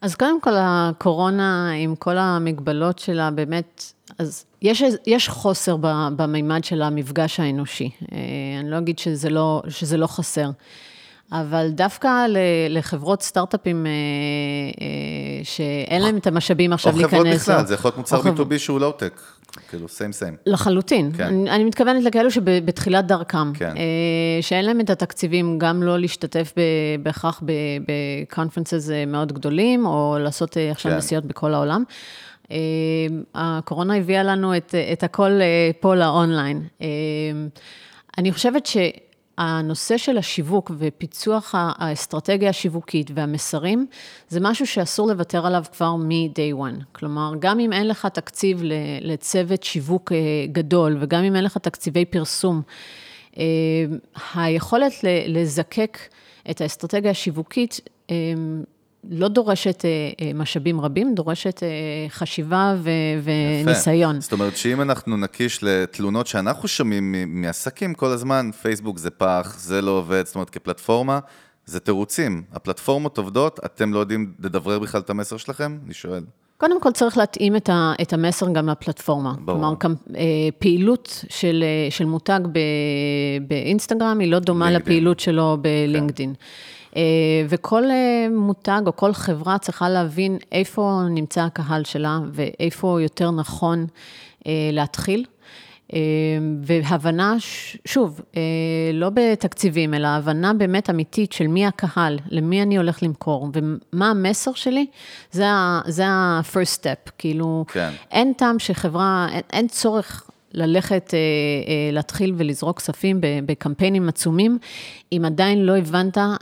אז 0.00 0.14
קודם 0.14 0.40
כל, 0.40 0.54
הקורונה, 0.56 1.70
עם 1.70 1.96
כל 1.96 2.18
המגבלות 2.18 2.98
שלה, 2.98 3.30
באמת, 3.30 3.92
אז 4.22 4.44
יש, 4.62 4.82
יש 5.06 5.28
חוסר 5.28 5.76
במימד 6.16 6.64
של 6.64 6.82
המפגש 6.82 7.40
האנושי. 7.40 7.90
אה, 8.12 8.18
אני 8.60 8.70
לא 8.70 8.78
אגיד 8.78 8.98
שזה 8.98 9.30
לא, 9.30 9.62
שזה 9.68 9.96
לא 9.96 10.06
חסר. 10.06 10.50
אבל 11.32 11.68
דווקא 11.70 12.26
לחברות 12.70 13.22
סטארט-אפים 13.22 13.86
אה, 13.86 13.90
אה, 13.90 15.44
שאין 15.44 16.02
להם 16.02 16.16
את 16.16 16.26
המשאבים 16.26 16.72
עכשיו 16.72 16.92
או 16.92 16.98
להיכנס... 16.98 17.20
חברות 17.20 17.34
בכלל, 17.34 17.66
זה 17.66 17.74
יכול 17.74 17.88
להיות 17.88 17.98
מוצר 17.98 18.16
או 18.16 18.22
חב- 18.22 18.40
B2B 18.40 18.58
שהוא 18.58 18.80
לואו-טק, 18.80 19.20
כאילו, 19.68 19.88
same 19.88 20.12
same. 20.12 20.36
לחלוטין. 20.46 21.12
כן. 21.16 21.24
אני, 21.24 21.50
אני 21.50 21.64
מתכוונת 21.64 22.04
לכאלו 22.04 22.30
שבתחילת 22.30 23.06
דרכם, 23.06 23.52
כן. 23.54 23.74
שאין 24.40 24.64
להם 24.64 24.80
את 24.80 24.90
התקציבים 24.90 25.58
גם 25.58 25.82
לא 25.82 25.98
להשתתף 25.98 26.52
בהכרח 27.02 27.42
ב 28.28 28.33
conferences 28.33 28.88
מאוד 29.06 29.32
גדולים, 29.32 29.86
או 29.86 30.16
לעשות 30.20 30.56
עכשיו 30.70 30.92
כן. 30.92 30.98
נסיעות 30.98 31.24
בכל 31.24 31.54
העולם. 31.54 31.84
אה, 32.50 32.56
הקורונה 33.34 33.96
הביאה 33.96 34.22
לנו 34.22 34.56
את, 34.56 34.74
את 34.92 35.02
הכל 35.02 35.30
אה, 35.40 35.70
פה 35.80 35.94
לאונליין. 35.94 36.62
אה, 36.82 36.86
אני 38.18 38.32
חושבת 38.32 38.66
שהנושא 38.66 39.96
של 39.96 40.18
השיווק 40.18 40.70
ופיצוח 40.78 41.54
האסטרטגיה 41.56 42.50
השיווקית 42.50 43.10
והמסרים, 43.14 43.86
זה 44.28 44.40
משהו 44.42 44.66
שאסור 44.66 45.08
לוותר 45.08 45.46
עליו 45.46 45.64
כבר 45.72 45.96
מ-day 45.96 46.56
one. 46.58 46.84
כלומר, 46.92 47.32
גם 47.38 47.60
אם 47.60 47.72
אין 47.72 47.88
לך 47.88 48.06
תקציב 48.06 48.62
לצוות 49.00 49.62
שיווק 49.62 50.12
אה, 50.12 50.18
גדול, 50.52 50.96
וגם 51.00 51.24
אם 51.24 51.36
אין 51.36 51.44
לך 51.44 51.58
תקציבי 51.58 52.04
פרסום, 52.04 52.62
אה, 53.38 53.44
היכולת 54.34 54.92
לזקק 55.26 55.98
את 56.50 56.60
האסטרטגיה 56.60 57.10
השיווקית, 57.10 57.80
לא 59.10 59.28
דורשת 59.28 59.84
אה, 59.84 59.90
אה, 60.20 60.32
משאבים 60.34 60.80
רבים, 60.80 61.14
דורשת 61.14 61.62
אה, 61.62 61.68
חשיבה 62.08 62.74
ו- 62.78 62.90
וניסיון. 63.64 64.20
זאת 64.20 64.32
אומרת 64.32 64.56
שאם 64.56 64.80
אנחנו 64.80 65.16
נקיש 65.16 65.58
לתלונות 65.62 66.26
שאנחנו 66.26 66.68
שומעים 66.68 67.14
מעסקים 67.28 67.94
כל 67.94 68.06
הזמן, 68.06 68.50
פייסבוק 68.62 68.98
זה 68.98 69.10
פח, 69.10 69.54
זה 69.58 69.82
לא 69.82 69.90
עובד, 69.90 70.26
זאת 70.26 70.34
אומרת 70.34 70.50
כפלטפורמה, 70.50 71.18
זה 71.66 71.80
תירוצים. 71.80 72.42
הפלטפורמות 72.52 73.18
עובדות, 73.18 73.60
אתם 73.64 73.92
לא 73.92 73.98
יודעים 73.98 74.32
לדברר 74.40 74.78
בכלל 74.78 75.00
את 75.00 75.10
המסר 75.10 75.36
שלכם? 75.36 75.78
אני 75.84 75.94
שואל. 75.94 76.24
קודם 76.58 76.80
כל 76.80 76.90
צריך 76.92 77.18
להתאים 77.18 77.56
את, 77.56 77.68
ה, 77.68 77.92
את 78.02 78.12
המסר 78.12 78.46
גם 78.52 78.68
לפלטפורמה. 78.68 79.34
ברור. 79.44 79.78
כלומר, 79.78 79.96
אה, 80.16 80.22
פעילות 80.58 81.24
של, 81.28 81.64
של 81.90 82.04
מותג 82.04 82.40
ב, 82.52 82.58
באינסטגרם 83.48 84.18
היא 84.18 84.30
לא 84.30 84.38
דומה 84.38 84.70
לינקדאין. 84.70 84.82
לפעילות 84.82 85.20
שלו 85.20 85.56
בלינקדאין. 85.60 86.30
אה, 86.30 86.34
וכל 87.48 87.90
אה, 87.90 88.26
מותג 88.30 88.82
או 88.86 88.96
כל 88.96 89.12
חברה 89.12 89.58
צריכה 89.58 89.88
להבין 89.88 90.38
איפה 90.52 91.00
נמצא 91.10 91.40
הקהל 91.40 91.84
שלה 91.84 92.18
ואיפה 92.32 92.98
יותר 93.02 93.30
נכון 93.30 93.86
אה, 94.46 94.70
להתחיל. 94.72 95.24
אה, 95.94 95.98
והבנה, 96.62 97.34
שוב, 97.84 98.20
אה, 98.36 98.42
לא 98.92 99.10
בתקציבים, 99.14 99.94
אלא 99.94 100.08
הבנה 100.08 100.52
באמת 100.52 100.90
אמיתית 100.90 101.32
של 101.32 101.46
מי 101.46 101.66
הקהל, 101.66 102.18
למי 102.30 102.62
אני 102.62 102.76
הולך 102.76 103.02
למכור, 103.02 103.48
ומה 103.52 104.10
המסר 104.10 104.52
שלי, 104.52 104.86
זה 105.32 106.06
ה-first 106.06 106.78
step. 106.80 107.10
כאילו, 107.18 107.64
כן. 107.68 107.90
אין 108.10 108.32
טעם 108.32 108.58
שחברה, 108.58 109.28
אין, 109.32 109.42
אין 109.52 109.68
צורך 109.68 110.30
ללכת, 110.54 111.14
אה, 111.14 111.18
אה, 111.18 111.92
להתחיל 111.92 112.34
ולזרוק 112.36 112.78
כספים 112.78 113.20
בקמפיינים 113.46 114.08
עצומים, 114.08 114.58
אם 115.12 115.22
עדיין 115.26 115.66
לא 115.66 115.76
הבנת 115.76 116.18
אה, 116.18 116.32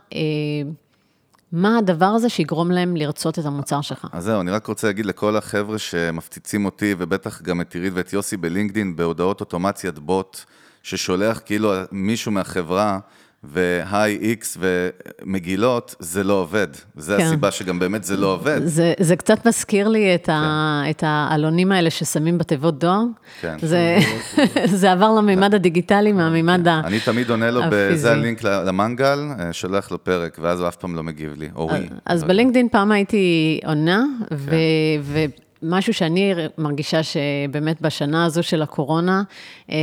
מה 1.53 1.79
הדבר 1.79 2.07
הזה 2.07 2.29
שיגרום 2.29 2.71
להם 2.71 2.97
לרצות 2.97 3.39
את 3.39 3.45
המוצר 3.45 3.81
שלך. 3.81 4.07
אז 4.13 4.25
זהו, 4.25 4.41
אני 4.41 4.51
רק 4.51 4.67
רוצה 4.67 4.87
להגיד 4.87 5.07
לכל 5.07 5.37
החבר'ה 5.37 5.79
שמפציצים 5.79 6.65
אותי, 6.65 6.95
ובטח 6.99 7.43
גם 7.43 7.61
את 7.61 7.75
עירית 7.75 7.93
ואת 7.97 8.13
יוסי 8.13 8.37
בלינקדין, 8.37 8.97
בהודעות 8.97 9.41
אוטומציות 9.41 9.99
בוט, 9.99 10.41
ששולח 10.83 11.41
כאילו 11.45 11.73
מישהו 11.93 12.33
מהחברה, 12.33 12.99
והיי 13.45 14.19
איקס 14.21 14.59
ומגילות, 14.61 15.95
זה 15.99 16.25
לא 16.25 16.33
עובד. 16.33 16.67
זה 16.97 17.17
כן. 17.17 17.25
הסיבה 17.25 17.51
שגם 17.51 17.79
באמת 17.79 18.05
זה 18.05 18.17
לא 18.17 18.27
עובד. 18.27 18.61
זה, 18.65 18.95
זה 19.01 19.17
קצת 19.17 19.47
מזכיר 19.47 19.89
לי 19.89 20.15
את, 20.15 20.29
ה, 20.29 20.83
את 20.91 21.05
העלונים 21.07 21.73
האלה 21.73 21.91
ששמים 21.91 22.39
בתיבות 22.39 22.79
דואר. 22.79 23.03
כן. 23.41 23.57
זה, 23.63 23.99
זה 24.81 24.93
עבר 24.93 25.15
למימד 25.15 25.55
הדיגיטלי 25.55 26.13
מהמימד 26.13 26.69
ה... 26.69 26.81
אני 26.85 27.01
תמיד 27.01 27.31
עונה 27.31 27.51
לו, 27.51 27.63
הפיזי. 27.65 27.97
זה 27.99 28.13
הלינק 28.13 28.43
למנגל, 28.43 29.19
אה, 29.39 29.53
שולח 29.53 29.91
לו 29.91 30.05
פרק, 30.05 30.39
ואז 30.43 30.61
הוא 30.61 30.69
אף 30.69 30.77
פעם 30.77 30.97
לא 30.97 31.03
מגיב 31.03 31.35
לי, 31.39 31.49
או 31.57 31.73
היא. 31.73 31.89
אז 32.07 32.23
לא 32.23 32.29
בלינקדאין 32.29 32.69
פעם 32.69 32.93
הייתי 32.93 33.61
עונה, 33.65 34.05
ו- 34.35 34.55
ומשהו 35.63 35.95
שאני 35.95 36.35
מרגישה 36.59 37.01
שבאמת 37.03 37.81
בשנה 37.81 38.25
הזו 38.25 38.43
של 38.43 38.63
הקורונה, 38.63 39.23
אה, 39.71 39.77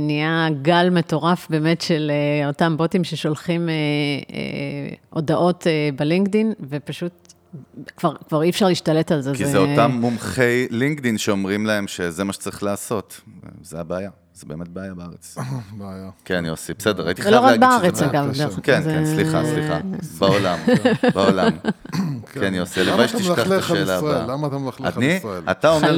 נהיה 0.00 0.48
גל 0.62 0.90
מטורף 0.90 1.46
באמת 1.50 1.80
של 1.80 2.10
אה, 2.40 2.48
אותם 2.48 2.76
בוטים 2.76 3.04
ששולחים 3.04 3.68
אה, 3.68 3.74
אה, 3.74 4.94
הודעות 5.10 5.66
אה, 5.66 5.88
בלינקדאין, 5.96 6.52
ופשוט 6.68 7.12
כבר, 7.96 8.14
כבר 8.28 8.42
אי 8.42 8.50
אפשר 8.50 8.68
להשתלט 8.68 9.12
על 9.12 9.20
זה. 9.20 9.32
כי 9.34 9.46
זה 9.46 9.58
אותם 9.58 9.90
מומחי 9.90 10.66
לינקדין 10.70 11.18
שאומרים 11.18 11.66
להם 11.66 11.88
שזה 11.88 12.24
מה 12.24 12.32
שצריך 12.32 12.62
לעשות. 12.62 13.20
זה 13.62 13.80
הבעיה, 13.80 14.10
זה 14.36 14.46
באמת 14.46 14.68
בעיה 14.68 14.94
בארץ. 14.94 15.38
בעיה. 15.78 16.10
כן, 16.24 16.44
יוסי, 16.46 16.72
בסדר, 16.78 17.06
הייתי 17.06 17.22
זה 17.22 17.30
לא 17.30 17.40
חייב 17.40 17.44
רק 17.44 17.60
להגיד 17.60 17.68
שזה... 17.78 17.80
בארץ, 17.82 18.00
בעיה. 18.02 18.22
אגב. 18.24 18.30
קשה. 18.32 18.44
דרך- 18.46 18.58
כן, 18.62 18.82
זה- 18.82 18.90
כן, 18.90 19.06
סליחה, 19.06 19.42
סליחה. 19.44 19.78
בעולם, 20.18 20.58
בעולם. 21.14 21.52
כן, 22.32 22.54
יוסי, 22.54 22.80
למה 22.80 22.90
הלוואי 22.92 23.06
אתה 23.06 23.18
שתשכח 23.18 23.46
את 23.46 23.52
השאלה? 23.52 23.98
הבאה. 23.98 24.26
למה 24.26 24.46
אתה 24.46 24.58
מלכלך 24.58 24.96
על 24.96 25.02
אני, 25.02 25.12
ישראל? 25.12 25.42
אתה 25.50 25.68
אומר. 25.70 25.96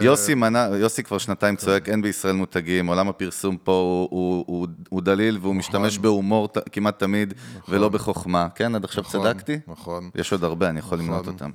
שיוסי 0.00 0.34
מנה, 0.34 0.68
יוסי 0.80 1.02
כבר 1.02 1.18
שנתיים 1.18 1.56
צועק, 1.56 1.88
אין 1.88 2.02
בישראל 2.02 2.34
מותגים, 2.34 2.86
עולם 2.86 3.08
הפרסום 3.08 3.56
פה 3.56 4.06
הוא- 4.10 4.68
דליל 5.02 5.38
והוא 5.42 5.54
משתמש 5.54 5.98
בהומור 5.98 6.48
כמעט 6.72 6.98
תמיד, 6.98 7.34
ולא 7.68 7.88
בחוכמה. 7.88 8.48
כן, 8.54 8.74
עד 8.74 8.84
עכשיו 8.84 9.04
נכון, 9.08 9.20
צדקתי? 9.22 9.58
נכון. 9.68 10.10
יש 10.14 10.32
עוד 10.32 10.44
הרבה, 10.44 10.68
אני 10.68 10.78
יכול 10.78 10.98
למנות 10.98 11.20
נכון. 11.22 11.34
אותם. 11.34 11.50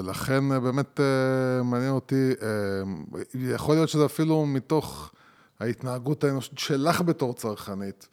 ולכן 0.00 0.52
אה, 0.52 0.60
באמת 0.60 1.00
אה, 1.00 1.62
מעניין 1.62 1.90
אותי, 1.90 2.30
אה, 2.42 2.48
יכול 3.34 3.74
להיות 3.74 3.88
שזה 3.88 4.04
אפילו 4.06 4.46
מתוך 4.46 5.12
ההתנהגות 5.60 6.24
האנושית 6.24 6.58
שלך 6.58 7.00
בתור 7.00 7.34
צרכנית. 7.34 8.08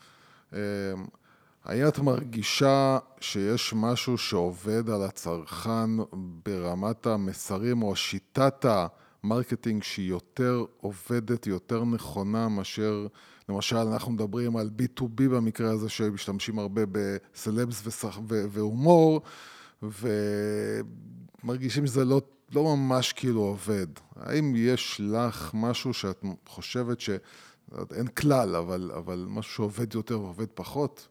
האם 1.65 1.87
את 1.87 1.99
מרגישה 1.99 2.97
שיש 3.19 3.73
משהו 3.75 4.17
שעובד 4.17 4.89
על 4.89 5.03
הצרכן 5.03 5.89
ברמת 6.45 7.07
המסרים 7.07 7.83
או 7.83 7.95
שיטת 7.95 8.65
marketing 9.23 9.83
שהיא 9.83 10.09
יותר 10.09 10.65
עובדת, 10.81 11.47
יותר 11.47 11.83
נכונה 11.85 12.47
מאשר, 12.47 13.07
למשל, 13.49 13.77
אנחנו 13.77 14.11
מדברים 14.11 14.57
על 14.57 14.69
B2B 14.79 15.15
במקרה 15.17 15.71
הזה, 15.71 15.89
שמשתמשים 15.89 16.59
הרבה 16.59 16.81
בסלבס 16.91 17.87
ושח- 17.87 18.19
ו- 19.83 20.79
והומור, 21.47 21.55
ומרגישים 21.55 21.87
שזה 21.87 22.05
לא, 22.05 22.21
לא 22.55 22.63
ממש 22.63 23.13
כאילו 23.13 23.41
עובד. 23.41 23.87
האם 24.15 24.53
יש 24.55 25.01
לך 25.03 25.51
משהו 25.53 25.93
שאת 25.93 26.23
חושבת 26.47 27.01
ש... 27.01 27.09
אין 27.95 28.07
כלל, 28.07 28.55
אבל, 28.55 28.91
אבל 28.97 29.25
משהו 29.29 29.53
שעובד 29.53 29.93
יותר 29.93 30.19
ועובד 30.19 30.47
פחות? 30.53 31.07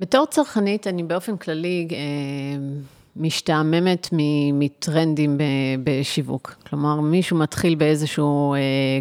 בתור 0.00 0.26
צרכנית, 0.26 0.86
אני 0.86 1.02
באופן 1.02 1.36
כללי 1.36 1.88
אה, 1.90 1.96
משתעממת 3.16 4.08
מטרנדים 4.52 5.38
ב- 5.38 5.42
בשיווק. 5.84 6.54
כלומר, 6.68 7.00
מישהו 7.00 7.38
מתחיל 7.38 7.74
באיזשהו 7.74 8.54
אה, 8.54 8.58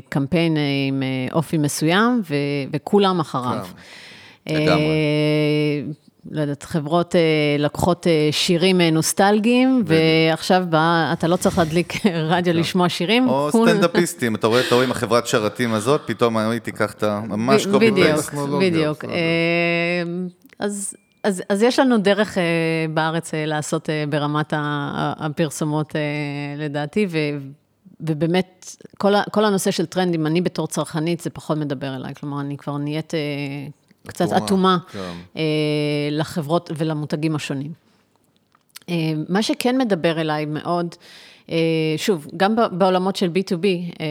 קמפיין 0.10 0.58
אה, 0.58 0.62
עם 0.88 1.04
אופי 1.32 1.58
מסוים, 1.58 2.22
ו- 2.30 2.36
וכולם 2.72 3.20
אחריו. 3.20 3.68
לגמרי. 4.50 4.96
לא 6.32 6.42
יודעת, 6.42 6.64
חברות 6.64 7.16
אה, 7.16 7.22
לקחות 7.60 8.08
אה, 8.08 8.30
שירים 8.32 8.82
אה, 8.82 8.92
נוסטלגיים, 8.92 9.84
ועכשיו 9.86 10.64
בא, 10.70 11.10
אתה 11.14 11.28
לא 11.28 11.36
צריך 11.36 11.58
להדליק 11.58 11.94
רדיו 12.30 12.54
לשמוע 12.54 12.90
שירים. 12.90 13.30
או 13.30 13.50
כול- 13.52 13.70
סטנדאפיסטים, 13.70 14.36
אתה 14.36 14.48
רואה, 14.48 14.62
אתה 14.68 14.76
רואה 14.76 14.86
עם 14.86 14.92
החברת 14.92 15.28
שרתים 15.28 15.74
הזאת, 15.74 16.02
פתאום 16.06 16.38
היא 16.38 16.60
תיקח 16.60 16.92
את 16.94 17.04
ה... 17.04 17.22
ממש 17.28 17.66
קופי 17.66 17.92
בדיוק, 17.92 18.08
פייסט. 18.08 18.34
בדיוק. 18.62 19.06
אה, 19.06 19.12
אז, 20.60 20.94
אז, 21.24 21.44
אז 21.50 21.64
יש 21.64 21.80
לנו 21.80 21.98
דרך 21.98 22.38
אה, 22.38 22.44
בארץ 22.94 23.34
אה, 23.34 23.46
לעשות 23.46 23.90
אה, 23.90 24.04
ברמת 24.10 24.54
הפרסומות, 24.56 25.96
אה, 25.96 26.02
לדעתי, 26.64 27.08
ו, 27.10 27.18
ובאמת, 28.00 28.76
כל, 28.98 29.14
כל 29.32 29.46
הנושא 29.46 29.72
של 29.72 29.86
טרנדים, 29.86 30.28
אני 30.28 30.42
בתור 30.42 30.68
צרכנית, 30.68 31.20
זה 31.22 31.30
פחות 31.30 31.58
מדבר 31.58 31.96
אליי. 31.96 32.16
כלומר, 32.16 32.42
אני 32.42 32.58
כבר 32.58 32.78
נהיית 32.78 33.14
קצת 34.08 34.34
אטומה, 34.38 34.78
כן. 34.92 35.14
אה, 35.38 35.44
לחברות 36.12 36.72
ולמותגים 36.78 37.36
השונים. 37.36 37.72
אה, 38.90 39.14
מה 39.30 39.44
שכן 39.44 39.78
מדבר 39.78 40.22
אליי 40.22 40.46
מאוד, 40.46 40.96
אה, 41.50 41.58
שוב, 41.98 42.28
גם 42.38 42.56
בעולמות 42.72 43.16
של 43.16 43.28
B2B, 43.28 43.66
אה, 43.66 44.06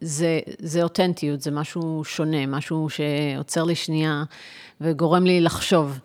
זה, 0.00 0.40
זה 0.58 0.82
אותנטיות, 0.82 1.42
זה 1.42 1.50
משהו 1.50 2.02
שונה, 2.04 2.46
משהו 2.46 2.88
שעוצר 2.90 3.64
לי 3.64 3.74
שנייה 3.74 4.22
וגורם 4.80 5.24
לי 5.26 5.40
לחשוב. 5.40 5.98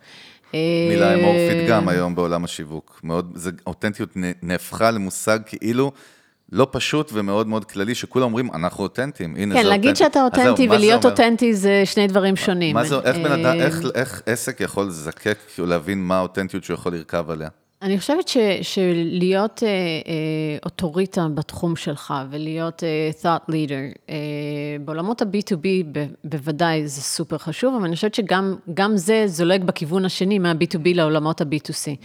מילה 0.89 1.13
אמורפית 1.15 1.69
גם 1.69 1.87
היום 1.87 2.15
בעולם 2.15 2.43
השיווק. 2.43 2.99
מאוד, 3.03 3.31
זה, 3.35 3.51
אותנטיות 3.67 4.09
נהפכה 4.41 4.91
למושג 4.91 5.39
כאילו 5.45 5.91
לא 6.53 6.67
פשוט 6.71 7.09
ומאוד 7.13 7.47
מאוד 7.47 7.65
כללי, 7.65 7.95
שכולם 7.95 8.25
אומרים, 8.25 8.49
אנחנו 8.53 8.83
אותנטיים, 8.83 9.35
הנה 9.35 9.55
כן, 9.55 9.63
זה 9.63 9.69
להגיד 9.69 9.89
אותנטי. 9.89 10.03
שאתה 10.03 10.19
אז 10.19 10.31
זהו, 10.35 10.47
אותנטי 10.47 10.69
ולהיות? 10.69 11.05
אותנטי 11.05 11.53
זה 11.53 11.81
שני 11.85 12.07
דברים 12.07 12.35
שונים. 12.35 12.75
מה 12.75 12.83
זה, 12.83 12.99
איך 12.99 13.17
בן 13.17 13.31
אדם, 13.31 13.59
אה, 13.59 13.65
איך, 13.65 13.81
איך 13.95 14.21
עסק 14.25 14.61
יכול 14.61 14.85
לזקק, 14.85 15.37
כאילו 15.53 15.67
להבין 15.67 16.03
מה 16.03 16.17
האותנטיות 16.17 16.63
שהוא 16.63 16.73
יכול 16.73 16.93
לרכב 16.93 17.29
עליה? 17.29 17.49
אני 17.83 17.99
חושבת 17.99 18.27
ש, 18.27 18.37
שלהיות 18.61 19.63
אה, 19.63 19.67
אה, 19.67 19.73
אוטוריטה 20.65 21.27
בתחום 21.33 21.75
שלך 21.75 22.13
ולהיות 22.29 22.83
אה, 22.83 23.09
thought 23.21 23.51
leader, 23.51 23.97
אה, 24.09 24.15
בעולמות 24.85 25.21
ה-B2B 25.21 25.67
ב, 25.91 26.05
בוודאי 26.23 26.87
זה 26.87 27.01
סופר 27.01 27.37
חשוב, 27.37 27.75
אבל 27.75 27.85
אני 27.85 27.95
חושבת 27.95 28.15
שגם 28.15 28.55
גם 28.73 28.97
זה 28.97 29.23
זולג 29.27 29.63
בכיוון 29.63 30.05
השני 30.05 30.39
מה-B2B 30.39 30.95
לעולמות 30.95 31.41
ה-B2C. 31.41 31.95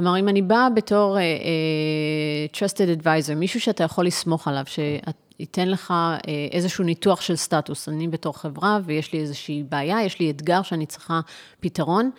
כלומר, 0.00 0.18
אם 0.18 0.28
אני 0.28 0.42
באה 0.42 0.70
בתור 0.70 1.18
אה, 1.18 1.22
אה, 1.22 2.46
trusted 2.52 3.02
advisor, 3.02 3.34
מישהו 3.34 3.60
שאתה 3.60 3.84
יכול 3.84 4.06
לסמוך 4.06 4.48
עליו, 4.48 4.64
שייתן 4.66 5.68
לך 5.68 5.90
אה, 5.90 6.18
איזשהו 6.52 6.84
ניתוח 6.84 7.20
של 7.20 7.36
סטטוס, 7.36 7.88
אני 7.88 8.08
בתור 8.08 8.38
חברה 8.38 8.78
ויש 8.84 9.12
לי 9.12 9.20
איזושהי 9.20 9.62
בעיה, 9.68 10.02
יש 10.04 10.20
לי 10.20 10.30
אתגר 10.30 10.62
שאני 10.62 10.86
צריכה 10.86 11.20
פתרון. 11.60 12.10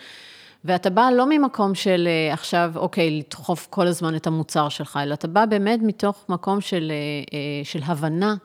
ואתה 0.66 0.90
בא 0.90 1.10
לא 1.16 1.26
ממקום 1.30 1.76
של 1.76 2.08
אה, 2.08 2.34
עכשיו, 2.34 2.72
אוקיי, 2.76 3.12
לדחוף 3.12 3.68
כל 3.70 3.88
הזמן 3.88 4.16
את 4.16 4.28
המוצר 4.28 4.70
שלך, 4.70 5.00
אלא 5.04 5.14
אתה 5.14 5.28
בא 5.28 5.46
באמת 5.46 5.80
מתוך 5.84 6.26
מקום 6.30 6.62
של, 6.62 6.92
אה, 6.92 6.96
אה, 7.38 7.64
של 7.64 7.80
הבנה 7.86 8.36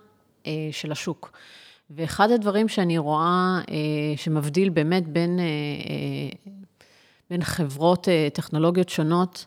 אה, 0.46 0.52
של 0.72 0.92
השוק. 0.92 1.32
ואחד 1.90 2.30
הדברים 2.30 2.68
שאני 2.68 2.98
רואה 2.98 3.60
אה, 3.70 4.16
שמבדיל 4.16 4.68
באמת 4.68 5.08
בין, 5.08 5.38
אה, 5.38 5.44
אה, 5.44 6.52
בין 7.30 7.44
חברות 7.44 8.08
אה, 8.08 8.28
טכנולוגיות 8.32 8.88
שונות, 8.88 9.46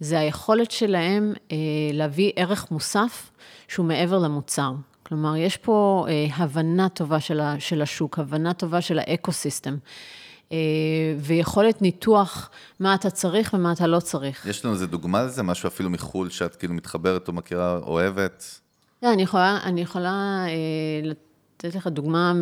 זה 0.00 0.18
היכולת 0.18 0.70
שלהם 0.70 1.32
אה, 1.52 1.56
להביא 1.92 2.32
ערך 2.36 2.70
מוסף 2.70 3.30
שהוא 3.68 3.86
מעבר 3.86 4.18
למוצר. 4.18 4.72
כלומר, 5.02 5.36
יש 5.36 5.56
פה 5.56 6.06
אה, 6.08 6.26
הבנה 6.36 6.88
טובה 6.88 7.20
של, 7.58 7.82
השוק, 7.82 8.18
הבנה 8.18 8.52
טובה 8.52 8.80
של 8.80 8.98
האקו-סיסטם, 8.98 9.76
אה, 10.52 10.58
ויכולת 11.18 11.82
ניתוח 11.82 12.50
מה 12.80 12.94
אתה 12.94 13.10
צריך 13.10 13.54
ומה 13.54 13.72
אתה 13.72 13.86
לא 13.86 14.00
צריך. 14.00 14.46
יש 14.46 14.64
לנו 14.64 14.74
איזה 14.74 14.86
דוגמה 14.86 15.22
לזה, 15.22 15.42
משהו 15.42 15.66
אפילו 15.66 15.90
מחו"ל 15.90 16.30
שאת 16.30 16.56
כאילו 16.56 16.74
מתחברת 16.74 17.28
או 17.28 17.32
מכירה, 17.32 17.78
אוהבת? 17.78 18.60
לא, 19.02 19.12
אני 19.12 19.22
יכולה, 19.22 19.58
אני 19.62 19.80
יכולה 19.80 20.44
לתת 21.58 21.74
לך 21.74 21.86
דוגמה 21.86 22.32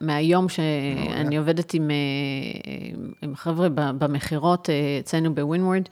מהיום 0.00 0.48
שאני 0.48 1.36
עובדת 1.36 1.74
עם, 1.74 1.90
אה, 1.90 3.34
חבר'ה 3.34 3.68
במכירות 3.74 4.70
אה, 4.70 4.74
אצלנו 5.00 5.34
ב 5.34 5.39
Windward, 5.39 5.82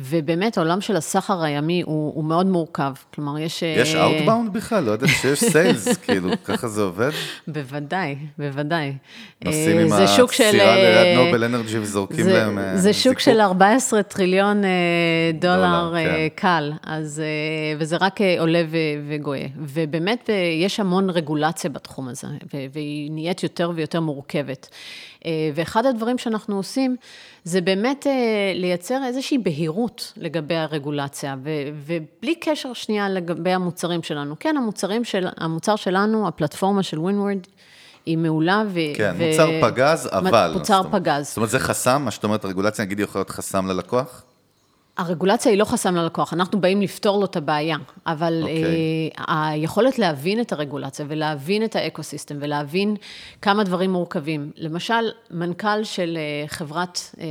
ובאמת 0.00 0.58
העולם 0.58 0.80
של 0.80 0.96
הסחר 0.96 1.42
הימי 1.42 1.82
הוא, 1.82 2.14
הוא 2.14 2.24
מאוד 2.24 2.46
מורכב. 2.46 2.92
כלומר, 3.14 3.38
יש... 3.38 3.62
אה, 3.62 3.74
יש 3.78 3.94
outbound 3.94 4.52
בכלל? 4.52 4.84
לא 4.84 4.90
יודעת 4.90 5.10
שיש 5.22 5.44
sales, 5.44 5.96
כאילו, 6.04 6.30
ככה 6.44 6.68
זה 6.68 6.82
עובד? 6.82 7.10
בוודאי, 7.48 8.16
בוודאי. 8.38 8.92
נוסעים 9.44 9.92
אה, 9.92 9.98
עם 10.00 10.06
שוק 10.06 10.32
של, 10.32 10.44
הסירה 10.44 10.76
אה, 10.76 11.04
ליד 11.04 11.18
Noble 11.18 11.44
Energy 11.44 11.78
וזורקים 11.78 12.24
זה, 12.24 12.32
להם 12.32 12.58
אה, 12.58 12.76
זה 12.76 12.92
שוק. 12.92 13.18
של 13.18 13.40
14 13.40 14.02
טריליון 14.02 14.64
אה, 14.64 14.70
דולר, 15.40 15.56
דולר, 15.56 15.96
אה, 15.96 16.04
כן. 16.04 16.28
קל, 16.34 16.72
אז, 16.82 17.22
אה, 17.24 17.76
וזה 17.78 17.96
רק 17.96 18.20
אה, 18.20 18.36
עולה 18.40 18.62
ו- 18.70 18.76
וגואה. 19.08 19.46
ובאמת 19.56 20.30
אה, 20.30 20.34
יש 20.62 20.80
המון 20.80 21.10
רגולציה 21.10 21.70
בתחום 21.70 22.08
הזה, 22.08 22.26
והיא 22.72 23.10
נהיית 23.12 23.42
יותר 23.42 23.72
ויותר 23.74 24.00
מורכבת. 24.00 24.68
אה, 25.26 25.30
ואחד 25.54 25.86
הדברים 25.86 26.18
שאנחנו 26.18 26.56
עושים, 26.56 26.96
זה 27.48 27.60
באמת 27.60 28.06
אה, 28.06 28.12
לייצר 28.54 29.04
איזושהי 29.06 29.38
בהירות 29.38 30.12
לגבי 30.16 30.54
הרגולציה, 30.56 31.36
ו- 31.44 31.50
ובלי 31.86 32.34
קשר 32.34 32.72
שנייה 32.72 33.08
לגבי 33.08 33.50
המוצרים 33.52 34.02
שלנו. 34.02 34.34
כן, 34.40 34.54
המוצרים 34.56 35.04
של, 35.04 35.26
המוצר 35.36 35.76
שלנו, 35.76 36.28
הפלטפורמה 36.28 36.82
של 36.82 36.98
Windward, 36.98 37.38
היא 38.06 38.18
מעולה 38.18 38.62
ו... 38.68 38.78
כן, 38.96 39.14
ו- 39.18 39.30
מוצר 39.30 39.48
פגז, 39.62 40.08
אבל... 40.12 40.50
מוצר 40.54 40.76
זאת 40.82 40.86
אומרת- 40.86 41.02
פגז. 41.02 41.26
זאת 41.28 41.36
אומרת, 41.36 41.50
זה 41.50 41.58
חסם? 41.58 42.02
מה 42.04 42.10
שאת 42.10 42.24
אומרת, 42.24 42.44
הרגולציה, 42.44 42.84
נגיד, 42.84 43.00
יכולה 43.00 43.20
להיות 43.20 43.30
חסם 43.30 43.66
ללקוח? 43.66 44.22
הרגולציה 44.98 45.52
היא 45.52 45.58
לא 45.58 45.64
חסם 45.64 45.96
ללקוח, 45.96 46.32
אנחנו 46.32 46.60
באים 46.60 46.82
לפתור 46.82 47.18
לו 47.18 47.24
את 47.24 47.36
הבעיה, 47.36 47.76
אבל 48.06 48.38
אוקיי. 48.42 48.64
okay. 49.16 49.22
היכולת 49.28 49.98
להבין 49.98 50.40
את 50.40 50.52
הרגולציה 50.52 51.06
ולהבין 51.08 51.64
את 51.64 51.76
ה 51.76 51.82
ecosystem 51.82 52.36
ולהבין 52.40 52.96
כמה 53.42 53.64
דברים 53.64 53.92
מורכבים, 53.92 54.52
למשל, 54.56 55.10
מנכ"ל 55.30 55.84
של 55.84 56.18
אה, 56.18 56.48
חברת 56.48 57.00
אה, 57.20 57.26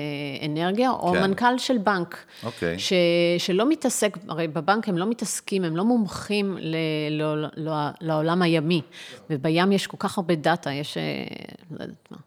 אנרגיה, 0.46 0.92
או 0.92 1.14
כן. 1.14 1.22
מנכ"ל 1.22 1.58
של 1.58 1.78
בנק, 1.78 2.26
אוקיי. 2.44 2.80
ש, 2.80 2.94
שלא 3.38 3.70
מתעסק, 3.70 4.18
הרי 4.28 4.48
בבנק 4.48 4.90
הם 4.90 4.98
לא 4.98 5.06
מתעסקים, 5.06 5.64
הם 5.64 5.78
לא 5.78 5.86
מומחים 5.86 6.58
ל, 6.60 6.76
ל, 7.10 7.46
ל, 7.58 7.90
לעולם 8.02 8.42
הימי, 8.42 8.82
ובים 9.30 9.72
יש 9.72 9.88
כל 9.88 9.98
כך 10.00 10.18
הרבה 10.18 10.36
דאטה, 10.36 10.72
יש, 10.72 10.98
אה, 10.98 11.04
לא 11.72 11.84
יודעת 11.84 12.12
מה. 12.12 12.18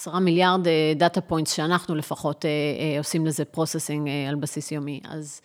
עשרה 0.00 0.20
מיליארד 0.20 0.60
data 0.96 1.20
points 1.20 1.52
שאנחנו 1.52 1.94
לפחות 1.94 2.44
אה, 2.44 2.50
אה, 2.50 2.98
עושים 2.98 3.26
לזה 3.26 3.44
processing 3.44 4.08
על 4.28 4.34
בסיס 4.34 4.72
יומי. 4.72 5.00
אז 5.08 5.40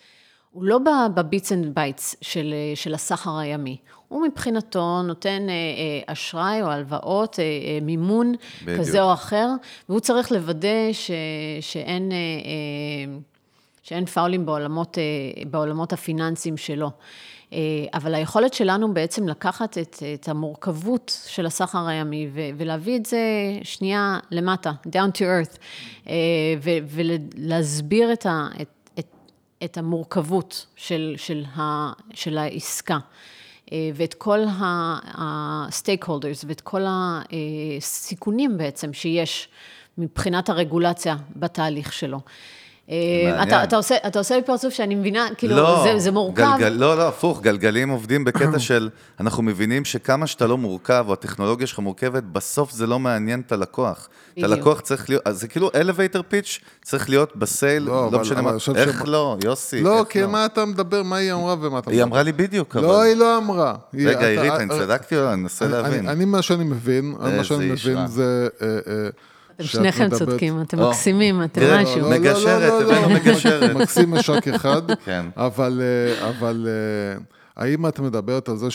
הוא 0.51 0.63
לא 0.63 0.79
ב 1.15 1.22
bits 1.22 1.51
and 1.51 1.75
bytes 1.75 2.15
של, 2.21 2.53
אה, 2.53 2.75
של 2.75 2.93
הסחר 2.93 3.37
הימי. 3.37 3.77
הוא 4.07 4.27
מבחינתו 4.27 5.01
נותן 5.01 5.49
אה, 5.49 5.53
אה, 5.53 6.13
אשראי 6.13 6.61
או 6.61 6.67
הלוואות, 6.67 7.39
אה, 7.39 7.43
אה, 7.43 7.79
מימון 7.81 8.33
בדיוק. 8.63 8.79
כזה 8.79 9.01
או 9.01 9.13
אחר, 9.13 9.49
והוא 9.89 9.99
צריך 9.99 10.31
לוודא 10.31 10.93
ש, 10.93 11.11
שאין, 11.61 12.11
אה, 12.11 12.17
אה, 12.17 13.17
שאין 13.83 14.05
פאולים 14.05 14.45
בעולמות, 14.45 14.97
אה, 14.97 15.43
בעולמות 15.51 15.93
הפיננסיים 15.93 16.57
שלו. 16.57 16.91
אה, 17.53 17.59
אבל 17.93 18.15
היכולת 18.15 18.53
שלנו 18.53 18.93
בעצם 18.93 19.27
לקחת 19.27 19.77
את, 19.77 20.03
את 20.13 20.29
המורכבות 20.29 21.19
של 21.27 21.45
הסחר 21.45 21.87
הימי 21.87 22.29
ו- 22.33 22.49
ולהביא 22.57 22.95
את 22.97 23.05
זה 23.05 23.19
שנייה 23.63 24.19
למטה, 24.31 24.71
down 24.87 25.11
to 25.17 25.21
earth, 25.21 25.57
אה, 26.07 26.13
ו- 26.63 26.77
ולהסביר 26.87 28.13
את, 28.13 28.25
ה- 28.25 28.47
את, 28.61 28.69
את, 28.99 29.07
את 29.63 29.77
המורכבות 29.77 30.65
של, 30.75 31.13
של, 31.17 31.43
ה- 31.57 31.93
של 32.13 32.37
העסקה. 32.37 32.97
אה, 33.71 33.89
ואת 33.95 34.13
כל 34.13 34.39
ה-stakeholders 34.47 36.45
ואת 36.47 36.61
כל 36.61 36.81
הסיכונים 36.87 38.57
בעצם 38.57 38.93
שיש 38.93 39.47
מבחינת 39.97 40.49
הרגולציה 40.49 41.15
בתהליך 41.35 41.93
שלו. 41.93 42.19
אה. 42.89 43.43
אתה, 43.43 43.63
אתה, 43.63 43.75
עושה, 43.75 43.95
אתה 44.07 44.19
עושה 44.19 44.35
לי 44.35 44.41
פרצוף 44.43 44.73
שאני 44.73 44.95
מבינה, 44.95 45.27
כאילו, 45.37 45.55
לא, 45.55 45.83
זה, 45.83 45.99
זה 45.99 46.11
מורכב. 46.11 46.43
גלגל, 46.57 46.69
לא, 46.69 46.97
לא, 46.97 47.07
הפוך, 47.07 47.41
גלגלים 47.41 47.89
עובדים 47.89 48.23
בקטע 48.25 48.59
של, 48.69 48.89
אנחנו 49.19 49.43
מבינים 49.43 49.85
שכמה 49.85 50.27
שאתה 50.27 50.47
לא 50.47 50.57
מורכב, 50.57 51.05
או 51.07 51.13
הטכנולוגיה 51.13 51.67
שלך 51.67 51.79
מורכבת, 51.79 52.23
בסוף 52.23 52.71
זה 52.71 52.87
לא 52.87 52.99
מעניין 52.99 53.41
את 53.47 53.51
הלקוח. 53.51 54.09
את. 54.39 54.43
הלקוח 54.43 54.79
צריך 54.79 55.09
להיות, 55.09 55.21
אז 55.27 55.39
זה 55.39 55.47
כאילו 55.47 55.69
elevator 55.69 56.19
pitch, 56.19 56.59
צריך 56.83 57.09
להיות 57.09 57.35
בסייל, 57.35 57.83
לא, 57.83 57.91
לא, 57.93 58.07
אבל- 58.07 58.17
משנה 58.19 58.41
מה, 58.41 58.51
איך 58.75 59.03
לא, 59.07 59.37
יוסי, 59.43 59.81
לא, 59.81 60.05
כי 60.09 60.25
מה 60.25 60.45
אתה 60.45 60.65
מדבר, 60.65 61.03
מה 61.03 61.15
היא 61.15 61.33
אמרה 61.33 61.53
ומה 61.61 61.79
אתה 61.79 61.89
מדבר. 61.89 61.91
היא 61.91 62.03
אמרה 62.03 62.23
לי 62.23 62.31
בדיוק, 62.31 62.75
אבל... 62.75 62.85
לא, 62.85 63.01
היא 63.01 63.15
לא 63.15 63.37
אמרה. 63.37 63.75
רגע, 63.93 64.27
עירית, 64.27 64.51
אה, 64.51 64.55
אני 64.57 64.73
אה, 64.73 64.79
צדקתי 64.79 65.17
או 65.17 65.21
לא? 65.23 65.33
אני 65.33 65.41
מנסה 65.41 65.65
אני- 65.65 65.73
להבין. 65.73 66.09
אני- 66.09 66.25
מה 66.25 66.41
שאני 66.41 66.63
מבין, 66.63 67.15
מה 67.19 67.43
שאני. 67.43 67.71
מבין 67.71 68.07
זה... 68.07 68.47
אה, 69.59 69.65
אה, 69.65 69.65
אתם 69.65 69.77
שניכם 69.77 70.09
צודקים, 70.09 70.61
אתם 70.61 70.79
או. 70.79 70.89
מקסימים, 70.89 71.43
אתם 71.43 71.61
משהו. 71.61 72.01
לא, 72.01 72.09
לא, 72.09 72.19
מגשרת, 72.19 72.81
הבאנו 72.81 73.09
מגשרת. 73.09 73.75
מקסים 73.75 74.11
משק 74.11 74.47
אחד, 74.47 74.81
כן. 75.05 75.25
אבל, 75.37 75.81
אה, 75.81 76.29
אבל 76.29 76.67
אה, 76.67 77.21
האם 77.57 77.87
את 77.87 77.99
מדברת 77.99 78.49
על 78.49 78.57
זה 78.57 78.67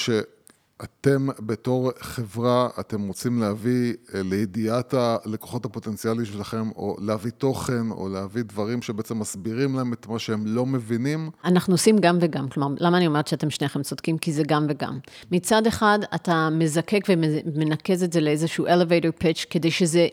שאתם 0.83 1.29
בתור 1.41 1.91
חברה, 1.99 2.69
אתם 2.81 3.09
רוצים 3.09 3.41
להביא 3.41 3.95
אה, 4.15 4.21
לידיעת 4.25 4.95
הלקוחות 4.95 5.65
הפוטנציאליים 5.65 6.25
שלכם, 6.25 6.71
או 6.77 6.97
להביא 7.01 7.31
תוכן, 7.31 7.91
או 7.91 8.09
להביא 8.09 8.43
דברים 8.43 8.83
שבעצם 8.83 9.19
מסבירים 9.19 9.77
להם 9.77 9.93
את 9.93 10.07
מה 10.07 10.19
שהם 10.19 10.47
לא 10.47 10.67
מבינים? 10.67 11.31
אנחנו 11.45 11.75
עושים 11.75 11.99
גם 11.99 12.19
וגם, 12.21 12.49
כלומר, 12.49 12.75
למה 12.81 12.97
אני 12.97 13.07
אומרת 13.07 13.29
שאתם 13.29 13.51
שניכם 13.51 13.83
צודקים? 13.83 14.19
כי 14.19 14.33
זה 14.33 14.43
גם 14.47 14.67
וגם. 14.69 14.99
מצד 15.31 15.67
אחד, 15.67 15.99
אתה 16.15 16.49
מזקק 16.53 17.09
ומנקז 17.09 18.03
את 18.03 18.13
זה 18.13 18.21
לאיזשהו 18.21 18.67
elevator 18.67 19.23
pitch, 19.23 19.47
כדי, 19.51 19.71
שזה, 19.71 20.09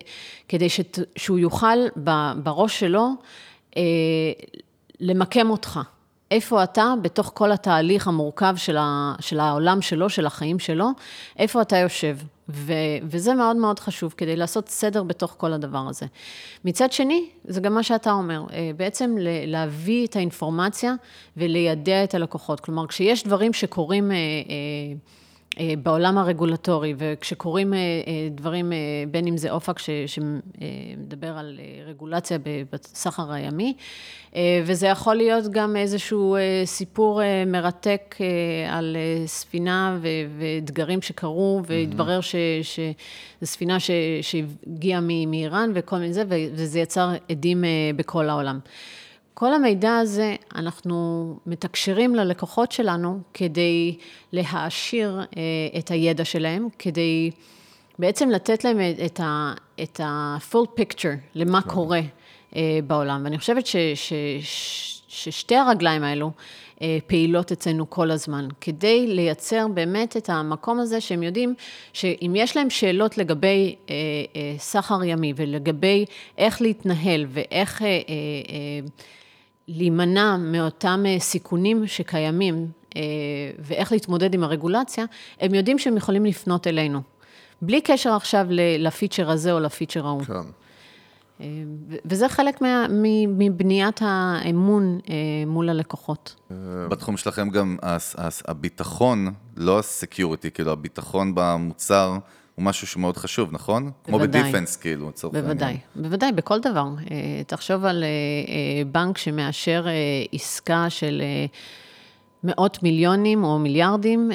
כדי 0.48 0.70
שת, 0.70 1.00
שהוא 1.16 1.40
יוכל 1.40 1.78
בראש 2.44 2.80
שלו 2.80 3.10
אה, 3.78 3.82
למקם 5.00 5.50
אותך. 5.50 5.80
איפה 6.32 6.64
אתה 6.64 6.94
בתוך 7.02 7.32
כל 7.34 7.52
התהליך 7.52 8.08
המורכב 8.08 8.56
של, 8.56 8.78
ה, 8.78 9.16
של 9.20 9.40
העולם 9.40 9.82
שלו, 9.82 10.10
של 10.10 10.26
החיים 10.26 10.60
שלו, 10.60 10.90
איפה 11.40 11.62
אתה 11.62 11.78
יושב. 11.78 12.18
ו, 12.50 12.74
וזה 13.04 13.34
מאוד 13.34 13.56
מאוד 13.56 13.80
חשוב, 13.80 14.14
כדי 14.18 14.36
לעשות 14.36 14.70
סדר 14.70 15.04
בתוך 15.04 15.36
כל 15.38 15.54
הדבר 15.54 15.86
הזה. 15.90 16.06
מצד 16.66 16.92
שני, 16.92 17.30
זה 17.46 17.62
גם 17.62 17.74
מה 17.74 17.84
שאתה 17.84 18.12
אומר, 18.12 18.44
אה, 18.54 18.72
בעצם 18.78 19.16
להביא 19.48 20.08
את 20.08 20.16
האינפורמציה 20.16 20.94
וליידע 21.38 22.04
את 22.04 22.16
הלקוחות. 22.16 22.60
כלומר, 22.60 22.88
כשיש 22.88 23.24
דברים 23.24 23.54
שקורים... 23.54 24.12
אה, 25.60 25.74
בעולם 25.84 26.18
הרגולטורי, 26.18 26.94
וכשקורים 26.98 27.74
אה, 27.74 27.78
אה, 27.80 27.84
דברים, 28.32 28.72
בין 29.12 29.28
אם 29.28 29.38
זה 29.38 29.52
אופק 29.52 29.80
ש- 29.80 29.90
שמדבר 30.08 31.38
על 31.38 31.60
רגולציה 31.88 32.38
בסחר 32.72 33.32
הימי, 33.32 33.74
וזה 34.66 34.88
יכול 34.88 35.16
להיות 35.16 35.46
גם 35.52 35.76
איזשהו 35.76 36.38
סיפור 36.66 37.22
מרתק 37.48 38.16
על 38.70 38.98
ספינה 39.26 39.98
ו- 40.02 40.08
ואתגרים 40.40 41.02
שקרו, 41.02 41.62
והתברר 41.68 42.22
ש- 42.22 42.36
שזו 42.62 42.84
ספינה 43.44 43.80
ש- 43.80 43.92
שהגיעה 44.22 45.02
מאיראן 45.28 45.72
וכל 45.74 45.98
מיני 45.98 46.14
זה, 46.14 46.24
וזה 46.30 46.80
יצר 46.80 47.10
עדים 47.30 47.64
בכל 47.96 48.30
העולם. 48.30 48.60
כל 49.38 49.54
המידע 49.54 49.98
הזה, 49.98 50.36
אנחנו 50.56 51.38
מתקשרים 51.46 52.16
ללקוחות 52.16 52.72
שלנו 52.72 53.20
כדי 53.34 53.98
להעשיר 54.32 55.20
אה, 55.38 55.80
את 55.80 55.92
הידע 55.92 56.26
שלהם, 56.26 56.68
כדי 56.80 57.32
בעצם 58.00 58.30
לתת 58.30 58.64
להם 58.64 58.78
את 59.06 59.20
ה- 59.20 59.54
את 59.84 60.00
ה-full 60.00 60.80
picture 60.80 61.18
למה 61.36 61.62
קורה 61.62 62.02
אה, 62.56 62.80
בעולם. 62.88 63.22
ואני 63.24 63.38
חושבת 63.38 63.66
ש, 63.68 63.76
ש, 63.96 64.14
ש, 64.42 65.02
ששתי 65.08 65.56
הרגליים 65.56 66.04
האלו 66.04 66.32
אה, 66.82 66.98
פעילות 67.08 67.52
אצלנו 67.52 67.90
כל 67.90 68.12
הזמן, 68.12 68.48
כדי 68.62 69.08
לייצר 69.08 69.68
באמת 69.68 70.18
את 70.18 70.30
המקום 70.30 70.80
הזה 70.80 71.02
שהם 71.02 71.24
יודעים 71.24 71.54
שאם 71.94 72.34
יש 72.36 72.58
להם 72.58 72.70
שאלות 72.70 73.18
לגבי 73.18 73.76
אה, 73.90 73.96
אה, 74.36 74.56
סחר 74.58 75.04
ימי 75.04 75.34
ולגבי 75.36 76.06
איך 76.38 76.62
להתנהל 76.62 77.26
ואיך... 77.30 77.82
אה, 77.82 77.88
אה, 77.88 78.88
להימנע 79.68 80.38
מאותם 80.38 81.04
אה, 81.08 81.20
סיכונים 81.20 81.88
שקיימים 81.88 82.68
אה, 82.96 83.02
ואיך 83.60 83.92
להתמודד 83.92 84.34
עם 84.34 84.44
הרגולציה, 84.44 85.06
הם 85.40 85.54
יודעים 85.54 85.80
שהם 85.80 85.98
יכולים 85.98 86.26
לפנות 86.26 86.68
אלינו. 86.68 87.02
בלי 87.62 87.82
קשר 87.82 88.14
עכשיו 88.14 88.48
לפיצ'ר 88.80 89.30
הזה 89.30 89.52
או 89.52 89.60
לפיצ'ר 89.60 90.06
ההוא. 90.08 90.24
כן. 90.24 90.34
אה, 91.42 91.46
וזה 92.06 92.30
חלק 92.30 92.62
מה- 92.62 92.86
מבניית 93.38 94.00
האמון 94.02 95.00
מול 95.48 95.70
הלקוחות. 95.70 96.36
בתחום 96.90 97.18
שלכם 97.18 97.50
גם 97.50 97.78
הביטחון, 98.48 99.28
לא 99.58 99.80
ה 99.80 99.87
security, 99.87 100.52
כאילו 100.52 100.72
הביטחון 100.72 101.32
במוצר 101.36 102.18
הוא 102.56 102.66
משהו 102.66 102.88
שמאוד 102.88 103.18
חשוב, 103.18 103.50
נכון? 103.52 103.92
כמו 104.04 104.18
בוודאי. 104.18 104.42
ב 104.42 104.45
defense, 104.45 104.76
כאילו, 104.76 105.10
לצורך 105.10 105.36
העניין. 105.36 105.58
בוודאי, 105.58 105.78
בוודאי, 105.96 106.32
בכל 106.32 106.60
דבר. 106.60 106.88
אה, 107.12 107.42
תחשוב 107.48 107.86
על 107.86 108.04
אה, 108.04 108.08
אה, 108.08 108.84
בנק 108.86 109.18
שמאשר 109.18 109.86
עסקה 110.32 110.90
של 110.90 111.22
מאות 112.44 112.84
מיליונים 112.84 113.44
או 113.44 113.60
מיליארדים, 113.60 114.32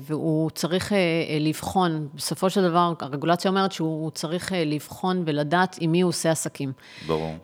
והוא 0.00 0.50
צריך 0.50 0.92
לבחון, 1.40 2.08
בסופו 2.14 2.50
של 2.50 2.62
דבר, 2.62 2.92
הרגולציה 3.00 3.50
אומרת 3.50 3.72
שהוא 3.72 4.10
צריך 4.10 4.52
לבחון 4.66 5.22
ולדעת 5.26 5.76
עם 5.80 5.92
מי 5.92 6.00
הוא 6.00 6.08
עושה 6.08 6.30
עסקים. 6.30 6.72
ברור. 7.06 7.34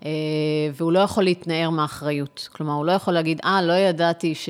והוא 0.74 0.92
לא 0.92 0.98
יכול 0.98 1.24
להתנער 1.24 1.70
מאחריות. 1.70 2.48
כלומר, 2.52 2.72
הוא 2.72 2.86
לא 2.86 2.92
יכול 2.92 3.14
להגיד, 3.14 3.40
אה, 3.44 3.62
לא 3.62 3.72
ידעתי 3.72 4.34
ש... 4.34 4.48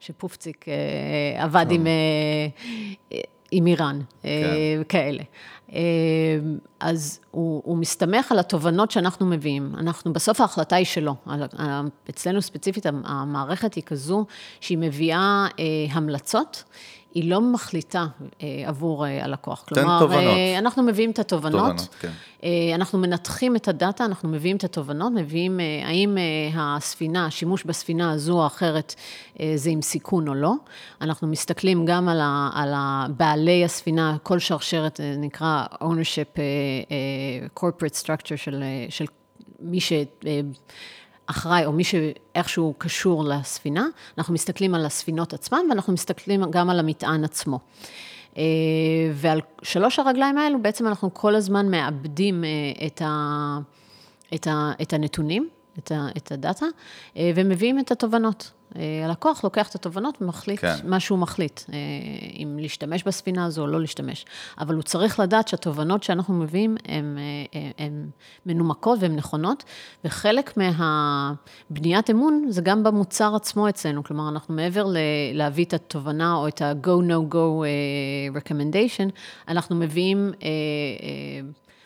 שפופציק 0.00 0.66
עבד 1.38 1.66
עם, 1.70 1.86
עם 3.52 3.66
איראן, 3.66 4.00
אה, 4.24 4.30
כאלה. 4.88 5.22
אה, 5.72 5.78
אז 6.80 7.20
הוא, 7.30 7.62
הוא 7.64 7.76
מסתמך 7.76 8.32
על 8.32 8.38
התובנות 8.38 8.90
שאנחנו 8.90 9.26
מביאים. 9.26 9.72
אנחנו, 9.78 10.12
בסוף 10.12 10.40
ההחלטה 10.40 10.76
היא 10.76 10.86
שלו. 10.86 11.14
אצלנו 12.10 12.42
ספציפית, 12.42 12.86
המערכת 13.04 13.74
היא 13.74 13.84
כזו 13.84 14.26
שהיא 14.60 14.78
מביאה 14.78 15.46
אה, 15.58 15.64
המלצות. 15.90 16.64
היא 17.14 17.30
לא 17.30 17.40
מחליטה 17.40 18.06
אה, 18.42 18.64
עבור 18.66 19.06
אה, 19.06 19.24
הלקוח. 19.24 19.64
תן 19.66 19.74
כלומר, 19.74 20.00
תובנות. 20.00 20.24
אה, 20.24 20.58
אנחנו 20.58 20.82
מביאים 20.82 21.10
את 21.10 21.18
התובנות. 21.18 21.60
תובנות, 21.60 21.94
כן. 22.00 22.10
אה, 22.44 22.50
אנחנו 22.74 22.98
מנתחים 22.98 23.56
את 23.56 23.68
הדאטה, 23.68 24.04
אנחנו 24.04 24.28
מביאים 24.28 24.56
את 24.56 24.64
התובנות, 24.64 25.12
מביאים 25.12 25.60
אה, 25.60 25.64
האם 25.84 26.18
אה, 26.18 26.76
הספינה, 26.76 27.26
השימוש 27.26 27.64
בספינה 27.64 28.12
הזו 28.12 28.32
או 28.40 28.46
אחרת, 28.46 28.94
אה, 29.40 29.52
זה 29.56 29.70
עם 29.70 29.82
סיכון 29.82 30.28
או 30.28 30.34
לא. 30.34 30.52
אנחנו 31.00 31.28
מסתכלים 31.28 31.84
גם 31.84 32.08
על, 32.08 32.20
ה, 32.20 32.50
על 32.54 32.74
בעלי 33.16 33.64
הספינה, 33.64 34.16
כל 34.22 34.38
שרשרת, 34.38 35.00
אה, 35.00 35.14
נקרא 35.18 35.64
ownership 35.74 36.38
אה, 36.38 36.42
אה, 36.90 37.68
corporate 37.68 38.04
structure 38.04 38.36
של, 38.36 38.62
אה, 38.62 38.86
של 38.90 39.04
מי 39.60 39.80
ש... 39.80 39.92
אחראי, 41.26 41.66
או 41.66 41.72
מי 41.72 41.84
שאיכשהו 41.84 42.74
קשור 42.78 43.24
לספינה, 43.24 43.86
אנחנו 44.18 44.34
מסתכלים 44.34 44.74
על 44.74 44.86
הספינות 44.86 45.34
עצמן, 45.34 45.60
ואנחנו 45.70 45.92
מסתכלים 45.92 46.50
גם 46.50 46.70
על 46.70 46.78
המטען 46.78 47.24
עצמו. 47.24 47.58
אה, 48.38 48.42
ועל 49.12 49.40
שלוש 49.62 49.98
הרגליים 49.98 50.38
האלו, 50.38 50.62
בעצם 50.62 50.86
אנחנו 50.86 51.14
כל 51.14 51.34
הזמן 51.34 51.70
מאבדים 51.70 52.44
אה, 52.44 52.48
את, 52.86 53.02
ה, 53.02 53.58
את, 54.34 54.46
ה, 54.46 54.72
את 54.82 54.92
הנתונים, 54.92 55.48
את, 55.78 55.92
ה, 55.92 56.06
את 56.16 56.32
הדאטה, 56.32 56.66
אה, 57.16 57.30
ומביאים 57.34 57.78
את 57.78 57.92
התובנות. 57.92 58.50
אה, 58.76 59.04
הלקוח 59.04 59.44
לוקח 59.44 59.68
את 59.68 59.74
התובנות 59.74 60.22
ומחליט 60.22 60.60
כן. 60.60 60.74
מה 60.84 61.00
שהוא 61.00 61.18
מחליט, 61.18 61.60
אה, 61.72 61.78
אם 62.36 62.58
להשתמש 62.60 63.02
בספינה 63.02 63.44
הזו 63.44 63.62
או 63.62 63.66
לא 63.66 63.80
להשתמש. 63.80 64.24
אבל 64.58 64.74
הוא 64.74 64.82
צריך 64.82 65.20
לדעת 65.20 65.48
שהתובנות 65.48 66.02
שאנחנו 66.02 66.34
מביאים 66.34 66.76
הן 66.88 67.18
הן 67.78 68.06
מנומקות 68.46 68.98
והן 69.02 69.16
נכונות, 69.16 69.64
וחלק 70.04 70.56
מהבניית 70.56 72.10
אמון 72.10 72.44
זה 72.48 72.62
גם 72.62 72.82
במוצר 72.82 73.34
עצמו 73.36 73.68
אצלנו. 73.68 74.04
כלומר, 74.04 74.28
אנחנו 74.28 74.54
מעבר 74.54 74.84
ל- 74.84 74.96
להביא 75.34 75.64
את 75.64 75.74
התובנה 75.74 76.34
או 76.34 76.48
את 76.48 76.62
ה-go-no-go 76.62 77.36
אה, 77.36 78.40
recommendation, 78.40 79.10
אנחנו 79.48 79.76
מביאים... 79.76 80.32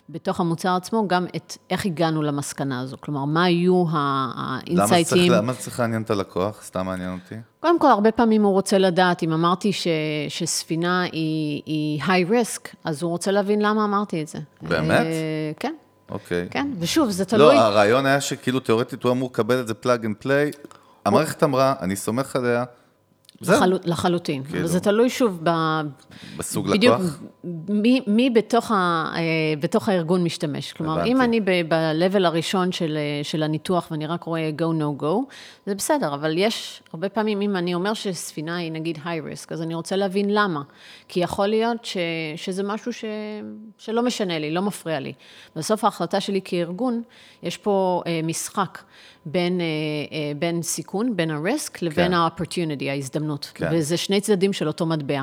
בתוך 0.09 0.41
המוצר 0.41 0.77
עצמו, 0.77 1.09
גם 1.09 1.27
את 1.37 1.57
איך 1.71 1.87
הגענו 1.87 2.23
למסקנה 2.23 2.81
הזו. 2.81 2.97
כלומר, 3.01 3.25
מה 3.25 3.45
היו 3.45 3.85
האינסייטים. 3.91 5.33
למה 5.33 5.53
זה 5.53 5.59
צריך 5.59 5.81
לעניין 5.81 6.03
את 6.03 6.11
הלקוח? 6.11 6.63
סתם 6.63 6.87
מעניין 6.87 7.13
אותי. 7.13 7.35
קודם 7.61 7.79
כל, 7.79 7.87
הרבה 7.87 8.13
פעמים 8.13 8.43
הוא 8.43 8.53
רוצה 8.53 8.79
לדעת, 8.79 9.23
אם 9.23 9.33
אמרתי 9.33 9.73
ש, 9.73 9.87
שספינה 10.29 11.03
היא, 11.03 11.63
היא 11.67 12.03
high 12.03 12.31
risk, 12.31 12.69
אז 12.85 13.03
הוא 13.03 13.11
רוצה 13.11 13.31
להבין 13.31 13.63
למה 13.63 13.85
אמרתי 13.85 14.23
את 14.23 14.29
זה. 14.29 14.39
באמת? 14.63 15.01
אה, 15.01 15.07
כן, 15.61 15.75
אוקיי. 16.11 16.49
כן, 16.51 16.71
ושוב, 16.79 17.11
זה 17.11 17.25
תלוי. 17.25 17.55
לא, 17.55 17.61
הרעיון 17.61 18.07
היה 18.07 18.21
שכאילו 18.21 18.61
תיאורטית 18.61 19.03
הוא 19.03 19.13
אמור 19.13 19.29
לקבל 19.33 19.61
את 19.61 19.69
זה 19.69 19.75
plug 19.74 20.05
and 20.05 20.16
play. 20.18 20.51
המערכת 21.05 21.43
אמרה, 21.43 21.75
אני 21.81 21.97
סומך 21.97 22.37
עליה, 22.37 22.65
לחלוט, 23.41 23.87
לחלוטין. 23.87 24.43
כאילו. 24.43 24.53
כאילו. 24.53 24.68
זה 24.68 24.80
תלוי 24.80 25.11
שוב 25.11 25.41
ב... 25.43 25.51
בסוג 26.37 26.70
בדיוק, 26.70 26.95
לקוח? 26.95 27.20
מי, 27.68 28.01
מי 28.07 28.30
בתוך, 28.30 28.70
ה, 28.70 28.74
אה, 29.16 29.22
בתוך 29.61 29.89
הארגון 29.89 30.24
משתמש. 30.24 30.72
כלומר, 30.72 30.93
הבנתי. 30.93 31.11
אם 31.11 31.20
אני 31.20 31.41
ב-level 31.41 32.24
הראשון 32.24 32.72
של, 32.72 32.97
אה, 32.97 33.24
של 33.24 33.43
הניתוח 33.43 33.89
ואני 33.91 34.07
רק 34.07 34.22
רואה 34.22 34.51
go, 34.59 34.80
no, 34.80 35.03
go, 35.03 35.34
זה 35.66 35.74
בסדר, 35.74 36.14
אבל 36.14 36.39
יש, 36.39 36.82
הרבה 36.93 37.09
פעמים, 37.09 37.41
אם 37.41 37.57
אני 37.57 37.74
אומר 37.74 37.95
שספינה 37.95 38.57
היא 38.57 38.72
נגיד 38.72 38.97
high 38.97 39.32
risk, 39.32 39.47
אז 39.51 39.62
אני 39.62 39.74
רוצה 39.74 39.97
להבין 39.97 40.26
למה. 40.30 40.62
כי 41.09 41.20
יכול 41.20 41.47
להיות 41.47 41.84
ש, 41.84 41.97
שזה 42.37 42.62
משהו 42.62 42.93
ש, 42.93 43.05
שלא 43.78 44.03
משנה 44.03 44.39
לי, 44.39 44.51
לא 44.51 44.62
מפריע 44.62 45.01
לי. 45.01 45.12
בסוף 45.57 45.84
ההחלטה 45.84 46.20
שלי 46.20 46.41
כארגון, 46.45 47.03
יש 47.43 47.57
פה 47.57 48.03
אה, 48.07 48.20
משחק 48.24 48.78
בין, 49.27 49.61
אה, 49.61 49.64
אה, 50.12 50.33
בין 50.39 50.62
סיכון, 50.62 51.16
בין 51.16 51.31
ה-risk, 51.31 51.79
לבין 51.83 52.07
כן. 52.09 52.12
ה-opportunity, 52.14 52.85
ההזדמנות. 52.91 53.51
כן. 53.55 53.68
וזה 53.72 53.97
שני 53.97 54.20
צדדים 54.20 54.53
של 54.53 54.66
אותו 54.68 54.87
מטבע. 54.87 55.22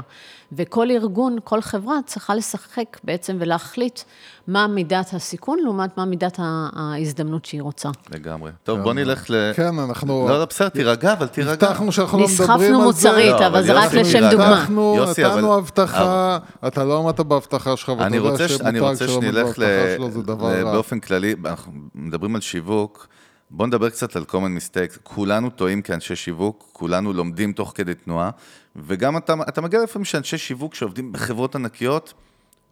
וכל 0.51 0.91
ארגון, 0.91 1.37
כל 1.43 1.61
חברה 1.61 1.95
צריכה 2.05 2.35
לשחק 2.35 2.97
בעצם 3.03 3.37
ולהחליט 3.39 3.99
מה 4.47 4.67
מידת 4.67 5.13
הסיכון 5.13 5.59
לעומת 5.63 5.97
מה 5.97 6.05
מידת 6.05 6.39
ההזדמנות 6.75 7.45
שהיא 7.45 7.61
רוצה. 7.61 7.89
לגמרי. 8.11 8.51
טוב, 8.63 8.79
בוא 8.79 8.93
נלך 8.93 9.29
ל... 9.29 9.53
כן, 9.55 9.79
אנחנו... 9.79 10.25
לא, 10.29 10.39
לא, 10.39 10.45
בסדר, 10.45 10.69
תירגע, 10.69 11.13
אבל 11.13 11.27
תירגע. 11.27 11.51
הבטחנו 11.51 11.91
שאנחנו 11.91 12.17
לא 12.19 12.23
נסחפנו 12.23 12.53
מדברים 12.53 12.73
על 12.75 12.79
זה. 12.79 12.83
מוצרית, 12.85 13.31
לא, 13.41 13.47
אבל 13.47 13.63
זה 13.63 13.73
רק 13.73 13.93
לשם. 13.93 14.29
דוגמה. 14.31 14.45
הבטחנו, 14.47 14.97
נתנו 15.11 15.49
אבל- 15.53 15.57
הבטחה, 15.59 16.37
אתה 16.67 16.83
לא 16.83 16.99
עמדת 16.99 17.19
בהבטחה 17.19 17.77
שלך, 17.77 17.89
ואתה 17.89 18.15
יודע 18.15 18.47
שמותג 18.47 18.79
רוצה 18.79 19.07
שלא 19.07 19.15
עומד 19.15 19.33
בהבטחה. 19.33 19.95
שלו 19.95 20.11
זה 20.11 20.21
דבר 20.21 20.63
רע. 20.65 20.71
באופן 20.73 20.99
כללי, 20.99 21.35
אנחנו 21.45 21.71
מדברים 21.95 22.35
על 22.35 22.41
שיווק, 22.41 23.07
בואו 23.55 23.67
נדבר 23.67 23.89
קצת 23.89 24.15
על 24.15 24.25
common 24.29 24.33
mistakes. 24.33 24.99
כולנו 25.03 25.49
טועים 25.49 25.81
כאנשי 25.81 26.15
שיווק, 26.15 26.69
כולנו 26.71 27.13
לומדים 27.13 27.53
תוך 27.53 27.71
כדי 27.75 27.93
תנועה, 27.93 28.29
וגם 28.75 29.17
אתה, 29.17 29.33
אתה 29.47 29.61
מגיע 29.61 29.83
לפעמים 29.83 30.05
שאנשי 30.05 30.37
שיווק 30.37 30.75
שעובדים 30.75 31.11
בחברות 31.11 31.55
ענקיות, 31.55 32.13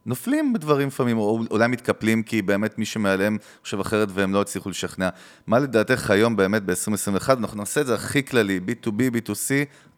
נופלים 0.05 0.53
בדברים 0.53 0.87
לפעמים, 0.87 1.17
או 1.17 1.39
אולי 1.51 1.67
מתקפלים 1.67 2.23
כי 2.23 2.41
באמת 2.41 2.77
מי 2.77 2.85
שמעליהם 2.85 3.37
חושב 3.63 3.79
אחרת 3.79 4.07
והם 4.11 4.33
לא 4.33 4.41
הצליחו 4.41 4.69
לשכנע. 4.69 5.09
מה 5.47 5.59
לדעתך 5.59 6.09
היום 6.09 6.35
באמת 6.35 6.63
ב-2021? 6.63 7.29
אנחנו 7.29 7.57
נעשה 7.57 7.81
את 7.81 7.87
זה 7.87 7.95
הכי 7.95 8.25
כללי, 8.25 8.59
B2B, 8.67 8.89
B2C, 8.89 9.49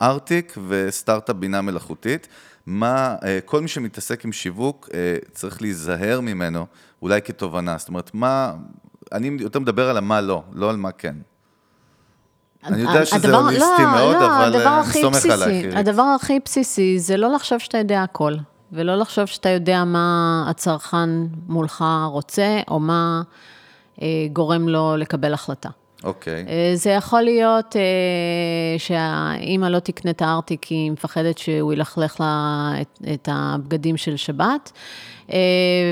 ארטיק 0.01 0.57
וסטארט-אפ 0.67 1.36
בינה 1.36 1.61
מלאכותית. 1.61 2.27
מה, 2.65 3.15
אה, 3.23 3.39
כל 3.45 3.61
מי 3.61 3.67
שמתעסק 3.67 4.25
עם 4.25 4.31
שיווק 4.31 4.89
אה, 4.93 5.15
צריך 5.31 5.61
להיזהר 5.61 6.21
ממנו, 6.21 6.65
אולי 7.01 7.21
כתובנה. 7.21 7.77
זאת 7.77 7.88
אומרת, 7.88 8.11
מה, 8.13 8.53
אני 9.14 9.38
יותר 9.39 9.59
מדבר 9.59 9.89
על 9.89 9.97
המה 9.97 10.22
לא, 10.22 10.43
לא 10.53 10.70
על 10.70 10.76
מה 10.78 10.91
כן. 10.91 11.16
אני 12.66 12.82
יודע 12.82 13.05
שזה 13.05 13.16
הדבר- 13.16 13.38
הוליסטי 13.38 13.84
לא, 13.84 13.91
מאוד, 13.91 14.16
לא, 14.16 14.26
אבל, 14.26 14.55
אה, 14.68 14.84
סומך 14.84 15.26
עלייך. 15.26 15.76
הדבר 15.76 16.03
הכי 16.03 16.39
בסיסי 16.45 16.99
זה 16.99 17.18
לא 17.18 17.32
לחשוב 17.34 17.59
שאתה 17.59 17.78
יודע 17.78 18.03
הכל, 18.03 18.34
ולא 18.72 18.95
לחשוב 18.95 19.26
שאתה 19.26 19.49
יודע 19.49 19.84
מה 19.84 20.07
הצרכן 20.49 21.09
מולך 21.47 21.86
רוצה, 22.07 22.59
או 22.68 22.80
מה 22.80 23.22
אה, 24.01 24.07
גורם 24.34 24.70
לו 24.70 24.97
לקבל 24.97 25.34
החלטה. 25.34 25.70
אוקיי. 26.03 26.45
אה, 26.47 26.71
זה 26.75 26.89
יכול 26.89 27.21
להיות 27.21 27.75
אה, 27.75 27.81
שהאימא 28.77 29.65
לא 29.65 29.79
תקנה 29.79 30.11
את 30.11 30.21
הארטיק 30.21 30.61
כי 30.61 30.75
היא 30.75 30.91
מפחדת 30.91 31.37
שהוא 31.37 31.73
ילכלך 31.73 32.19
לה 32.19 32.71
את, 32.81 33.01
את 33.13 33.29
הבגדים 33.31 33.97
של 33.97 34.15
שבת, 34.15 34.71
אה, 35.31 35.37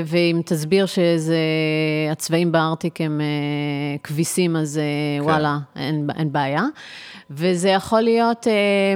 ואם 0.06 0.40
תסביר 0.44 0.86
שזה, 0.86 1.36
הצבעים 2.12 2.52
בארטיק 2.52 3.00
הם 3.00 3.20
כביסים, 4.02 4.56
אז 4.56 4.78
אה, 4.78 5.24
וואלה, 5.24 5.58
אין, 5.76 6.06
אין 6.16 6.32
בעיה. 6.32 6.64
וזה 7.30 7.68
יכול 7.68 8.00
להיות 8.00 8.46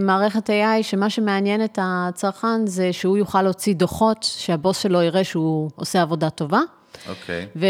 מערכת 0.00 0.50
AI, 0.50 0.82
שמה 0.82 1.10
שמעניין 1.10 1.64
את 1.64 1.78
הצרכן 1.82 2.66
זה 2.66 2.92
שהוא 2.92 3.16
יוכל 3.16 3.42
להוציא 3.42 3.74
דוחות, 3.74 4.22
שהבוס 4.22 4.78
שלו 4.78 5.02
יראה 5.02 5.24
שהוא 5.24 5.70
עושה 5.76 6.02
עבודה 6.02 6.30
טובה. 6.30 6.60
אוקיי. 7.09 7.47
ו- 7.57 7.66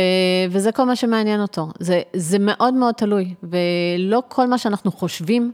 וזה 0.50 0.72
כל 0.72 0.84
מה 0.84 0.96
שמעניין 0.96 1.40
אותו. 1.40 1.68
זה, 1.80 2.02
זה 2.12 2.38
מאוד 2.40 2.74
מאוד 2.74 2.94
תלוי, 2.94 3.34
ולא 3.42 4.22
כל 4.28 4.46
מה 4.46 4.58
שאנחנו 4.58 4.92
חושבים 4.92 5.52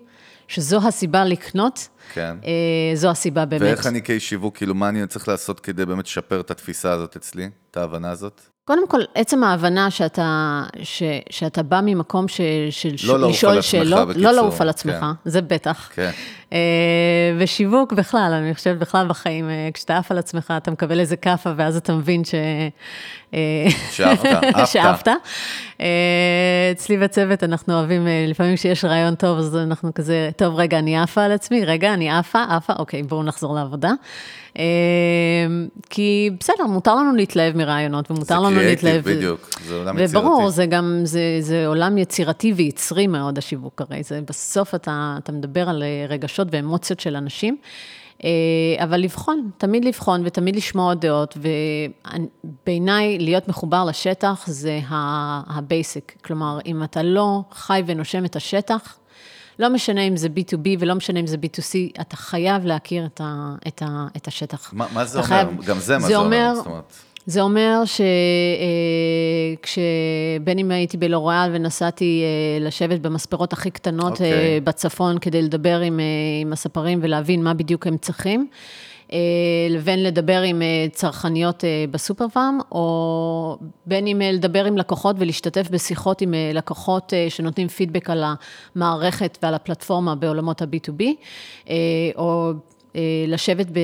שזו 0.48 0.80
הסיבה 0.88 1.24
לקנות, 1.24 1.88
כן. 2.12 2.36
אה, 2.44 2.96
זו 2.96 3.10
הסיבה 3.10 3.44
באמת. 3.44 3.62
ואיך 3.62 3.86
אני 3.86 4.02
כאיש 4.02 4.28
שיווק, 4.28 4.56
כאילו, 4.56 4.74
מה 4.74 4.88
אני 4.88 5.06
צריך 5.06 5.28
לעשות 5.28 5.60
כדי 5.60 5.86
באמת 5.86 6.04
לשפר 6.04 6.40
את 6.40 6.50
התפיסה 6.50 6.92
הזאת 6.92 7.16
אצלי, 7.16 7.48
את 7.70 7.76
ההבנה 7.76 8.10
הזאת? 8.10 8.40
קודם 8.64 8.88
כל, 8.88 9.00
עצם 9.14 9.44
ההבנה 9.44 9.90
שאתה, 9.90 10.62
ש, 10.82 11.02
שאתה 11.30 11.62
בא 11.62 11.80
ממקום 11.84 12.28
ש, 12.28 12.40
של 12.70 12.94
לא 13.06 13.20
לעוף 13.20 13.32
לשאול 13.32 13.52
על 13.52 13.58
עצמך, 13.58 13.70
שאלות, 13.70 14.16
לא 14.16 14.32
לעוף 14.32 14.60
על 14.60 14.68
עצמך, 14.68 15.00
כן. 15.00 15.30
זה 15.30 15.42
בטח. 15.42 15.90
כן. 15.94 16.10
אה, 16.52 16.58
ושיווק 17.38 17.92
בכלל, 17.92 18.32
אני 18.32 18.54
חושבת 18.54 18.78
בכלל 18.78 19.06
בחיים, 19.08 19.50
אה, 19.50 19.68
כשאתה 19.74 19.98
עף 19.98 20.10
על 20.10 20.18
עצמך, 20.18 20.52
אתה 20.56 20.70
מקבל 20.70 21.00
איזה 21.00 21.16
כאפה, 21.16 21.50
ואז 21.56 21.76
אתה 21.76 21.92
מבין 21.92 22.24
ש... 22.24 22.34
אה, 23.34 23.66
שאהבת, 23.90 24.26
אהבת. 24.76 25.08
אה, 25.80 25.86
אצלי 26.72 26.96
בצוות 26.96 27.44
אנחנו 27.44 27.74
אוהבים, 27.74 28.06
לפעמים 28.28 28.56
כשיש 28.56 28.84
רעיון 28.84 29.14
טוב, 29.14 29.38
אז 29.38 29.56
אנחנו 29.56 29.94
כזה, 29.94 30.30
טוב, 30.36 30.54
רגע, 30.54 30.78
אני 30.78 30.98
עפה 30.98 31.22
על 31.22 31.32
עצמי, 31.32 31.64
רגע, 31.64 31.94
אני 31.94 32.10
עפה, 32.10 32.42
עפה, 32.48 32.72
אוקיי, 32.78 33.02
בואו 33.02 33.22
נחזור 33.22 33.54
לעבודה. 33.54 33.92
כי 35.90 36.30
בסדר, 36.40 36.66
מותר 36.66 36.94
לנו 36.94 37.16
להתלהב 37.16 37.56
מרעיונות, 37.56 38.10
ומותר 38.10 38.40
לנו 38.40 38.56
להתלהב. 38.56 39.04
בדיוק, 39.04 39.50
זה 39.66 39.76
עולם 39.76 39.98
יצירתי. 39.98 40.26
וברור, 40.26 40.50
זה 40.50 40.66
גם, 40.66 41.00
זה, 41.04 41.20
זה 41.40 41.66
עולם 41.66 41.98
יצירתי 41.98 42.52
ויצרי 42.52 43.06
מאוד, 43.06 43.38
השיווק 43.38 43.80
הרי. 43.80 44.02
זה 44.02 44.20
בסוף 44.28 44.74
אתה, 44.74 45.16
אתה 45.18 45.32
מדבר 45.32 45.68
על 45.68 45.82
אה, 45.82 46.06
רגשות 46.42 46.54
ואמוציות 46.54 47.00
של 47.00 47.16
אנשים. 47.16 47.56
אה, 48.24 48.28
אבל 48.84 49.00
לבחון, 49.00 49.50
תמיד 49.58 49.84
לבחון 49.84 50.22
ותמיד 50.24 50.56
לשמוע 50.56 50.94
דעות, 50.94 51.36
ובעיניי 52.44 53.18
להיות 53.18 53.48
מחובר 53.48 53.84
לשטח 53.84 54.44
זה 54.46 54.80
ה 55.46 55.55
basic. 55.55 56.12
כלומר, 56.24 56.58
אם 56.66 56.82
אתה 56.84 57.02
לא 57.02 57.40
חי 57.52 57.82
ונושם 57.86 58.24
את 58.24 58.36
השטח, 58.36 58.96
לא 59.58 59.68
משנה 59.68 60.00
אם 60.00 60.16
זה 60.16 60.28
B2B 60.28 60.68
ולא 60.78 60.94
משנה 60.94 61.20
אם 61.20 61.26
זה 61.26 61.36
B2C, 61.36 62.00
אתה 62.00 62.16
חייב 62.16 62.64
להכיר 62.66 63.06
את, 63.06 63.20
ה, 63.24 63.54
את, 63.68 63.82
ה, 63.82 64.06
את 64.16 64.28
השטח. 64.28 64.72
מה, 64.72 64.86
מה 64.92 65.04
זה 65.04 65.18
אומר? 65.18 65.28
חייב- 65.28 65.48
גם 65.66 65.78
זה 65.78 65.98
מה 65.98 66.06
זה 66.06 66.16
אומר. 66.16 66.52
זאת 66.54 66.66
אומרת, 66.66 66.92
זה 67.26 67.40
אומר 67.40 67.82
שכשבין 69.62 70.58
אם 70.58 70.70
הייתי 70.70 70.96
בלוריאל 70.96 71.50
ונסעתי 71.52 72.22
אה, 72.22 72.64
לשבת 72.66 73.00
במספרות 73.00 73.52
הכי 73.52 73.70
קטנות 73.70 74.12
אוקיי. 74.12 74.32
okay. 74.32 74.64
בצפון 74.64 75.18
כדי 75.18 75.42
לדבר 75.42 75.80
עם, 75.80 76.00
אה, 76.00 76.04
עם 76.40 76.52
הספרים 76.52 76.98
ולהבין 77.02 77.42
מה 77.42 77.54
בדיוק 77.54 77.86
הם 77.86 77.96
צריכים, 77.96 78.48
אה, 79.12 79.18
לבין 79.70 80.02
לדבר 80.02 80.42
עם 80.42 80.62
אה, 80.62 80.86
צרכניות 80.92 81.64
אה, 81.64 81.84
בסופר 81.90 82.28
פארם, 82.28 82.58
או 82.72 83.58
בין 83.86 84.06
אם 84.06 84.22
אה, 84.22 84.32
לדבר 84.32 84.64
עם 84.64 84.78
לקוחות 84.78 85.16
ולהשתתף 85.18 85.68
בשיחות 85.70 86.20
עם 86.20 86.34
אה, 86.34 86.50
לקוחות 86.54 87.14
אה, 87.14 87.26
שנותנים 87.28 87.68
פידבק 87.68 88.10
על 88.10 88.24
המערכת 88.76 89.38
ועל 89.42 89.54
הפלטפורמה 89.54 90.14
בעולמות 90.14 90.62
ה-B2B, 90.62 91.02
אה, 91.68 91.74
או 92.16 92.50
אה, 92.50 92.71
לשבת 93.28 93.66
ב, 93.70 93.78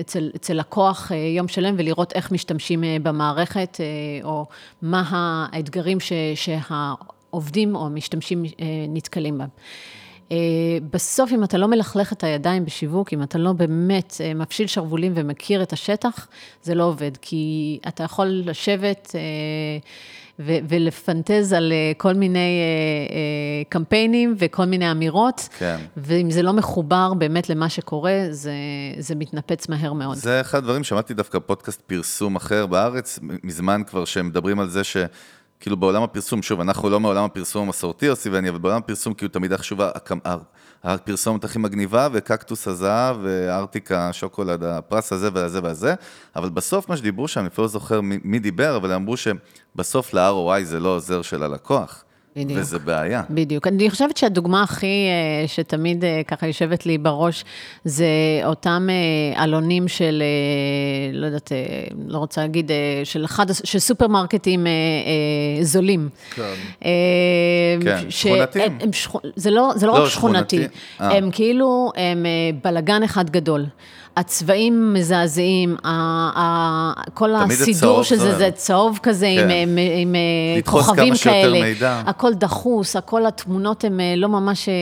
אצל, 0.00 0.30
אצל 0.36 0.54
לקוח 0.54 1.12
אה, 1.12 1.16
יום 1.16 1.48
שלם 1.48 1.74
ולראות 1.78 2.12
איך 2.12 2.32
משתמשים 2.32 2.84
אה, 2.84 2.96
במערכת, 3.02 3.78
אה, 3.80 4.24
או 4.24 4.46
מה 4.82 5.02
האתגרים 5.52 6.00
ש, 6.00 6.12
שהעובדים 6.34 7.76
או 7.76 7.86
המשתמשים 7.86 8.44
אה, 8.44 8.66
נתקלים 8.88 9.38
בהם. 9.38 9.48
אה, 10.32 10.36
בסוף, 10.90 11.32
אם 11.32 11.44
אתה 11.44 11.58
לא 11.58 11.68
מלכלך 11.68 12.12
את 12.12 12.24
הידיים 12.24 12.64
בשיווק, 12.64 13.12
אם 13.12 13.22
אתה 13.22 13.38
לא 13.38 13.52
באמת 13.52 14.14
אה, 14.20 14.34
מפשיל 14.34 14.66
שרוולים 14.66 15.12
ומכיר 15.14 15.62
את 15.62 15.72
השטח, 15.72 16.28
זה 16.62 16.74
לא 16.74 16.84
עובד, 16.84 17.16
כי 17.16 17.78
אתה 17.88 18.04
יכול 18.04 18.26
לשבת 18.44 19.12
אה, 19.14 19.20
ו- 20.40 20.58
ולפנטז 20.68 21.52
על 21.52 21.72
אה, 21.72 21.92
כל 21.96 22.14
מיני 22.14 22.38
אה, 22.38 23.14
אה, 23.14 23.62
קמפיינים 23.68 24.34
וכל 24.38 24.64
מיני 24.64 24.90
אמירות, 24.90 25.48
כן. 25.58 25.76
ואם 25.96 26.30
זה 26.30 26.42
לא 26.42 26.52
מחובר 26.52 27.14
באמת 27.14 27.50
למה 27.50 27.68
שקורה, 27.68 28.18
זה, 28.30 28.52
זה 28.98 29.14
מתנפץ 29.14 29.68
מהר 29.68 29.92
מאוד. 29.92 30.16
זה 30.16 30.40
אחד 30.40 30.58
הדברים, 30.58 30.84
שמעתי 30.84 31.14
דווקא 31.14 31.38
פודקאסט 31.38 31.80
פרסום 31.80 32.36
אחר 32.36 32.66
בארץ, 32.66 33.18
מזמן 33.22 33.82
כבר, 33.86 34.04
שהם 34.04 34.26
מדברים 34.26 34.60
על 34.60 34.68
זה 34.68 34.84
ש... 34.84 34.96
כאילו 35.60 35.76
בעולם 35.76 36.02
הפרסום, 36.02 36.42
שוב, 36.42 36.60
אנחנו 36.60 36.90
לא 36.90 37.00
מעולם 37.00 37.24
הפרסום 37.24 37.66
המסורתי, 37.66 38.06
יוסי 38.06 38.28
ואני, 38.30 38.48
אבל 38.48 38.58
בעולם 38.58 38.76
הפרסום 38.76 39.14
כאילו 39.14 39.32
תמיד 39.32 39.52
ה- 40.24 40.36
הפרסומת 40.84 41.44
הכי 41.44 41.58
מגניבה, 41.58 42.08
וקקטוס 42.12 42.68
הזהב, 42.68 43.16
וארטיק 43.22 43.92
השוקולד, 43.92 44.64
הפרס 44.64 45.12
הזה 45.12 45.28
והזה 45.34 45.60
והזה, 45.62 45.94
אבל 46.36 46.48
בסוף 46.48 46.88
מה 46.88 46.96
שדיברו 46.96 47.28
שם, 47.28 47.40
אני 47.40 47.48
אפילו 47.48 47.62
לא 47.64 47.68
זוכר 47.68 48.00
מי, 48.00 48.18
מי 48.24 48.38
דיבר, 48.38 48.76
אבל 48.76 48.92
אמרו 48.92 49.14
שבסוף 49.16 50.14
ל-ROI 50.14 50.62
זה 50.64 50.80
לא 50.80 50.88
עוזר 50.88 51.22
של 51.22 51.42
הלקוח, 51.42 52.04
בדיוק. 52.36 52.58
וזה 52.60 52.78
בעיה. 52.78 53.22
בדיוק. 53.30 53.66
אני 53.66 53.90
חושבת 53.90 54.16
שהדוגמה 54.16 54.62
הכי, 54.62 54.86
אה, 54.86 55.48
שתמיד 55.48 56.04
אה, 56.04 56.20
ככה 56.26 56.46
יושבת 56.46 56.86
לי 56.86 56.98
בראש, 56.98 57.44
זה 57.84 58.06
אותם 58.44 58.88
אה, 58.90 59.42
עלונים 59.42 59.88
של, 59.88 60.22
לא 61.12 61.26
יודעת, 61.26 61.52
לא 62.08 62.18
רוצה 62.18 62.40
להגיד, 62.40 62.70
של 63.04 63.24
אחד, 63.24 63.46
של 63.64 63.78
סופרמרקטים 63.78 64.66
זולים. 65.62 66.08
כן. 66.34 66.42
כן, 67.84 68.10
ש- 68.10 68.22
שכונתיים. 68.22 68.72
הם- 68.72 68.78
הם 68.80 68.92
שכו- 68.92 69.20
זה 69.36 69.50
לא, 69.50 69.72
זה 69.76 69.86
לא 69.86 69.92
לא, 69.94 70.02
רק 70.04 70.08
שכונתי, 70.08 70.56
שכונתי. 70.96 71.16
הם 71.16 71.30
כאילו, 71.30 71.92
הם 71.96 72.26
בלגן 72.64 73.02
אחד 73.02 73.30
גדול. 73.30 73.66
הצבעים 74.16 74.94
מזעזעים, 74.94 75.76
כל 77.14 77.30
זה 77.30 77.62
הסידור 77.62 78.02
של 78.02 78.16
זה, 78.16 78.24
זוהר. 78.24 78.38
זה 78.38 78.50
צהוב 78.50 78.98
כזה 79.02 79.26
עם, 79.26 79.38
כן. 79.38 79.50
עם, 79.50 79.78
עם 79.96 80.14
אה, 80.14 80.62
כוכבים 80.62 81.14
כאלה. 81.24 81.60
מידע. 81.60 82.02
הכל 82.06 82.34
דחוס, 82.34 82.96
הכל 82.96 83.26
התמונות 83.26 83.84
הן 83.84 84.00
אה, 84.00 84.14
לא 84.16 84.28
ממש, 84.28 84.68
אה, 84.68 84.74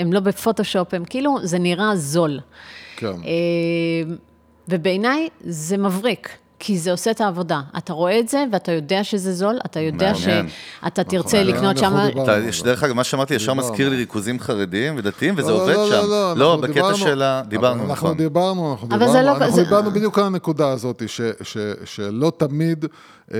הן 0.00 0.12
לא 0.12 0.20
בפוטושופ, 0.20 0.94
הן 0.94 1.02
כאילו, 1.10 1.38
זה 1.42 1.58
נראה 1.58 1.96
זול. 1.96 2.40
כן. 2.96 3.12
ובעיניי 4.68 5.28
זה 5.40 5.76
מבריק. 5.76 6.28
כי 6.58 6.78
זה 6.78 6.90
עושה 6.92 7.10
את 7.10 7.20
העבודה. 7.20 7.60
אתה 7.78 7.92
רואה 7.92 8.18
את 8.18 8.28
זה, 8.28 8.44
ואתה 8.52 8.72
יודע 8.72 9.04
שזה 9.04 9.32
זול, 9.34 9.58
אתה 9.66 9.80
יודע 9.80 10.12
מעניין. 10.12 10.48
שאתה 10.82 11.04
תרצה 11.04 11.36
מעניין, 11.36 11.56
לקנות 11.56 11.76
אנחנו 11.78 11.98
שם... 11.98 12.06
דיברנו. 12.08 12.32
דרך 12.64 12.82
אגב, 12.82 12.94
מה 12.94 13.04
שאמרתי 13.04 13.34
ישר 13.34 13.52
דיברנו. 13.52 13.70
מזכיר 13.70 13.88
לי 13.88 13.96
ריכוזים 13.96 14.40
חרדיים 14.40 14.94
ודתיים, 14.98 15.34
וזה 15.36 15.50
לא, 15.50 15.62
עובד 15.62 15.74
לא, 15.74 15.86
שם. 15.88 15.92
לא, 15.92 16.02
לא, 16.08 16.36
לא, 16.36 16.46
אנחנו 16.54 16.62
בקטע 16.62 16.74
דיברנו- 16.74 16.96
של 16.96 17.22
ה... 17.22 17.42
דיברנו, 17.48 17.80
אנחנו 17.80 17.92
נכון. 17.92 18.16
דיברנו, 18.16 18.72
אנחנו 18.72 18.88
אבל 18.90 18.98
זה 18.98 19.04
דיברנו, 19.06 19.26
לא- 19.26 19.36
אנחנו 19.36 19.54
זה- 19.56 19.62
דיברנו 19.64 19.90
בדיוק 19.90 20.18
על 20.18 20.24
הנקודה 20.24 20.68
הזאת, 20.70 21.02
ש- 21.06 21.20
ש- 21.42 21.56
שלא 21.84 22.32
תמיד... 22.36 22.84
אה, 23.34 23.38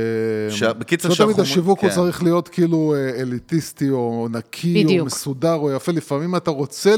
שה- 0.51 0.72
בקיצור, 0.72 1.11
לא 1.11 1.16
תמיד 1.16 1.26
שאנחנו- 1.26 1.43
השיווק 1.43 1.80
הוא 1.80 1.89
כן. 1.91 1.95
צריך 1.95 2.22
להיות 2.22 2.49
כאילו 2.49 2.95
אה, 2.97 3.20
אליטיסטי, 3.20 3.91
או 3.91 4.26
נקי, 4.30 4.99
או. 5.01 5.05
מסודר, 5.05 5.55
או 5.55 5.70
יפה. 5.72 5.93
לפעמים 5.93 6.36
אתה 6.36 6.51
רוצה 6.51 6.95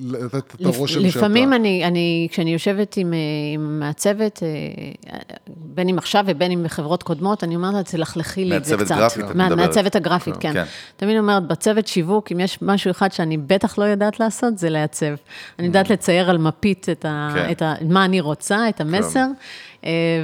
לתת 0.00 0.54
את 0.54 0.64
הרושם 0.66 0.94
שאתה... 1.00 1.18
לפעמים 1.18 1.52
אני, 1.52 1.84
אני, 1.84 2.28
כשאני 2.30 2.52
יושבת 2.52 2.96
עם, 2.96 3.14
מעצבת, 3.58 4.42
אה, 4.42 5.18
בין 5.56 5.88
אם 5.88 5.98
עכשיו 5.98 6.24
ובין 6.26 6.50
אם 6.52 6.62
בחברות 6.62 7.02
קודמות, 7.02 7.44
אני 7.44 7.56
אומרת 7.56 7.74
לה, 7.74 7.82
תלכלכי 7.82 8.44
לי 8.44 8.56
את 8.56 8.64
זה 8.64 8.76
מעצבת 8.76 8.86
קצת. 8.92 8.96
גרפית, 8.98 9.24
את 9.30 9.34
מה- 9.34 9.48
מדברת. 9.48 9.66
מעצבת 9.66 9.96
הגרפית, 9.96 10.34
כן. 10.40 10.52
כן. 10.52 10.64
תמיד 10.96 11.18
אומרת, 11.18 11.46
בצוות 11.46 11.86
שיווק, 11.86 12.32
אם 12.32 12.40
יש 12.40 12.58
משהו 12.62 12.90
אחד 12.90 13.12
שאני 13.12 13.36
בטח 13.36 13.78
לא 13.78 13.84
יודעת 13.84 14.20
לעשות, 14.20 14.58
זה 14.58 14.70
לעצב. 14.70 15.06
אני 15.58 15.66
יודעת 15.66 15.90
לצייר 15.90 16.30
על 16.30 16.38
מפית 16.38 16.86
את, 16.92 17.04
כן. 17.58 17.74
מה 17.88 18.04
אני 18.04 18.20
רוצה, 18.20 18.68
את 18.68 18.80
המסר, 18.80 19.26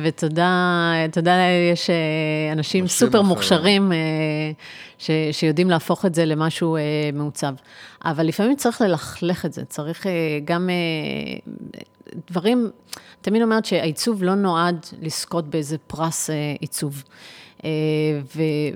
ותודה, 0.03 0.93
תודה, 1.13 1.37
יש 1.73 1.91
אה, 1.91 2.53
אנשים 2.53 2.87
סופר. 2.87 3.23
מוכשרים 3.23 3.93
אה, 3.93 3.97
ש, 4.99 5.11
שיודעים 5.33 5.71
להפוך 5.71 6.07
את 6.07 6.15
זה 6.15 6.25
למשהו 6.25 6.77
אה, 6.77 6.81
מעוצב. 7.13 7.55
אבל 8.05 8.27
לפעמים 8.27 8.57
צריך 8.57 8.81
ללכלך 8.81 9.47
את 9.47 9.53
זה, 9.53 9.65
צריך 9.65 10.07
אה, 10.07 10.13
גם 10.45 10.71
אה, 10.71 11.53
דברים, 12.31 12.71
תמיד 13.21 13.43
אומרת 13.43 13.65
שהעיצוב 13.65 14.23
לא 14.23 14.35
נועד 14.35 14.87
לזכות 15.03 15.49
באיזה 15.49 15.79
פרס 15.79 16.31
אה, 16.31 16.35
עיצוב. 16.61 17.05
אה, 17.65 17.71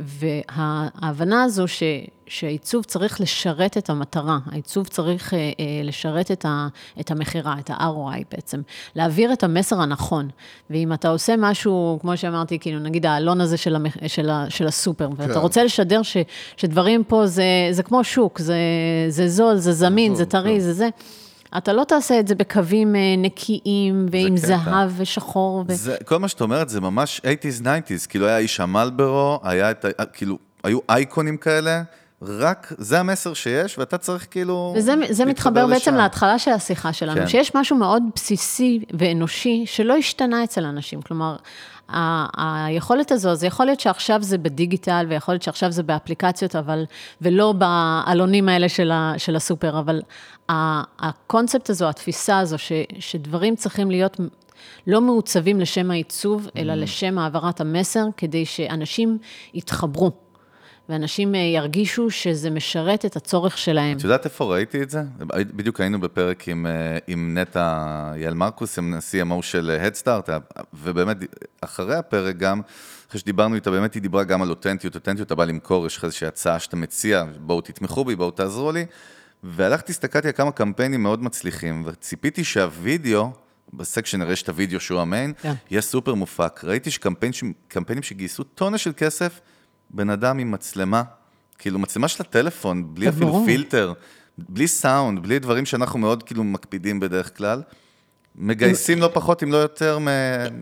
וההבנה 0.01 1.43
הזו 1.43 1.69
ש, 1.69 1.83
שהעיצוב 2.27 2.85
צריך 2.85 3.21
לשרת 3.21 3.79
את 3.79 3.91
המטרה, 3.91 4.39
העיצוב 4.51 4.89
צריך 4.89 5.35
אה, 5.35 5.39
אה, 5.39 5.53
לשרת 5.85 6.31
את, 6.31 6.45
ה, 6.45 6.69
את 7.01 7.11
המכירה, 7.11 7.57
את 7.59 7.71
ה-ROI 7.71 8.25
בעצם, 8.31 8.61
להעביר 8.95 9.33
את 9.33 9.45
המסר 9.45 9.81
הנכון. 9.81 10.29
ואם 10.71 10.93
אתה 10.93 11.09
עושה 11.09 11.35
משהו, 11.39 11.99
כמו 12.01 12.17
שאמרתי, 12.17 12.59
כאילו 12.59 12.79
נגיד 12.79 13.07
העלון 13.07 13.41
הזה 13.41 13.57
של, 13.57 13.77
המח, 13.77 13.97
של, 14.07 14.31
ה, 14.31 14.47
של 14.49 14.67
הסופר, 14.67 15.09
ואתה 15.17 15.35
כן. 15.35 15.41
רוצה 15.41 15.65
לשדר 15.65 16.03
ש, 16.03 16.17
שדברים 16.57 17.05
פה 17.05 17.27
זה, 17.27 17.45
זה 17.71 17.83
כמו 17.83 18.05
שוק, 18.05 18.39
זה, 18.39 18.57
זה 19.09 19.29
זול, 19.29 19.57
זה 19.57 19.73
זמין, 19.73 20.15
זה 20.15 20.27
טרי, 20.27 20.55
כן. 20.55 20.61
זה 20.61 20.73
זה. 20.73 20.89
אתה 21.57 21.73
לא 21.73 21.85
תעשה 21.85 22.21
את 22.21 22.29
זה 22.29 22.35
בקווים 22.35 22.97
אה, 22.97 23.01
נקיים 23.19 24.07
ועם 24.11 24.37
קטע. 24.37 24.47
זהב 24.47 24.91
ושחור. 24.97 25.65
ו... 25.69 25.75
זה, 25.75 25.97
כל 26.05 26.19
מה 26.19 26.29
שאת 26.29 26.41
אומרת 26.41 26.69
זה 26.69 26.81
ממש 26.81 27.21
80's, 27.25 27.63
90's, 27.63 28.09
כאילו 28.09 28.27
היה 28.27 28.39
איש 28.39 28.61
המלברו, 28.61 29.41
היה 29.43 29.71
את. 29.71 29.85
כאילו, 30.13 30.39
היו 30.65 30.79
אייקונים 30.89 31.37
כאלה, 31.37 31.83
רק 32.23 32.73
זה 32.79 33.01
המסר 33.01 33.35
שיש, 33.35 33.79
ואתה 33.79 33.99
צריך 33.99 34.27
כאילו... 34.31 34.75
וזה 34.77 34.95
זה 35.11 35.25
מתחבר 35.25 35.67
בעצם 35.67 35.75
לשם. 35.91 35.95
להתחלה 35.95 36.39
של 36.39 36.51
השיחה 36.51 36.93
שלנו, 36.93 37.21
כן. 37.21 37.29
שיש 37.29 37.55
משהו 37.55 37.77
מאוד 37.77 38.03
בסיסי 38.15 38.85
ואנושי 38.99 39.65
שלא 39.67 39.97
השתנה 39.97 40.45
אצל 40.45 40.65
אנשים. 40.65 41.03
כלומר, 41.03 41.37
היכולת 42.37 43.13
הזו, 43.13 43.35
זה 43.35 43.47
יכול 43.47 43.67
להיות 43.67 43.81
שעכשיו 43.81 44.23
זה 44.23 44.39
בדיגיטל, 44.39 45.07
ויכול 45.09 45.35
להיות 45.35 45.43
שעכשיו 45.43 45.73
זה 45.73 45.83
באפליקציות, 45.83 46.57
אבל, 46.57 46.85
ולא 47.23 47.53
בעלונים 47.53 48.49
האלה 48.49 48.69
של, 48.69 48.91
ה, 48.91 49.15
של 49.17 49.37
הסופר, 49.37 49.79
אבל 49.79 50.01
הקונספט 50.99 51.71
הזו, 51.71 51.89
התפיסה 51.89 52.39
הזו, 52.39 52.59
ש, 52.59 52.73
שדברים 52.99 53.57
צריכים 53.57 53.91
להיות 53.91 54.21
לא 54.87 55.01
מעוצבים 55.01 55.61
לשם 55.61 55.91
העיצוב, 55.91 56.49
אלא 56.57 56.75
לשם 56.75 57.19
העברת 57.19 57.61
המסר, 57.61 58.05
כדי 58.17 58.47
שאנשים 58.47 59.19
יתחברו. 59.55 60.28
ואנשים 60.89 61.35
אה, 61.35 61.41
ירגישו 61.41 62.11
שזה 62.11 62.51
משרת 62.51 63.05
את 63.05 63.17
הצורך 63.17 63.59
שלהם. 63.59 63.97
את 63.97 64.05
יודעת 64.05 64.25
איפה 64.25 64.45
ראיתי 64.45 64.83
את 64.83 64.91
זה? 64.91 65.03
בדיוק 65.31 65.81
היינו 65.81 66.01
בפרק 66.01 66.49
עם, 66.49 66.67
אה, 66.67 66.99
עם 67.07 67.39
נטע 67.39 68.13
יעל 68.17 68.35
מרקוס, 68.35 68.79
עם 68.79 68.95
ה-CMO 68.95 69.43
של 69.43 69.71
אה, 69.71 69.89
Headstart, 69.89 70.31
ובאמת, 70.75 71.17
אחרי 71.61 71.95
הפרק 71.95 72.37
גם, 72.37 72.61
אחרי 73.09 73.21
שדיברנו 73.21 73.55
איתה, 73.55 73.71
באמת 73.71 73.95
היא 73.95 74.03
דיברה 74.03 74.25
גם 74.25 74.43
על 74.43 74.51
אותנטיות, 74.51 74.95
אותנטיות, 74.95 75.27
אתה 75.27 75.35
בא 75.35 75.45
למכור, 75.45 75.87
יש 75.87 75.97
לך 75.97 76.05
איזושהי 76.05 76.29
הצעה 76.29 76.59
שאתה 76.59 76.77
מציע, 76.77 77.25
בואו 77.41 77.61
תתמכו 77.61 78.05
בי, 78.05 78.17
בואו 78.17 78.31
תעזרו 78.31 78.73
לי, 78.73 78.87
והלכתי, 79.43 79.93
הסתכלתי 79.93 80.27
על 80.27 80.33
כמה 80.33 80.53
קמפיינים 80.53 81.03
מאוד 81.03 81.23
מצליחים, 81.23 81.83
וציפיתי 81.87 82.45
שהווידאו, 82.45 83.31
ב 83.73 83.79
section 83.79 84.23
הרי 84.23 84.33
יש 84.33 84.43
את 84.43 84.49
הוידאו 84.49 84.81
שהוא 84.81 85.01
ה 85.01 85.06
main, 85.06 85.33
כן. 85.43 85.53
יהיה 85.71 85.81
סופר 85.81 86.15
מופק. 86.15 86.61
ראיתי 86.65 86.91
שקמפיינים 86.91 88.03
שגייסו 88.03 88.43
טונה 88.43 88.79
של 88.79 88.93
כסף, 88.97 89.41
בן 89.91 90.11
אדם 90.11 90.39
עם 90.39 90.51
מצלמה, 90.51 91.03
כאילו 91.59 91.79
מצלמה 91.79 92.09
של 92.09 92.23
הטלפון, 92.23 92.95
בלי 92.95 93.09
אפילו 93.09 93.27
ברור. 93.27 93.45
פילטר, 93.47 93.93
בלי 94.39 94.69
סאונד, 94.69 95.23
בלי 95.23 95.39
דברים 95.39 95.67
שאנחנו 95.67 95.99
מאוד 95.99 96.23
כאילו 96.23 96.45
מקפידים 96.45 97.01
בדרך 97.01 97.37
כלל, 97.37 97.63
מגייסים 98.41 98.99
לא 99.01 99.11
פחות 99.13 99.43
אם 99.43 99.53
לא 99.53 99.57
יותר 99.57 99.99
מ- 99.99 100.09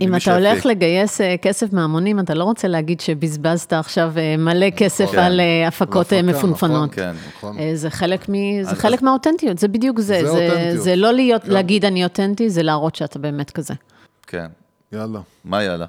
אם 0.00 0.08
ממי 0.08 0.16
אתה 0.18 0.34
הולך 0.34 0.54
שהפיק. 0.54 0.64
לגייס 0.64 1.20
אה, 1.20 1.34
כסף 1.42 1.72
מהמונים, 1.72 2.20
אתה 2.20 2.34
לא 2.34 2.44
רוצה 2.44 2.68
להגיד 2.68 3.00
שבזבזת 3.00 3.72
עכשיו 3.72 4.12
אה, 4.16 4.36
מלא 4.36 4.70
כסף. 4.70 5.14
על 5.18 5.40
הפקות 5.68 6.12
מפונפנות. 6.12 6.94
כן. 6.94 7.12
נכון. 7.36 7.58
אה, 7.58 7.70
זה 7.74 7.90
חלק, 7.90 8.28
מ... 8.28 8.32
זה 8.64 8.70
אז- 8.70 8.78
חלק 8.78 9.02
מהאותנטיות, 9.02 9.58
זה 9.58 9.68
בדיוק 9.68 10.00
זה. 10.00 10.04
זה 10.20 10.26
זה, 10.30 10.46
אותנטיות. 10.52 10.84
זה 10.84 10.96
לא 10.96 11.12
להיות, 11.12 11.48
להגיד 11.48 11.84
אני 11.84 12.04
אותנטי, 12.04 12.50
זה 12.50 12.62
להראות 12.62 12.94
שאתה 12.94 13.18
באמת 13.18 13.50
כזה. 13.50 13.74
כן. 14.26 14.46
יאללה. 14.92 15.20
מה 15.44 15.64
יאללה? 15.64 15.86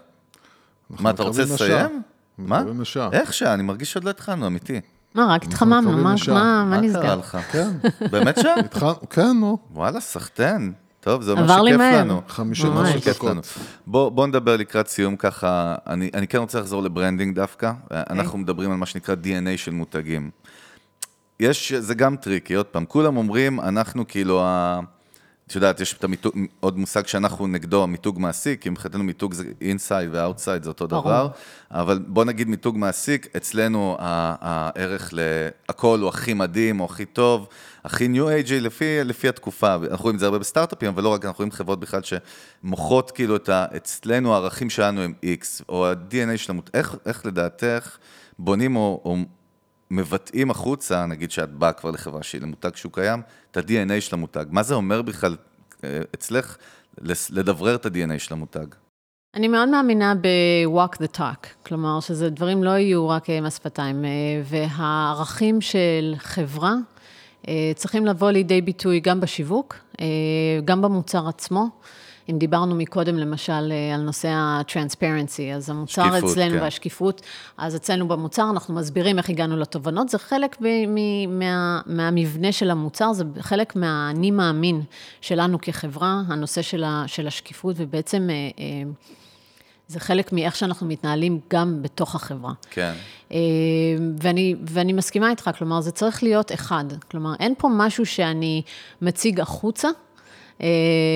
מה, 0.90 1.10
אתה 1.10 1.24
רוצה. 1.24 1.42
לסיים? 1.44 2.02
מה? 2.38 2.64
איך 3.12 3.34
שעה? 3.34 3.54
אני 3.54 3.64
מרגיש 3.64 3.92
שעוד 3.92 4.04
לא 4.04 4.10
התחלנו, 4.10 4.48
אמיתי. 4.48 4.82
מה, 5.16 5.26
רק 5.26 5.44
התחממנו, 5.44 5.98
מה, 5.98 6.14
לשעה. 6.14 6.66
מה, 6.66 6.82
נסגר? 6.82 7.02
קרה 7.02 7.16
לך? 7.16 7.38
כן, 7.52 7.70
באמת 8.12 8.38
שעה? 8.42 8.60
התחלנו, 8.60 9.10
כן, 9.10 9.38
נו. 9.40 9.58
וואלה, 9.74 10.00
סחטיין. 10.00 10.74
טוב, 11.00 11.22
זה 11.22 11.32
אומר 11.32 11.48
שכיף. 11.48 11.82
לנו. 11.82 12.22
50 12.28 12.72
ממש. 12.72 12.90
משהו 12.90 13.02
כיף 13.02 13.24
לנו. 13.24 13.42
דקות. 13.42 13.58
בוא, 13.88 14.10
בוא 14.10 14.28
נדבר 14.28 14.58
לקראת 14.58 14.88
סיום 14.88 15.16
ככה, 15.16 15.76
אני, 15.88 16.10
אני 16.14 16.28
כן 16.28 16.38
רוצה 16.38 16.60
לחזור 16.60 16.84
ל 16.84 16.90
branding 16.90 17.36
דווקא, 17.36 17.72
אנחנו 17.92 18.38
מדברים 18.38 18.72
על 18.72 18.78
מה 18.78 18.86
שנקרא 18.86 19.16
DNA 19.24 19.58
של 19.58 19.72
מותגים. 19.72 20.30
יש, 21.40 21.74
זה 21.74 21.96
גם 21.96 22.16
tricky, 22.16 22.54
עוד 22.54 22.66
פעם, 22.66 22.86
כולם 22.86 23.18
אומרים, 23.18 23.60
אנחנו 23.60 24.08
כאילו, 24.08 24.44
ה... 24.44 24.80
את 25.48 25.56
יודעת, 25.56 25.80
יש 25.80 25.94
את 25.94 26.04
המיתוג, 26.04 26.34
עוד 26.60 26.78
מושג 26.78 27.08
שאנחנו 27.08 27.48
נגדו, 27.48 27.88
מיתוג 27.88 28.20
מעסיק, 28.20 28.62
כי 28.62 28.70
מבחינתנו 28.70 29.04
מיתוג 29.04 29.34
זה 29.34 29.44
inside 29.62 30.10
ו 30.14 30.20
outside 30.20 30.64
זה 30.64 30.70
אותו 30.70 30.88
ברור. 30.88 31.02
דבר, 31.02 31.28
אבל 31.72 32.00
בוא 32.08 32.26
נגיד 32.26 32.48
מיתוג 32.48 32.78
מעסיק, 32.78 33.36
אצלנו 33.38 33.96
הערך 34.00 35.10
להכל 35.14 36.00
הוא 36.00 36.10
הכי 36.10 36.34
מדהים, 36.34 36.80
או 36.80 36.86
הכי 36.86 37.06
טוב, 37.06 37.48
הכי 37.84 38.08
ניו 38.08 38.30
אייג'י 38.30 38.60
לפי, 38.60 39.04
לפי 39.04 39.30
התקופה, 39.30 39.76
אנחנו 39.76 40.04
רואים 40.04 40.16
את 40.16 40.20
זה 40.20 40.26
הרבה 40.26 40.40
בסטארט-אפים, 40.40 40.90
אבל 40.90 41.04
לא 41.04 41.10
רק, 41.10 41.26
אנחנו 41.26 41.38
רואים 41.38 41.52
חברות 41.52 41.80
בכלל 41.80 42.02
שמוכרות 42.04 43.12
כאילו 43.12 43.36
את 43.36 43.50
ה... 43.50 43.66
אצלנו 43.76 44.34
הערכים 44.34 44.70
שלנו 44.70 45.02
הם 45.02 45.14
X, 45.24 45.64
או 45.70 45.88
ה-DNA 45.88 46.38
של 46.38 46.52
המות... 46.52 46.70
איך, 46.74 46.96
איך 47.06 47.26
לדעתך 47.26 47.98
בונים 48.40 48.76
או, 48.76 49.02
או 49.06 49.18
מבטאים 49.92 50.52
החוצה, 50.52 51.06
נגיד 51.06 51.32
שאת 51.32 51.52
באה 51.52 51.74
כבר 51.74 51.92
לחברה 51.92 52.24
שהיא 52.24 52.42
למותג 52.42 52.76
שהוא 52.76 52.92
קיים, 52.92 53.22
את 53.52 53.58
ה-DNA 53.58 54.02
של 54.02 54.16
המותג. 54.16 54.46
מה 54.50 54.64
זה 54.64 54.76
אומר 54.76 55.02
בכלל 55.02 55.36
אה, 55.84 56.02
אצלך 56.16 56.58
לדברר 57.30 57.76
את 57.76 57.86
ה-DNA 57.86 58.20
של 58.20 58.34
המותג? 58.34 58.66
אני 59.36 59.48
מאוד 59.48 59.70
מאמינה 59.70 60.14
ב-walk 60.16 60.96
the 60.96 61.18
talk, 61.18 61.48
כלומר 61.66 62.00
שזה 62.00 62.30
דברים 62.30 62.64
לא 62.64 62.70
יהיו 62.70 63.10
רק 63.10 63.30
אה, 63.30 63.42
מס 63.42 63.56
שפתיים, 63.56 64.06
אה, 64.06 64.10
והערכים 64.44 65.62
של 65.62 66.14
חברה 66.18 66.74
צריכים 67.76 68.06
לבוא 68.06 68.32
לידי 68.32 68.62
ביטוי 68.62 69.00
גם 69.00 69.20
בשיווק, 69.20 69.76
גם 70.66 70.82
במוצר 70.82 71.28
עצמו. 71.28 71.70
אם 72.32 72.38
דיברנו 72.38 72.76
מקודם, 72.76 73.18
למשל, 73.18 73.72
אה, 73.72 73.96
על 73.96 74.02
נושא 74.02 74.28
ה-transparency, 74.28 75.56
אז 75.56 75.70
המוצר 75.70 76.04
שקיפות, 76.04 76.32
אצלנו 76.32 76.58
כן. 76.58 76.64
והשקיפות, 76.64 77.22
אז 77.58 77.76
אצלנו 77.76 78.08
במוצר 78.08 78.50
אנחנו 78.50 78.74
מסבירים 78.74 79.18
איך 79.18 79.30
הגענו 79.30 79.58
לתובנות, 79.58 80.10
זה 80.10 80.18
חלק 80.20 80.62
מ- 80.62 81.40
מה, 81.40 81.82
מהמבנה 81.86 82.52
של 82.52 82.72
המוצר, 82.72 83.14
זה 83.14 83.24
חלק 83.40 83.76
מהאני 83.76 84.32
מאמין 84.32 84.82
שלנו 85.22 85.58
כחברה, 85.62 86.22
הנושא 86.28 86.62
של, 86.62 86.84
ה, 86.84 87.04
של 87.08 87.28
השקיפות, 87.28 87.76
ובעצם... 87.80 88.30
אה, 88.30 88.36
אה, 88.60 88.92
זה 89.90 90.00
חלק 90.00 90.34
מאיך 90.34 90.56
שאנחנו 90.56 90.88
מתנהלים 90.88 91.40
גם 91.50 91.82
בתוך 91.82 92.16
החברה. 92.16 92.54
כן. 92.70 92.94
ואני, 94.22 94.56
ואני 94.62 94.94
מסכימה 94.94 95.30
איתך, 95.30 95.50
כלומר, 95.58 95.82
זה 95.82 95.92
צריך 95.92 96.24
להיות 96.24 96.52
אחד. 96.54 96.86
כלומר, 97.12 97.34
אין 97.40 97.54
פה 97.58 97.70
משהו 97.72 98.06
שאני 98.06 98.62
מציג 99.02 99.40
החוצה. 99.40 99.88
אה, 100.62 100.68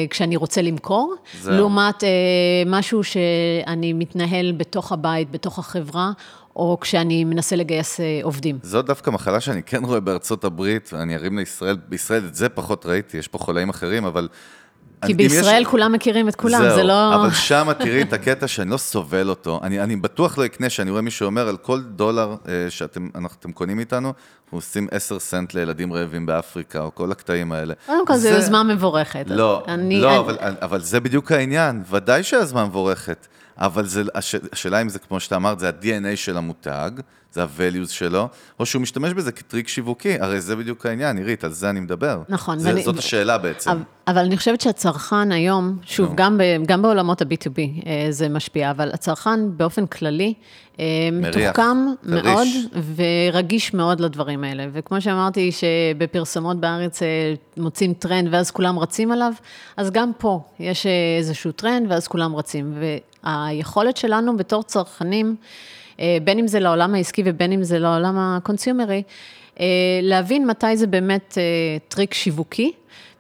כשאני 0.10 0.36
רוצה 0.36 0.62
למכור, 0.62 1.16
זהו. 1.42 1.54
לעומת 1.54 2.04
אה, 2.04 2.10
משהו 2.66 3.04
שאני 3.04 3.94
מתנהל 3.94 4.52
בתוך 4.58 4.92
הבית, 4.92 5.32
בתוך 5.32 5.60
החברה, 5.60 6.12
או 6.56 6.78
כשאני 6.82 7.24
מנסה 7.24 7.56
לגייס 7.56 8.00
אה, 8.00 8.20
עובדים. 8.24 8.60
זאת 8.64 8.86
דווקא 8.86 9.10
מחלה 9.10 9.40
שאני 9.40 9.64
כן 9.64 9.86
רואה 9.86 10.00
בארצות 10.00 10.44
הברית, 10.44 10.94
אני 10.94 11.16
ארים 11.16 11.38
לישראל, 11.38 11.78
בישראל 11.90 12.26
את 12.26 12.36
זה 12.36 12.50
פחות 12.50 12.86
ראיתי, 12.86 13.18
יש 13.18 13.28
פה 13.28 13.38
חולאים 13.38 13.70
אחרים, 13.70 14.06
אבל... 14.06 14.28
כי 15.06 15.14
אם 15.14 15.20
יש- 15.20 15.32
בישראל 15.34 15.66
כולם 15.66 15.92
מכירים 15.92 16.30
את 16.30 16.36
כולם, 16.36 16.62
זהו, 16.62 16.76
זה 16.76 16.84
לא... 16.84 17.16
אבל 17.16 17.32
שם 17.32 17.68
תראי 17.80 18.02
את 18.02 18.14
הקטע 18.14 18.48
שאני 18.48 18.70
לא 18.70 18.78
סובל 18.78 19.30
אותו. 19.30 19.60
אני, 19.64 19.82
אני 19.84 19.96
בטוח 19.96 20.38
לא 20.38 20.46
אקנה, 20.46 20.70
שאני 20.70 20.92
רואה 20.92 21.02
מישהו 21.02 21.26
אומר 21.26 21.48
על 21.48 21.58
כל 21.58 21.82
דולר 21.82 22.36
אה, 22.48 22.66
שאתם 22.70 23.08
קונים 23.54 23.80
איתנו, 23.80 24.08
אנחנו 24.46 24.58
עושים 24.58 24.88
10 24.92 25.20
סנט 25.20 25.54
לילדים 25.54 25.94
רעבים 25.94 26.26
באפריקה, 26.26 26.82
או 26.82 26.96
כל 26.96 27.12
הקטעים 27.12 27.52
האלה. 27.52 27.74
קודם 27.86 28.08
כל, 28.08 28.16
זו 28.16 28.28
יוזמה 28.30 28.64
מבורכת. 28.64 29.26
לא, 29.28 29.64
אני- 29.68 30.02
לא, 30.02 30.10
אני- 30.10 30.18
אבל, 30.20 30.38
אבל 30.62 30.82
זה 30.82 31.00
בדיוק 31.00 31.32
העניין, 31.32 31.84
ודאי 31.92 32.24
שהזמן 32.24 32.64
מבורכת, 32.66 33.28
אבל 33.62 33.86
זה, 33.86 34.04
הש, 34.16 34.36
השאלה 34.52 34.82
אם 34.82 34.90
זה, 34.90 35.00
כמו 35.00 35.20
שאתה 35.20 35.36
אמרת, 35.36 35.60
זה 35.60 35.70
ה-DNA 35.70 36.16
של 36.16 36.38
המותג, 36.38 36.92
זה 37.34 37.44
ה-values 37.44 37.90
שלו, 37.90 38.28
או 38.60 38.66
שהוא 38.66 38.82
משתמש 38.82 39.14
בזה 39.14 39.32
כטריק 39.32 39.68
שיווקי, 39.68 40.20
הרי 40.20 40.42
זה 40.42 40.56
בדיוק 40.56 40.86
העניין, 40.86 41.18
עירית, 41.18 41.44
על 41.44 41.52
זה 41.52 41.70
אני 41.70 41.80
מדבר. 41.80 42.22
נכון, 42.30 42.60
זה, 42.60 42.70
ואני- 42.70 42.84
זאת 42.84 42.98
השאלה 42.98 43.38
בעצם. 43.38 43.70
אבל- 43.72 43.80
אבל 44.08 44.18
אני 44.26 44.38
חושבת 44.38 44.62
שהצרכן 44.62 45.32
היום, 45.32 45.78
שוב. 45.86 46.12
גם, 46.16 46.38
ב, 46.38 46.42
גם 46.66 46.82
בעולמות 46.82 47.22
ה-B2B 47.22 47.60
אה, 47.86 48.08
זה 48.10 48.30
משפיע, 48.30 48.72
אבל 48.72 48.90
הצרכן 48.94 49.58
באופן 49.58 49.86
כללי 49.88 50.34
אה, 50.80 50.86
מתוחכם. 51.12 51.78
מאוד 52.04 52.48
ורגיש 52.96 53.74
מאוד 53.74 54.00
לדברים 54.00 54.44
האלה. 54.44 54.68
וכמו 54.74 55.02
שאמרתי, 55.02 55.52
שבפרסומות 55.52 56.60
בארץ 56.60 57.04
אה, 57.04 57.08
מוצאים 57.58 57.94
טרנד 57.94 58.28
ואז 58.34 58.52
כולם 58.52 58.80
רצים 58.80 59.12
עליו, 59.12 59.32
אז 59.78 59.92
גם 59.92 60.12
פה 60.18 60.44
יש 60.60 60.86
איזשהו 61.20 61.52
טרנד 61.52 61.92
ואז 61.92 62.08
כולם 62.08 62.36
רצים. 62.36 62.74
והיכולת 63.24 63.98
שלנו 63.98 64.38
בתור 64.38 64.64
צרכנים, 64.64 65.36
אה, 66.00 66.18
בין 66.24 66.40
אם 66.40 66.48
זה 66.48 66.60
לעולם 66.60 66.96
העסקי 66.96 67.24
ובין 67.26 67.52
אם 67.52 67.64
זה 67.64 67.80
לעולם 67.80 68.18
הקונסיומרי, 68.18 69.04
אה, 69.60 69.66
להבין 70.02 70.48
מתי 70.48 70.78
זה 70.78 70.88
באמת 70.88 71.38
אה, 71.38 71.78
טריק 71.88 72.14
שיווקי. 72.14 72.72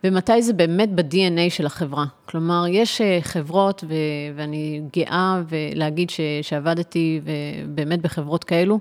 ומתי 0.03 0.41
זה 0.41 0.53
באמת 0.53 0.89
ב-DNA 0.95 1.49
של 1.49 1.65
החברה. 1.65 2.05
כלומר, 2.25 2.63
יש 2.69 3.01
חברות, 3.21 3.83
ו- 3.87 3.93
ואני 4.35 4.81
גאה 4.95 5.41
להגיד 5.75 6.09
ש- 6.09 6.19
שעבדתי 6.41 7.21
באמת 7.67 8.01
בחברות 8.01 8.43
כאלו, 8.43 8.79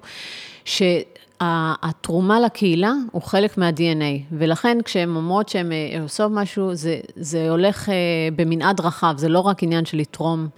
שהתרומה 0.64 2.40
לקהילה 2.40 2.92
הוא 3.12 3.22
חלק 3.22 3.58
מה-DNA, 3.58 4.22
ולכן 4.32 4.78
כשהן 4.84 5.16
אומרות 5.16 5.48
שהן 5.48 5.72
עושות 6.02 6.32
משהו, 6.34 6.74
זה, 6.74 7.00
זה 7.16 7.50
הולך 7.50 7.88
במנעד 8.36 8.80
רחב, 8.80 9.14
זה 9.16 9.28
לא 9.28 9.40
רק 9.40 9.62
עניין 9.62 9.84
של 9.84 9.96
לתרום 9.96 10.48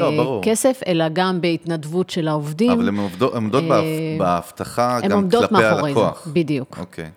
לא, 0.00 0.10
ברור. 0.16 0.42
כסף, 0.44 0.80
אלא 0.86 1.04
גם 1.12 1.40
בהתנדבות 1.40 2.10
של 2.10 2.28
העובדים. 2.28 2.70
אבל 2.70 2.88
הן 2.88 2.96
עומדות, 2.96 3.34
הן 3.34 3.42
עומדות 3.42 3.64
אה, 3.64 3.68
בהב- 3.68 3.84
בהבטחה 4.18 4.96
הן 5.02 5.08
גם 5.08 5.16
עומדות 5.18 5.48
כלפי 5.48 5.54
מאחורי 5.62 5.94
זה, 5.94 6.00
הלקוח. 6.00 6.28
בדיוק. 6.32 6.78
אוקיי. 6.78 7.10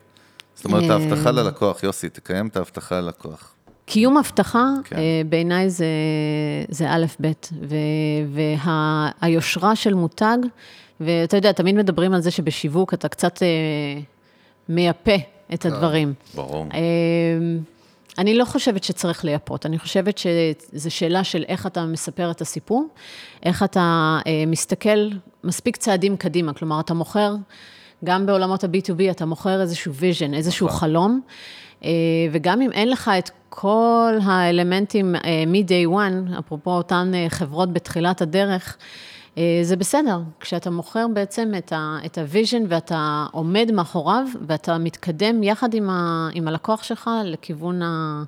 זאת 0.55 0.65
אומרת, 0.65 0.83
אה, 0.83 0.93
ההבטחה 0.93 1.31
ללקוח, 1.31 1.83
יוסי, 1.83 2.09
תקיים 2.09 2.47
את 2.47 2.57
ההבטחה 2.57 2.99
ללקוח. 3.01 3.53
קיום 3.85 4.17
הבטחה, 4.17 4.65
כן. 4.83 4.95
כן. 4.95 5.01
בעיניי 5.29 5.69
זה, 5.69 5.85
זה 6.69 6.89
א', 6.89 7.05
ב', 7.21 7.31
והיושרה 9.21 9.75
של 9.75 9.93
מותג, 9.93 10.37
ואתה 11.01 11.37
יודע, 11.37 11.51
תמיד 11.51 11.75
מדברים 11.75 12.13
על 12.13 12.21
זה 12.21 12.31
שבשיווק 12.31 12.93
אתה 12.93 13.07
קצת 13.07 13.43
אה, 13.43 13.47
מייפה 14.69 15.15
את 15.53 15.65
הדברים. 15.65 16.13
ברור. 16.35 16.65
אני 18.17 18.37
לא 18.37 18.45
חושבת 18.45 18.83
שצריך 18.83 19.25
לייפות, 19.25 19.65
אני 19.65 19.79
חושבת 19.79 20.17
שזו 20.17 20.91
שאלה 20.91 21.23
של 21.23 21.43
איך 21.47 21.65
אתה 21.65 21.85
מספר 21.85 22.31
את 22.31 22.41
הסיפור, 22.41 22.87
איך 23.43 23.63
אתה 23.63 24.19
אה, 24.27 24.43
מסתכל 24.47 25.09
מספיק 25.43 25.77
צעדים 25.77 26.17
קדימה, 26.17 26.53
כלומר, 26.53 26.79
אתה 26.79 26.93
מוכר, 26.93 27.35
גם 28.03 28.25
בעולמות 28.25 28.63
ה-B2B, 28.63 29.11
אתה 29.11 29.25
מוכר 29.25 29.61
איזשהו 29.61 29.93
vision, 29.93 30.33
איזשהו 30.33 30.67
נכון. 30.67 30.79
חלום, 30.79 31.21
אה, 31.83 31.89
וגם 32.31 32.61
אם 32.61 32.71
אין 32.71 32.89
לך 32.89 33.11
את 33.19 33.29
כל 33.49 34.13
האלמנטים 34.23 35.15
אה, 35.15 35.43
מ-day 35.47 35.89
one, 35.89 36.39
אפרופו 36.39 36.71
אותן 36.71 37.11
אה, 37.15 37.25
חברות 37.29 37.73
בתחילת 37.73 38.21
הדרך, 38.21 38.77
אה, 38.77 39.10
זה 39.63 39.75
בסדר, 39.75 40.19
כשאתה 40.39 40.69
מוכר 40.69 41.05
בעצם 41.13 41.51
את 41.57 41.71
ה- 41.73 41.97
את 42.05 42.17
ה-vision 42.17 42.61
ואתה 42.69 43.25
עומד 43.31 43.69
מאחוריו 43.73 44.25
ואתה 44.47 44.77
מתקדם 44.77 45.43
יחד 45.43 45.73
עם, 45.73 45.89
ה, 45.89 46.29
עם 46.33 46.47
הלקוח 46.47 46.83
שלך 46.83 47.09
לכיוון, 47.25 47.81
ה, 47.81 48.23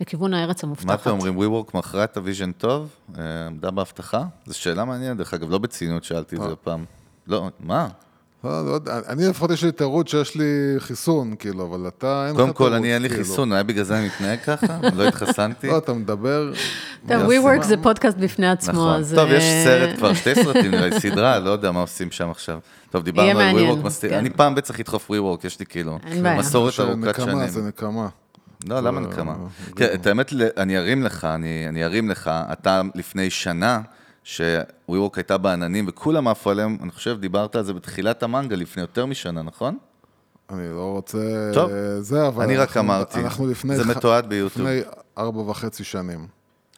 לכיוון 0.00 0.34
הארץ 0.34 0.64
המובטחת. 0.64 0.86
מה 0.86 0.94
אתם 0.94 1.10
אומרים, 1.10 1.38
WeWork 1.38 1.70
מכרה 1.78 2.04
את 2.04 2.16
ה 2.16 2.21
vision 2.21 2.52
טוב? 2.52 2.94
אה, 3.18 3.46
עמדה 3.46 3.70
בהבטחה? 3.70 4.24
זו 4.46 4.58
שאלה 4.58 4.84
מעניינת, 4.84 5.16
דרך 5.16 5.34
אגב, 5.34 5.50
לא 5.50 5.58
בציניות 5.58 6.04
שאלתי 6.04 6.36
את 6.36 6.40
זה 6.42 6.56
פעם. 6.56 6.84
לא, 7.26 7.48
מה? 7.60 7.88
לא, 8.44 8.66
לא 8.66 8.70
יודע, 8.70 9.00
אני 9.08 9.28
לפחות 9.28 9.50
יש 9.50 9.64
לי 9.64 9.72
תירוץ 9.72 10.10
שיש 10.10 10.34
לי 10.36 10.44
חיסון, 10.78 11.34
כאילו, 11.38 11.66
אבל 11.66 11.88
אתה, 11.88 12.22
אין 12.26 12.30
לך 12.30 12.36
קודם 12.36 12.52
תירוץ. 12.52 12.56
כל, 12.56 12.72
אני 12.74 12.94
אין 12.94 13.02
לי 13.02 13.08
כאילו. 13.08 13.24
חיסון, 13.24 13.52
אולי 13.52 13.64
בגלל 13.64 13.84
זה 13.84 13.98
אני 13.98 14.06
מתנהג 14.06 14.38
ככה? 14.46 14.78
לא 14.96 15.08
התחסנתי? 15.08 15.66
לא, 15.66 15.78
אתה 15.78 15.92
מדבר... 15.92 16.52
טוב, 17.08 17.22
WeWork 17.30 17.62
זה 17.62 17.76
פודקאסט 17.76 18.16
בפני 18.16 18.48
עצמו, 18.50 18.72
נכון. 18.72 18.94
אז... 18.94 19.12
טוב, 19.16 19.28
יש 19.32 19.42
אה, 19.44 19.64
סרט 19.64 19.96
כבר, 19.98 20.14
שתי 20.14 20.34
סרטים 20.44 20.70
נראה 20.70 20.88
לי, 20.88 21.00
סדרה, 21.00 21.38
לא 21.38 21.50
יודע 21.50 21.70
מה 21.72 21.80
עושים 21.80 22.10
שם 22.10 22.30
עכשיו. 22.30 22.58
טוב, 22.90 23.02
דיברנו 23.02 23.40
על 23.40 23.56
WeWork, 23.56 24.08
כן. 24.08 24.14
אני 24.14 24.30
פעם 24.30 24.54
בטח 24.54 24.78
לדחוף 24.80 25.10
WeWork, 25.10 25.46
יש 25.46 25.60
לי 25.60 25.66
כאילו. 25.66 25.98
מסורת 26.38 26.80
ארוכת 26.80 27.14
שנים. 27.22 27.48
זה 27.48 27.62
נקמה. 27.62 28.08
לא, 28.68 28.80
למה 28.80 29.00
זה- 29.02 29.08
נקמה? 29.08 29.34
זה 29.66 29.72
כן, 29.76 29.88
את 29.94 30.06
האמת, 30.06 30.32
אני 30.56 30.78
ארים 30.78 31.02
לך, 31.02 31.24
אני 31.24 31.66
אני 31.68 31.84
ארים 31.84 32.10
לך, 32.10 32.30
אתה 32.52 32.82
לפני 32.94 33.30
שנה, 33.30 33.80
ש-WeWork 34.24 34.92
הייתה 35.16 35.38
בעננים 35.38 35.84
וכולם 35.88 36.28
עפו 36.28 36.50
עליהם, 36.50 36.76
אני 36.82 36.90
חושב, 36.90 37.16
דיברת 37.20 37.56
על 37.56 37.64
זה 37.64 37.72
בתחילת 37.72 38.22
המנגל 38.22 38.56
לפני 38.56 38.82
יותר 38.82 39.06
משנה, 39.06 39.42
נכון? 39.42 39.78
אני 40.50 40.68
לא 40.74 40.92
רוצה... 40.92 41.50
טוב, 41.54 41.70
זה, 42.00 42.26
אבל... 42.28 42.44
אני 42.44 42.56
רק 42.56 42.68
אנחנו- 42.68 42.80
אמרתי, 42.80 43.20
אנחנו 43.20 43.46
לפני... 43.46 43.76
זה 43.76 43.84
ח- 43.84 43.86
מתועד 43.86 44.26
ביוטיוב. 44.28 44.68
לפני 44.68 44.82
ארבע 45.18 45.40
וחצי 45.40 45.84
שנים. 45.84 46.26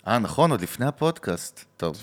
אה, 0.08 0.18
נכון, 0.18 0.50
עוד 0.50 0.60
לפני 0.60 0.86
הפודקאסט. 0.86 1.64
טוב, 1.76 1.96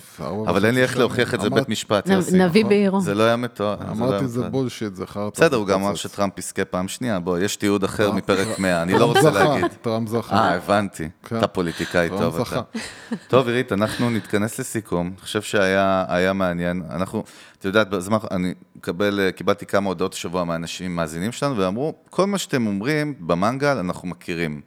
אבל 0.48 0.66
אין 0.66 0.76
לי 0.76 0.82
איך 0.82 0.98
להוכיח 0.98 1.34
את 1.34 1.42
זה. 1.42 1.50
בבית 1.50 1.70
משפט, 1.70 2.08
יוסי. 2.08 2.38
נביא 2.38 2.66
בעירו. 2.66 3.02
זה 3.02 3.16
לא 3.16 3.24
היה. 3.24 3.36
זה 3.58 3.64
לא 3.64 3.76
אמרתי, 3.92 4.28
זה. 4.28 4.50
bullshit, 4.50 4.96
זה 4.96 5.08
חרטא. 5.08 5.36
בסדר, 5.36 5.58
הוא 5.58 5.68
גם 5.68 5.84
אמר. 5.84 5.96
שטראמפ 5.96 6.40
יזכה 6.40 6.66
פעם 6.66 6.88
שנייה, 6.88 7.20
בוא, 7.20 7.40
יש 7.40 7.56
תיעוד 7.56 7.84
אחר 7.84 8.12
מפרק 8.12 8.60
100, 8.60 8.82
אני 8.82 8.94
לא 8.94 9.06
רוצה 9.06 9.32
להגיד. 9.32 9.66
טראמפ 9.82 10.10
זכה. 10.10 10.36
אה, 10.36 10.56
הבנתי. 10.56 11.10
כן. 11.24 11.38
אתה 11.38 11.48
פוליטיקאי 11.48 12.10
טראמפ 12.10 12.22
טוב, 12.22 12.44
זכה. 12.44 12.60
אתה. 12.60 13.16
טוב, 13.28 13.48
עירית, 13.48 13.72
אנחנו 13.72 14.10
נתכנס 14.10 14.60
לסיכום. 14.60 15.08
אני 15.08 15.18
חושב 15.22 15.42
שהיה 15.42 16.06
היה 16.08 16.34
מעניין. 16.34 16.84
אנחנו, 16.90 17.24
את 17.60 17.66
יודעת, 17.66 17.88
אני 18.32 18.54
מקבל, 18.76 19.32
קיבלתי 19.36 19.66
כמה 19.66 19.88
הודעות 19.90 20.14
השבוע 20.14 20.44
מאנשים, 20.44 20.96
מאזינים 20.96 21.32
שלנו, 21.32 21.58
ואמרו, 21.58 21.94
כל 22.10 22.26
מה 22.26 22.38
שאתם 22.38 22.68
אומרים 22.68 23.14
במנגל, 23.20 23.78
אנחנו 23.78 24.08
מכירים. 24.08 24.62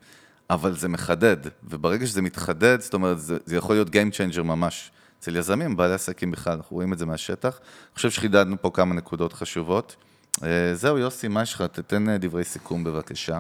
אבל 0.53 0.77
זה 0.77 0.89
מחדד, 0.89 1.37
וברגע 1.65 2.07
שזה 2.07 2.23
מתחדד, 2.23 2.81
זאת 2.81 2.95
אומרת, 2.95 3.21
זה, 3.21 3.37
זה 3.45 3.57
יכול 3.57 3.75
להיות 3.75 3.89
Game 3.89 4.15
Changer 4.15 4.43
ממש. 4.43 4.91
אצל 5.21 5.37
יזמים, 5.37 5.77
בעלי 5.77 5.95
עסקים 5.95 6.31
בכלל, 6.31 6.53
אנחנו 6.53 6.75
רואים 6.77 6.93
את 6.93 6.99
זה 6.99 7.07
מהשטח. 7.07 7.59
אני 7.59 7.95
חושב 7.95 8.11
שחידדנו 8.11 8.57
פה 8.63 8.71
כמה 8.71 8.95
נקודות 8.95 9.33
חשובות. 9.33 9.97
אה, 10.43 10.75
זהו, 10.75 10.99
יוסי, 10.99 11.29
מה 11.29 11.43
יש 11.43 11.55
לך? 11.55 11.63
תתן 11.63 12.09
אה, 12.09 12.19
דברי 12.19 12.45
סיכום 12.45 12.85
בבקשה. 12.85 13.39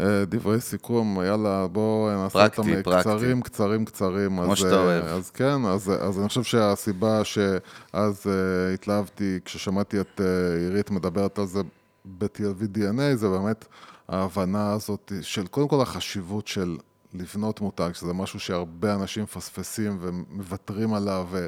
אה, 0.00 0.24
דברי 0.24 0.60
סיכום, 0.60 1.20
יאללה, 1.26 1.66
בואו 1.66 2.10
נעשה 2.16 2.32
פרקטי, 2.32 2.60
אותם 2.60 2.82
פרקטי. 2.82 3.00
קצרים, 3.00 3.42
קצרים, 3.42 3.84
קצרים. 3.84 4.42
כמו 4.42 4.52
אז, 4.52 4.58
שאתה 4.58 4.80
אוהב. 4.80 5.04
אז 5.04 5.30
כן, 5.30 5.64
אז, 5.66 5.92
אז 6.00 6.18
אני 6.18 6.28
חושב 6.28 6.42
שהסיבה 6.42 7.24
שאז 7.24 8.26
uh, 8.26 8.74
התלהבתי, 8.74 9.38
כששמעתי 9.44 10.00
את 10.00 10.20
uh, 10.20 10.60
עירית 10.60 10.90
מדברת 10.90 11.38
על 11.38 11.46
זה 11.46 11.60
ב-TLV 12.04 12.76
DNA, 12.76 13.14
זה 13.14 13.28
באמת 13.28 13.64
ההבנה 14.10 14.72
הזאת 14.72 15.12
של 15.22 15.46
קודם 15.46 15.68
כל 15.68 15.82
החשיבות 15.82 16.48
של 16.48 16.76
לבנות 17.14 17.60
מותג, 17.60 17.90
שזה 17.92 18.12
משהו 18.12 18.40
שהרבה 18.40 18.94
אנשים 18.94 19.22
מפספסים 19.22 19.98
ומוותרים 20.00 20.94
עליו, 20.94 21.26
ו... 21.30 21.46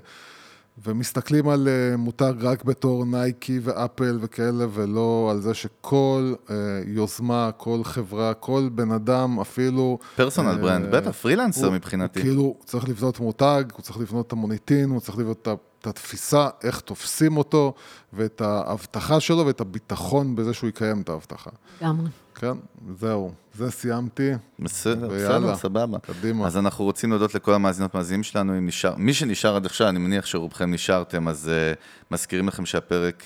ומסתכלים 0.85 1.49
על 1.49 1.69
אה, 1.69 1.97
מותג 1.97 2.33
רק 2.41 2.65
בתור 2.65 3.05
נייקי 3.05 3.59
ואפל 3.63 4.19
וכאלה, 4.21 4.67
ולא 4.73 5.29
על 5.31 5.41
זה 5.41 5.55
שכל 5.55 6.35
אה, 6.51 6.57
יוזמה, 6.87 7.51
כל 7.57 7.85
חברה, 7.85 8.35
כל 8.35 8.69
בן 8.73 8.91
אדם, 8.93 9.41
אפילו... 9.41 9.99
personal 10.17 10.49
אה, 10.49 10.57
brand, 10.57 10.95
בטח, 10.95 11.11
פרילנסר 11.11 11.71
מבחינתי. 11.71 12.21
כאילו, 12.21 12.43
הוא 12.43 12.57
צריך 12.65 12.89
לבנות 12.89 13.21
מותג, 13.21 13.65
הוא 13.73 13.83
צריך 13.83 13.99
לבנות 14.01 14.27
את 14.27 14.33
המוניטין, 14.33 14.91
הוא 14.91 15.01
צריך 15.01 15.19
לבנות 15.19 15.43
את 15.43 15.49
ה- 15.49 15.55
את 15.83 15.87
התפיסה, 15.87 16.49
איך 16.63 16.81
תופסים 16.81 17.37
אותו, 17.37 17.75
ואת 18.13 18.41
ההבטחה 18.41 19.21
שלו, 19.21 19.47
ואת 19.47 19.61
הביטחון 19.61 20.37
בזה 20.37 20.55
שהוא 20.55 20.69
יקיים 20.69 21.01
את 21.01 21.09
ההבטחה. 21.09 21.51
לגמרי. 21.81 22.09
כן, 22.35 22.53
זהו, 22.99 23.33
זה 23.55 23.71
סיימתי. 23.71 24.31
בסדר, 24.59 25.09
ויאללה, 25.11 25.39
בסדר, 25.39 25.57
סבבה. 25.57 25.99
קדימה. 25.99 26.47
אז 26.47 26.57
אנחנו 26.57 26.85
רוצים 26.85 27.11
להודות 27.11 27.35
לכל 27.35 27.55
המאזינות 27.55 27.95
מאזינים 27.95 28.23
שלנו, 28.23 28.59
אם 28.59 28.67
נשאר, 28.67 28.95
מי 28.97 29.15
שנשאר 29.15 29.57
עד 29.57 29.67
עכשיו, 29.67 29.89
אני 29.89 29.99
מניח 29.99 30.27
שרובכם 30.27 30.71
נשארתם, 30.71 31.29
אז 31.29 31.51
uh, 31.51 31.79
מזכירים 32.11 32.49
לכם 32.49 32.67
שהפרק 32.67 33.25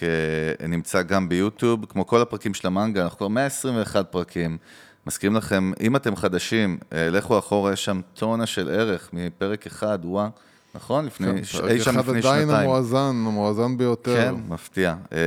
uh, 0.60 0.66
נמצא 0.66 1.02
גם 1.02 1.28
ביוטיוב, 1.28 1.84
כמו 1.84 2.06
כל 2.06 2.22
הפרקים 2.22 2.54
של 2.54 2.66
המנגה, 2.66 3.02
אנחנו 3.02 3.18
כבר 3.18 3.28
121 3.28 4.06
פרקים. 4.10 4.58
מזכירים 5.06 5.36
לכם, 5.36 5.72
אם 5.80 5.96
אתם 5.96 6.16
חדשים, 6.16 6.78
uh, 6.80 6.94
לכו 6.94 7.38
אחורה, 7.38 7.72
יש 7.72 7.84
שם 7.84 8.00
טונה 8.14 8.46
של 8.46 8.70
ערך 8.70 9.10
מפרק 9.12 9.66
אחד, 9.66 9.98
וואה, 10.04 10.28
נכון? 10.76 11.06
לפני, 11.06 11.44
ש- 11.44 11.60
אי 11.60 11.80
שם 11.80 11.92
כן, 11.92 11.98
אחד 11.98 12.08
לפני 12.08 12.18
עדיין 12.18 12.42
שנתיים. 12.48 12.68
המואזן, 12.68 13.24
המואזן 13.26 13.76
ביותר. 13.78 14.16
כן, 14.16 14.34
מפתיע. 14.48 14.94
אה, 15.12 15.18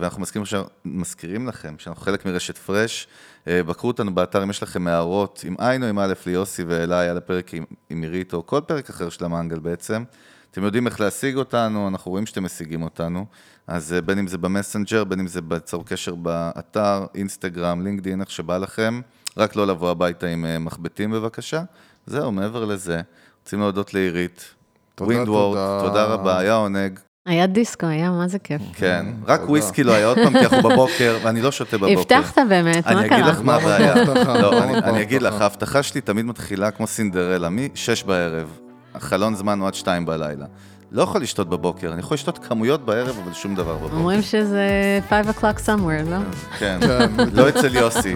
ואנחנו 0.00 0.22
מזכירים. 0.22 0.46
מזכירים 0.84 1.46
לכם 1.48 1.74
שאנחנו 1.78 2.02
חלק 2.02 2.26
מרשת 2.26 2.58
פרש. 2.58 3.08
אה, 3.48 3.62
בקרו 3.62 3.88
אותנו 3.90 4.14
באתר 4.14 4.42
אם 4.42 4.50
יש 4.50 4.62
לכם 4.62 4.86
הערות, 4.86 5.42
עם 5.46 5.54
עין 5.58 5.82
או 5.82 5.88
עם 5.88 5.98
א' 5.98 6.12
ליוסי 6.26 6.62
ואליי 6.66 7.08
על 7.08 7.16
הפרק 7.16 7.54
עם, 7.54 7.64
עם 7.90 8.02
עירית, 8.02 8.32
או 8.34 8.46
כל 8.46 8.60
פרק 8.66 8.90
אחר 8.90 9.08
של 9.08 9.24
המנגל 9.24 9.58
בעצם. 9.58 10.04
אתם 10.50 10.64
יודעים 10.64 10.86
איך 10.86 11.00
להשיג 11.00 11.36
אותנו, 11.36 11.88
אנחנו 11.88 12.10
רואים 12.10 12.26
שאתם 12.26 12.44
משיגים 12.44 12.82
אותנו. 12.82 13.26
אז 13.66 13.92
אה, 13.92 14.00
בין 14.00 14.18
אם 14.18 14.26
זה 14.26 14.38
במסנג'ר, 14.38 15.04
בין 15.04 15.20
אם 15.20 15.26
זה 15.26 15.40
ביצור 15.42 15.84
קשר 15.86 16.14
באתר, 16.14 17.06
אינסטגרם, 17.14 17.82
לינקדאין, 17.84 18.20
איך 18.20 18.30
שבא 18.30 18.58
לכם. 18.58 19.00
רק 19.36 19.56
לא 19.56 19.66
לבוא 19.66 19.90
הביתה 19.90 20.26
עם 20.26 20.64
מחבטים 20.64 21.10
בבקשה. 21.10 21.62
זהו, 22.06 22.32
מעבר 22.32 22.64
לזה, 22.64 23.00
רוצים 23.44 23.60
להודות 23.60 23.94
לעירית. 23.94 24.54
ווינדוורד, 25.00 25.56
תודה. 25.58 25.88
תודה 25.88 26.04
רבה, 26.04 26.38
היה 26.38 26.54
עונג. 26.54 26.98
היה 27.26 27.46
דיסקו, 27.46 27.86
היה 27.86 28.10
מה 28.10 28.28
זה 28.28 28.38
כיף. 28.38 28.62
כן, 28.74 29.06
רק. 29.26 29.40
וויסקי 29.48 29.84
לא 29.84 29.92
היה 29.92 30.06
עוד 30.06 30.18
פעם, 30.24 30.32
כי 30.32 30.38
אנחנו 30.38 30.68
בבוקר, 30.70 31.18
ואני 31.24 31.42
לא 31.42 31.52
שותה 31.52 31.78
בבוקר. 31.78 32.00
הבטחת 32.00 32.38
באמת, 32.48 32.86
מה 32.86 32.92
אני 32.92 33.00
אגיד 33.00 33.10
קרה? 33.18 33.28
לך 33.30 33.40
מה 33.42 33.54
הבעיה. 33.54 33.94
לא, 34.40 34.62
אני- 34.62 35.02
אגיד 35.02 35.22
לך? 35.22 35.40
ההבטחה 35.40 35.82
שלי 35.82 36.00
תמיד 36.00 36.24
מתחילה 36.26 36.70
כמו 36.70 36.86
סינדרלה, 36.86 37.48
מ-6 37.48 38.06
בערב. 38.06 38.58
החלון 38.94 39.34
זמן 39.34 39.58
הוא 39.60 39.68
עד 39.68 39.74
2 39.74 40.06
בלילה. 40.06 40.46
לא 40.92 41.02
יכול 41.02 41.22
לשתות 41.22 41.48
בבוקר, 41.48 41.92
אני 41.92 42.00
יכול 42.00 42.14
לשתות 42.14 42.38
כמויות 42.38 42.84
בערב, 42.84 43.16
אבל 43.24 43.32
שום 43.32 43.54
דבר 43.54 43.76
בבוקר. 43.76 43.96
אומרים 43.96 44.22
שזה 44.22 44.60
5 45.08 45.26
o'clock 45.26 45.58
somewhere, 45.66 46.10
לא? 46.10 46.16
כן, 46.58 46.78
כן, 46.80 47.10
לא 47.32 47.48
אצל 47.48 47.76
יוסי. 47.76 48.14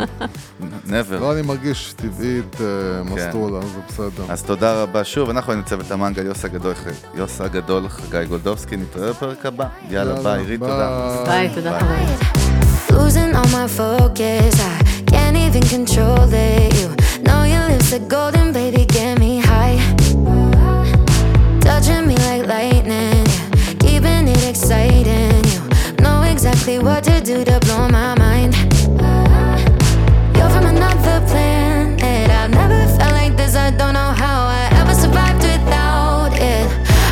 never. 0.86 1.20
לא, 1.20 1.32
אני 1.32 1.42
מרגיש 1.42 1.92
טבעית 1.96 2.56
אה, 2.60 3.02
מסטולה, 3.04 3.60
זה 3.60 3.78
בסדר. 3.88 4.24
אז 4.28 4.42
תודה 4.42 4.82
רבה 4.82 5.04
שוב, 5.04 5.30
אנחנו 5.30 5.52
היינו 5.52 5.64
צוות 5.66 5.90
המנגל, 5.90 6.22
יוס 6.22 6.44
הגדול, 6.44 6.74
יוס 7.14 7.40
הגדול, 7.40 7.88
חגי 7.88 8.24
גולדובסקי, 8.28 8.76
נתראה 8.76 9.10
בפרק 9.10 9.46
הבא. 9.46 9.66
יאללה, 9.90 10.22
ביי, 10.22 10.40
עירית, 10.40 10.60
תודה. 10.60 11.22
ביי, 11.26 11.50
תודה 11.54 11.70
ביי. 11.70 11.80
חברים. 11.80 12.08
Losing 12.90 13.34
all 13.34 13.48
my 13.58 13.68
focus, 13.78 14.54
I 14.60 15.02
can't 15.12 15.36
even 15.46 15.62
control 15.76 16.28
it. 16.32 16.74
You 16.82 16.88
know 17.26 17.42
your 17.52 17.64
lips 17.70 17.92
are 17.96 18.04
golden, 18.14 18.52
baby, 18.52 18.84
get 18.84 19.18
me 19.18 19.39
lightning, 22.60 23.24
keeping 23.78 24.28
it 24.28 24.44
exciting. 24.44 25.44
You 25.96 26.04
know 26.04 26.22
exactly 26.22 26.78
what 26.78 27.04
to 27.04 27.20
do 27.20 27.44
to 27.44 27.58
blow 27.60 27.88
my 27.88 28.14
mind. 28.24 28.54
You're 30.36 30.50
from 30.54 30.66
another 30.74 31.16
planet. 31.28 32.30
I've 32.30 32.50
never 32.50 32.80
felt 32.96 33.12
like 33.12 33.34
this. 33.36 33.56
I 33.56 33.70
don't 33.70 33.94
know 33.94 34.12
how 34.24 34.40
I 34.60 34.62
ever 34.80 34.94
survived 34.94 35.42
without 35.42 36.32
it. 36.52 36.66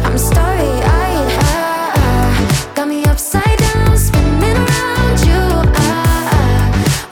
I'm 0.05 0.19
starry-eyed. 0.19 1.29
Ah, 1.41 1.93
ah. 1.97 2.73
Got 2.75 2.89
me 2.89 3.05
upside 3.05 3.59
down, 3.67 3.97
spinning 3.97 4.59
around 4.67 5.19
you. 5.29 5.43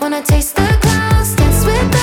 Wanna 0.01 0.22
taste 0.22 0.57
the 0.57 0.68
clouds, 0.82 1.34
dance 1.37 1.64
with 1.64 1.95